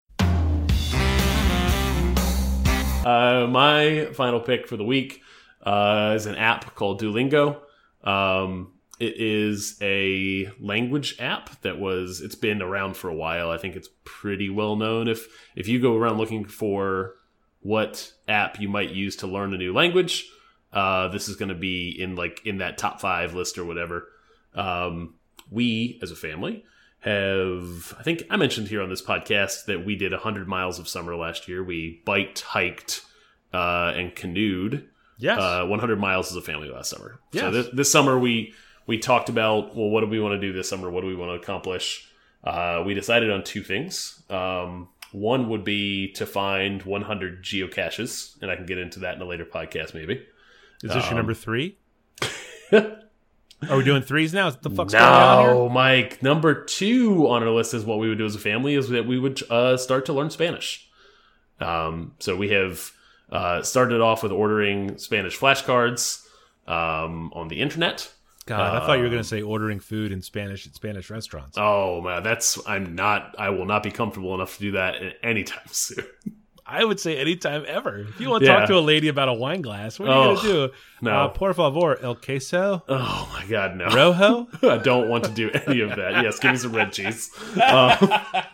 Uh, 3.04 3.46
my 3.50 4.08
final 4.14 4.40
pick 4.40 4.66
for 4.66 4.76
the 4.78 4.84
week 4.84 5.20
uh, 5.62 6.12
is 6.16 6.24
an 6.26 6.36
app 6.36 6.74
called 6.74 7.00
Duolingo. 7.00 7.58
Um, 8.02 8.72
it 9.00 9.14
is 9.16 9.76
a 9.82 10.50
language 10.60 11.16
app 11.18 11.60
that 11.62 11.78
was 11.78 12.20
it's 12.20 12.34
been 12.36 12.62
around 12.62 12.96
for 12.96 13.08
a 13.08 13.14
while. 13.14 13.50
I 13.50 13.58
think 13.58 13.76
it's 13.76 13.88
pretty 14.04 14.48
well 14.50 14.76
known. 14.76 15.08
If 15.08 15.26
if 15.56 15.68
you 15.68 15.80
go 15.80 15.96
around 15.96 16.18
looking 16.18 16.44
for 16.44 17.14
what 17.60 18.12
app 18.28 18.60
you 18.60 18.68
might 18.68 18.90
use 18.90 19.16
to 19.16 19.26
learn 19.26 19.54
a 19.54 19.58
new 19.58 19.72
language, 19.72 20.28
uh, 20.72 21.08
this 21.08 21.28
is 21.28 21.36
going 21.36 21.48
to 21.48 21.54
be 21.54 21.90
in 21.90 22.14
like 22.14 22.40
in 22.44 22.58
that 22.58 22.78
top 22.78 23.00
five 23.00 23.34
list 23.34 23.58
or 23.58 23.64
whatever. 23.64 24.08
Um, 24.54 25.14
we 25.50 25.98
as 26.02 26.10
a 26.10 26.16
family 26.16 26.64
have 27.00 27.94
I 27.98 28.02
think 28.02 28.22
I 28.30 28.36
mentioned 28.36 28.68
here 28.68 28.80
on 28.82 28.88
this 28.90 29.02
podcast 29.02 29.66
that 29.66 29.84
we 29.84 29.96
did 29.96 30.12
100 30.12 30.48
miles 30.48 30.78
of 30.78 30.88
summer 30.88 31.14
last 31.16 31.48
year. 31.48 31.62
We 31.62 32.00
biked, 32.06 32.40
hiked, 32.40 33.02
uh, 33.52 33.92
and 33.94 34.14
canoed 34.14 34.88
Yes, 35.18 35.38
uh, 35.38 35.64
100 35.66 35.98
miles 36.00 36.30
as 36.30 36.36
a 36.36 36.42
family 36.42 36.68
last 36.70 36.90
summer. 36.90 37.20
So 37.32 37.50
Yes. 37.50 37.52
this, 37.52 37.68
this 37.74 37.92
summer 37.92 38.18
we 38.18 38.52
we 38.86 38.98
talked 38.98 39.28
about 39.28 39.74
well, 39.76 39.88
what 39.88 40.00
do 40.00 40.06
we 40.06 40.20
want 40.20 40.32
to 40.34 40.40
do 40.40 40.52
this 40.52 40.68
summer? 40.68 40.90
What 40.90 41.00
do 41.02 41.06
we 41.06 41.14
want 41.16 41.30
to 41.30 41.42
accomplish? 41.42 42.08
Uh, 42.42 42.82
we 42.84 42.94
decided 42.94 43.30
on 43.30 43.42
two 43.42 43.62
things. 43.62 44.22
Um, 44.28 44.88
One 45.12 45.48
would 45.48 45.64
be 45.64 46.12
to 46.12 46.26
find 46.26 46.82
100 46.82 47.42
geocaches, 47.42 48.40
and 48.42 48.50
I 48.50 48.56
can 48.56 48.66
get 48.66 48.78
into 48.78 49.00
that 49.00 49.14
in 49.14 49.22
a 49.22 49.24
later 49.24 49.44
podcast, 49.46 49.94
maybe. 49.94 50.14
Is 50.82 50.92
this 50.92 51.04
Um, 51.04 51.10
your 51.10 51.14
number 51.14 51.34
three? 51.34 51.76
Are 52.72 53.78
we 53.78 53.84
doing 53.84 54.02
threes 54.02 54.34
now? 54.34 54.46
What 54.46 54.62
the 54.62 54.68
fuck's 54.70 54.92
going 54.92 55.04
on 55.04 55.44
here? 55.44 55.54
No, 55.54 55.68
Mike. 55.70 56.22
Number 56.22 56.64
two 56.64 57.28
on 57.28 57.42
our 57.42 57.48
list 57.50 57.72
is 57.72 57.84
what 57.84 57.98
we 57.98 58.08
would 58.08 58.18
do 58.18 58.26
as 58.26 58.34
a 58.34 58.38
family 58.38 58.74
is 58.74 58.90
that 58.90 59.06
we 59.06 59.18
would 59.18 59.40
uh, 59.50 59.76
start 59.78 60.04
to 60.06 60.12
learn 60.12 60.28
Spanish. 60.30 60.86
Um, 61.60 62.12
so 62.18 62.36
we 62.36 62.50
have 62.50 62.90
uh, 63.30 63.62
started 63.62 64.00
off 64.02 64.22
with 64.22 64.32
ordering 64.32 64.98
Spanish 64.98 65.38
flashcards 65.38 66.26
um, 66.66 67.32
on 67.32 67.48
the 67.48 67.60
internet. 67.62 68.12
God, 68.46 68.82
I 68.82 68.86
thought 68.86 68.98
you 68.98 69.04
were 69.04 69.08
going 69.10 69.22
to 69.22 69.28
say 69.28 69.40
ordering 69.40 69.80
food 69.80 70.12
in 70.12 70.20
Spanish 70.20 70.66
at 70.66 70.74
Spanish 70.74 71.08
restaurants. 71.10 71.56
Oh 71.58 72.00
man, 72.02 72.22
that's 72.22 72.58
I'm 72.66 72.94
not. 72.94 73.34
I 73.38 73.50
will 73.50 73.64
not 73.64 73.82
be 73.82 73.90
comfortable 73.90 74.34
enough 74.34 74.54
to 74.56 74.60
do 74.60 74.72
that 74.72 74.96
anytime 75.22 75.60
soon. 75.70 76.04
I 76.66 76.82
would 76.82 76.98
say 76.98 77.18
anytime 77.18 77.64
ever. 77.68 77.98
If 78.08 78.20
you 78.20 78.30
want 78.30 78.42
to 78.42 78.46
Yeah. 78.48 78.60
talk 78.60 78.68
to 78.68 78.78
a 78.78 78.80
lady 78.80 79.08
about 79.08 79.28
a 79.28 79.34
wine 79.34 79.60
glass, 79.60 79.98
what 79.98 80.08
are 80.08 80.12
you 80.12 80.30
Oh, 80.30 80.34
going 80.34 80.46
to 80.46 80.68
do? 80.68 80.74
no. 81.02 81.10
Uh, 81.24 81.28
por 81.28 81.52
favor, 81.52 81.98
el 82.02 82.14
queso 82.14 82.82
Oh 82.88 83.30
my 83.34 83.44
god, 83.46 83.76
no. 83.76 83.86
rojo. 83.86 84.48
I 84.70 84.78
don't 84.78 85.08
want 85.10 85.24
to 85.24 85.30
do 85.30 85.50
any 85.50 85.80
of 85.80 85.90
that. 85.90 86.22
Yes, 86.22 86.38
give 86.38 86.52
me 86.52 86.56
some 86.56 86.72
red 86.74 86.90
cheese. 86.92 87.30
Uh, 87.60 87.96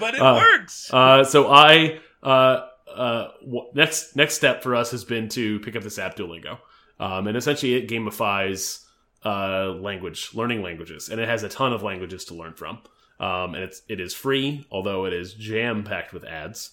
but 0.00 0.14
it 0.14 0.20
works. 0.22 0.92
Uh, 0.92 1.22
so 1.24 1.48
I 1.50 2.00
uh, 2.22 2.66
uh, 2.92 3.28
next 3.74 4.16
next 4.16 4.34
step 4.34 4.62
for 4.62 4.74
us 4.74 4.90
has 4.90 5.04
been 5.04 5.28
to 5.30 5.60
pick 5.60 5.76
up 5.76 5.82
this 5.84 5.98
app 6.00 6.16
Duolingo, 6.16 6.58
um, 6.98 7.26
and 7.28 7.36
essentially 7.36 7.74
it 7.74 7.88
gamifies 7.88 8.84
uh, 9.26 9.74
language, 9.80 10.30
learning 10.34 10.62
languages, 10.62 11.08
and 11.08 11.20
it 11.20 11.28
has 11.28 11.42
a 11.42 11.48
ton 11.48 11.72
of 11.72 11.82
languages 11.82 12.24
to 12.26 12.34
learn 12.34 12.54
from. 12.54 12.78
Um, 13.18 13.54
and 13.54 13.64
it's 13.64 13.82
it 13.88 13.98
is 13.98 14.14
free, 14.14 14.66
although 14.70 15.04
it 15.04 15.12
is 15.12 15.34
jam 15.34 15.82
packed 15.82 16.12
with 16.12 16.24
ads. 16.24 16.70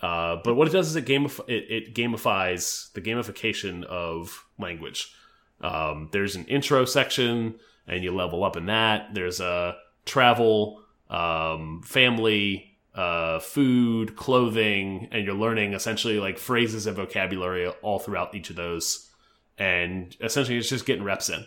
Uh, 0.00 0.36
but 0.44 0.54
what 0.54 0.68
it 0.68 0.70
does 0.70 0.88
is 0.88 0.96
it 0.96 1.06
gamif 1.06 1.40
it, 1.48 1.64
it 1.68 1.94
gamifies 1.94 2.92
the 2.92 3.00
gamification 3.00 3.82
of 3.84 4.44
language. 4.60 5.12
Um, 5.60 6.08
there's 6.12 6.36
an 6.36 6.44
intro 6.44 6.84
section, 6.84 7.56
and 7.88 8.04
you 8.04 8.14
level 8.14 8.44
up 8.44 8.56
in 8.56 8.66
that. 8.66 9.12
There's 9.12 9.40
a 9.40 9.76
travel, 10.04 10.82
um, 11.10 11.82
family, 11.84 12.78
uh, 12.94 13.40
food, 13.40 14.14
clothing, 14.14 15.08
and 15.10 15.24
you're 15.24 15.34
learning 15.34 15.72
essentially 15.72 16.20
like 16.20 16.38
phrases 16.38 16.86
and 16.86 16.96
vocabulary 16.96 17.66
all 17.82 17.98
throughout 17.98 18.36
each 18.36 18.50
of 18.50 18.56
those. 18.56 19.10
And 19.56 20.16
essentially, 20.20 20.58
it's 20.58 20.68
just 20.68 20.86
getting 20.86 21.02
reps 21.02 21.28
in. 21.28 21.44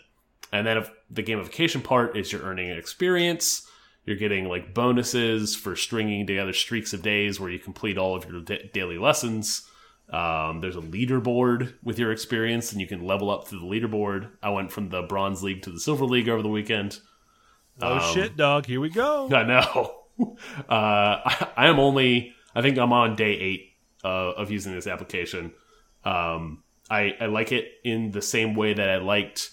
And 0.52 0.68
then 0.68 0.84
the 1.10 1.24
gamification 1.24 1.84
part 1.84 2.18
is 2.18 2.32
you're 2.32 2.42
earning 2.42 2.70
experience. 2.70 3.68
You're 4.06 4.18
getting 4.18 4.46
like 4.46 4.74
bonuses 4.74 5.56
for 5.56 5.76
stringing 5.76 6.26
together 6.26 6.54
streaks 6.54 6.94
of 6.94 7.02
days 7.02 7.40
where 7.40 7.50
you 7.50 7.60
complete 7.60 7.98
all 7.98 8.16
of 8.16 8.26
your 8.26 8.42
da 8.42 8.58
daily 8.74 8.98
lessons. 8.98 9.68
Um, 10.10 10.60
there's 10.60 10.76
a 10.76 10.82
leaderboard 10.82 11.76
with 11.84 11.98
your 11.98 12.12
experience, 12.12 12.72
and 12.72 12.82
you 12.82 12.88
can 12.88 13.06
level 13.06 13.30
up 13.30 13.48
through 13.48 13.60
the 13.60 13.66
leaderboard. 13.66 14.30
I 14.44 14.50
went 14.50 14.72
from 14.72 14.90
the 14.90 15.04
bronze 15.04 15.42
league 15.42 15.62
to 15.64 15.72
the 15.72 15.80
silver 15.80 16.06
league 16.06 16.28
over 16.28 16.42
the 16.42 16.50
weekend. 16.50 17.00
oh 17.82 18.00
um, 18.00 18.14
shit, 18.14 18.36
dog! 18.36 18.66
Here 18.66 18.82
we 18.82 18.90
go. 18.90 19.30
I 19.34 19.44
know. 19.44 19.98
Uh, 20.70 21.18
I, 21.26 21.48
I 21.58 21.68
am 21.68 21.80
only. 21.80 22.36
I 22.54 22.62
think 22.62 22.78
I'm 22.78 22.94
on 22.94 23.16
day 23.16 23.32
eight 23.32 23.72
uh, 24.04 24.34
of 24.34 24.52
using 24.52 24.72
this 24.72 24.86
application. 24.86 25.52
Um, 26.06 26.64
I, 26.92 27.16
I 27.20 27.26
like 27.26 27.52
it 27.52 27.72
in 27.84 28.12
the 28.12 28.22
same 28.22 28.54
way 28.54 28.74
that 28.74 28.88
I 28.88 28.98
liked 28.98 29.50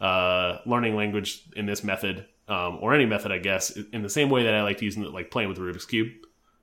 uh, 0.00 0.58
learning 0.66 0.96
language 0.96 1.42
in 1.56 1.66
this 1.66 1.82
method, 1.84 2.26
um, 2.48 2.78
or 2.80 2.94
any 2.94 3.06
method, 3.06 3.32
I 3.32 3.38
guess, 3.38 3.70
in 3.92 4.02
the 4.02 4.08
same 4.10 4.30
way 4.30 4.44
that 4.44 4.54
I 4.54 4.62
liked 4.62 4.80
using 4.82 5.04
it, 5.04 5.12
like 5.12 5.30
playing 5.30 5.48
with 5.48 5.58
the 5.58 5.64
Rubik's 5.64 5.86
cube. 5.86 6.08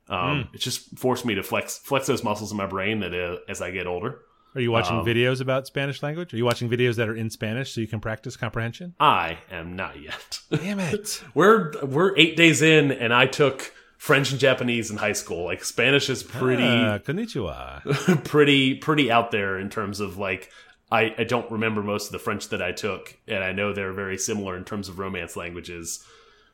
Um, 0.07 0.49
It 0.53 0.59
just 0.61 0.97
forced 0.97 1.25
me 1.25 1.35
to 1.35 1.43
flex 1.43 1.77
flex 1.79 2.05
those 2.07 2.23
muscles 2.23 2.51
in 2.51 2.57
my 2.57 2.67
brain 2.67 2.99
that 2.99 3.13
uh, 3.13 3.37
as 3.49 3.61
I 3.61 3.71
get 3.71 3.87
older. 3.87 4.19
Are 4.53 4.61
you 4.61 4.71
watching 4.71 4.99
Um, 4.99 5.05
videos 5.05 5.41
about 5.41 5.67
Spanish 5.67 6.01
language? 6.01 6.33
Are 6.33 6.37
you 6.37 6.45
watching 6.45 6.69
videos 6.69 6.95
that 6.95 7.09
are 7.09 7.15
in 7.15 7.29
Spanish 7.29 7.73
so 7.73 7.81
you 7.81 7.87
can 7.87 7.99
practice 7.99 8.37
comprehension? 8.37 8.93
I 8.99 9.39
am 9.51 9.75
not 9.75 9.99
yet. 10.01 10.39
Damn 10.49 10.79
it! 10.79 11.21
we're 11.33 11.73
we're 11.83 12.15
eight 12.17 12.37
days 12.37 12.61
in, 12.61 12.91
and 12.91 13.13
I 13.13 13.25
took 13.25 13.73
French 13.97 14.31
and 14.31 14.39
Japanese 14.39 14.91
in 14.91 14.97
high 14.97 15.11
school. 15.13 15.43
Like 15.43 15.63
Spanish 15.65 16.09
is 16.09 16.23
pretty. 16.23 16.63
Ah, 16.63 16.99
konnichiwa. 16.99 18.23
pretty 18.23 18.75
pretty 18.75 19.11
out 19.11 19.31
there 19.31 19.57
in 19.59 19.69
terms 19.69 19.99
of 19.99 20.17
like 20.17 20.51
I, 20.95 21.15
I 21.17 21.23
don't 21.23 21.49
remember 21.51 21.84
most 21.84 22.08
of 22.08 22.12
the 22.13 22.19
French 22.19 22.49
that 22.49 22.62
I 22.62 22.71
took, 22.71 23.17
and 23.27 23.43
I 23.43 23.51
know 23.51 23.73
they're 23.73 23.93
very 23.93 24.17
similar 24.17 24.55
in 24.55 24.63
terms 24.63 24.89
of 24.89 24.97
romance 24.99 25.36
languages. 25.36 26.05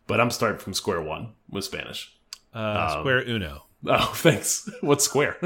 But 0.08 0.20
I'm 0.20 0.32
starting 0.32 0.60
from 0.60 0.74
square 0.74 1.02
one 1.02 1.34
with 1.50 1.64
Spanish. 1.64 2.16
Uh, 2.54 3.00
Square 3.00 3.30
Uno. 3.30 3.66
Oh, 3.86 4.12
thanks. 4.16 4.70
What's 4.82 5.06
square? 5.06 5.38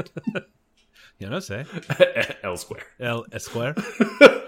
You 1.18 1.30
know, 1.30 1.40
say 1.40 1.64
L 2.42 2.56
square. 2.56 2.82
El 3.00 3.26
Esquire. 3.32 3.74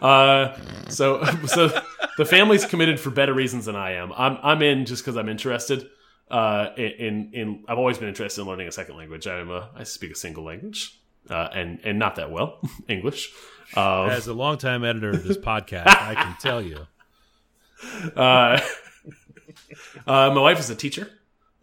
Uh, 0.00 0.56
so 0.88 1.22
so 1.46 1.68
the 2.16 2.24
family's 2.24 2.64
committed 2.64 2.98
for 2.98 3.10
better 3.10 3.34
reasons 3.34 3.66
than 3.66 3.76
I 3.76 3.92
am. 3.96 4.12
I'm 4.14 4.38
I'm 4.42 4.62
in 4.62 4.86
just 4.86 5.04
because 5.04 5.18
I'm 5.18 5.28
interested. 5.28 5.90
Uh, 6.30 6.70
in, 6.78 6.84
in 6.84 7.30
in 7.34 7.64
I've 7.68 7.76
always 7.76 7.98
been 7.98 8.08
interested 8.08 8.40
in 8.40 8.46
learning 8.46 8.66
a 8.66 8.72
second 8.72 8.96
language. 8.96 9.26
I'm 9.26 9.50
a 9.50 9.68
I 9.76 9.84
speak 9.84 10.10
a 10.12 10.14
single 10.14 10.42
language, 10.42 10.98
uh, 11.28 11.48
and 11.52 11.80
and 11.84 11.98
not 11.98 12.16
that 12.16 12.30
well 12.30 12.60
English. 12.88 13.30
As 13.76 14.26
a 14.26 14.34
longtime 14.34 14.84
editor 14.84 15.10
of 15.10 15.24
this 15.24 15.36
podcast, 15.36 15.88
I 15.88 16.14
can 16.14 16.36
tell 16.40 16.62
you. 16.62 16.86
Uh, 18.16 18.60
uh, 20.06 20.32
my 20.34 20.40
wife 20.40 20.58
is 20.58 20.68
a 20.68 20.74
teacher. 20.74 21.08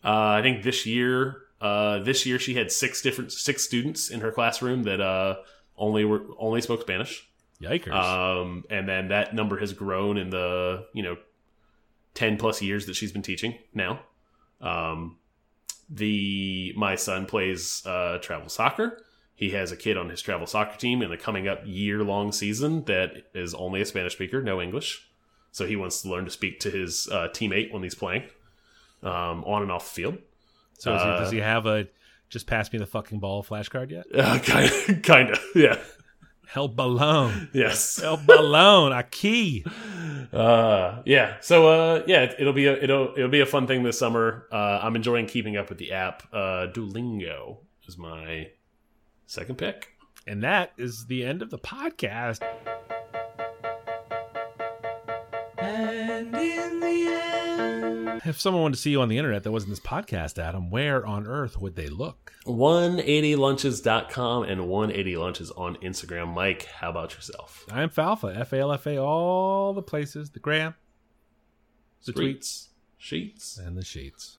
Uh, 0.02 0.38
I 0.38 0.42
think 0.42 0.64
this 0.64 0.86
year, 0.86 1.42
uh, 1.60 2.00
this 2.00 2.26
year 2.26 2.40
she 2.40 2.54
had 2.54 2.72
six 2.72 3.02
different 3.02 3.34
six 3.34 3.66
students 3.66 4.10
in 4.10 4.22
her 4.22 4.32
classroom 4.32 4.84
that 4.84 5.02
uh, 5.02 5.36
only 5.78 6.06
were 6.06 6.24
only 6.38 6.62
spoke 6.62 6.82
Spanish. 6.82 7.28
Yikers. 7.62 7.92
Um, 7.92 8.64
and 8.70 8.88
then 8.88 9.10
that 9.10 9.34
number 9.34 9.60
has 9.60 9.74
grown 9.74 10.18
in 10.18 10.30
the 10.30 10.86
you 10.94 11.04
know 11.04 11.18
ten 12.14 12.38
plus 12.38 12.62
years 12.62 12.86
that 12.86 12.96
she's 12.96 13.12
been 13.12 13.22
teaching 13.22 13.56
now. 13.74 14.00
Um, 14.62 15.18
the 15.90 16.74
my 16.76 16.96
son 16.96 17.26
plays 17.26 17.86
uh, 17.86 18.20
travel 18.20 18.50
soccer. 18.50 19.02
He 19.36 19.50
has 19.52 19.72
a 19.72 19.78
kid 19.78 19.98
on 19.98 20.10
his 20.10 20.22
travel 20.22 20.48
soccer 20.48 20.78
team 20.78 21.02
in 21.02 21.10
the 21.10 21.18
coming 21.18 21.48
up 21.48 21.62
year 21.66 22.04
long 22.04 22.32
season 22.32 22.86
that 22.86 23.24
is 23.34 23.54
only 23.54 23.82
a 23.82 23.86
Spanish 23.86 24.14
speaker, 24.14 24.42
no 24.42 24.62
English. 24.62 25.08
So 25.52 25.66
he 25.66 25.76
wants 25.76 26.02
to 26.02 26.10
learn 26.10 26.26
to 26.26 26.32
speak 26.32 26.60
to 26.62 26.70
his 26.72 27.10
uh, 27.12 27.28
teammate 27.34 27.72
when 27.72 27.84
he's 27.84 27.96
playing 27.96 28.24
um, 29.04 29.44
on 29.44 29.62
and 29.62 29.72
off 29.72 29.86
the 29.86 30.02
field. 30.02 30.18
so 30.78 30.96
is 30.96 31.02
he, 31.02 31.08
uh, 31.08 31.20
does 31.20 31.32
he 31.32 31.38
have 31.40 31.66
a 31.66 31.88
just 32.30 32.48
pass 32.48 32.72
me 32.74 32.80
the 32.80 32.86
fucking 32.86 33.20
ball 33.20 33.44
flashcard 33.44 33.92
yet? 33.92 34.06
Uh, 34.14 34.40
kind, 34.40 35.04
kind 35.04 35.30
of, 35.30 35.40
yeah, 35.54 35.78
El 36.56 36.70
balón. 36.70 37.50
yes, 37.54 38.02
El 38.02 38.18
balón. 38.18 38.92
Aquí. 38.92 39.66
uh, 40.34 41.02
yeah. 41.06 41.38
So 41.42 41.68
uh, 41.68 42.04
yeah, 42.08 42.24
it, 42.24 42.36
it'll 42.40 42.54
be 42.54 42.68
a 42.68 42.74
it'll 42.74 43.14
it'll 43.16 43.30
be 43.30 43.42
a 43.42 43.46
fun 43.46 43.68
thing 43.68 43.84
this 43.84 44.00
summer. 44.00 44.48
Uh, 44.52 44.80
I'm 44.82 44.96
enjoying 44.96 45.26
keeping 45.26 45.58
up 45.58 45.70
with 45.70 45.78
the 45.78 45.92
app. 45.92 46.24
Uh, 46.32 46.68
Duolingo 46.68 47.58
is 47.88 47.98
my 47.98 48.50
second 49.26 49.58
pick. 49.58 49.92
And 50.28 50.44
that 50.44 50.72
is 50.78 51.06
the 51.06 51.24
end 51.24 51.42
of 51.42 51.50
the 51.52 51.60
podcast. 51.60 52.42
And 55.58 56.36
in 56.36 56.80
the 56.80 57.08
end. 57.10 58.22
If 58.26 58.40
someone 58.40 58.64
wanted 58.64 58.76
to 58.76 58.82
see 58.82 58.92
you 58.92 59.02
on 59.02 59.10
the 59.10 59.18
internet 59.18 59.44
that 59.44 59.52
wasn't 59.52 59.72
this 59.72 59.80
podcast, 59.80 60.40
Adam, 60.40 60.70
where 60.72 61.06
on 61.06 61.28
earth 61.28 61.60
would 61.62 61.76
they 61.76 61.88
look? 61.88 62.34
180lunches.com 62.46 64.44
and 64.44 64.62
180lunches 64.62 65.52
on 65.58 65.76
Instagram. 65.78 66.34
Mike, 66.34 66.66
how 66.66 66.90
about 66.90 67.14
yourself? 67.14 67.66
I 67.72 67.84
am 67.84 67.90
Falfa, 67.90 68.36
F 68.36 68.54
A 68.54 68.60
L 68.60 68.72
F 68.72 68.88
A, 68.88 68.98
all 68.98 69.74
the 69.74 69.84
places, 69.84 70.32
the 70.32 70.40
gram, 70.40 70.76
the 72.06 72.14
tweets, 72.14 72.70
sheets. 72.98 73.58
and 73.58 73.78
the 73.78 73.84
sheets. 73.84 74.38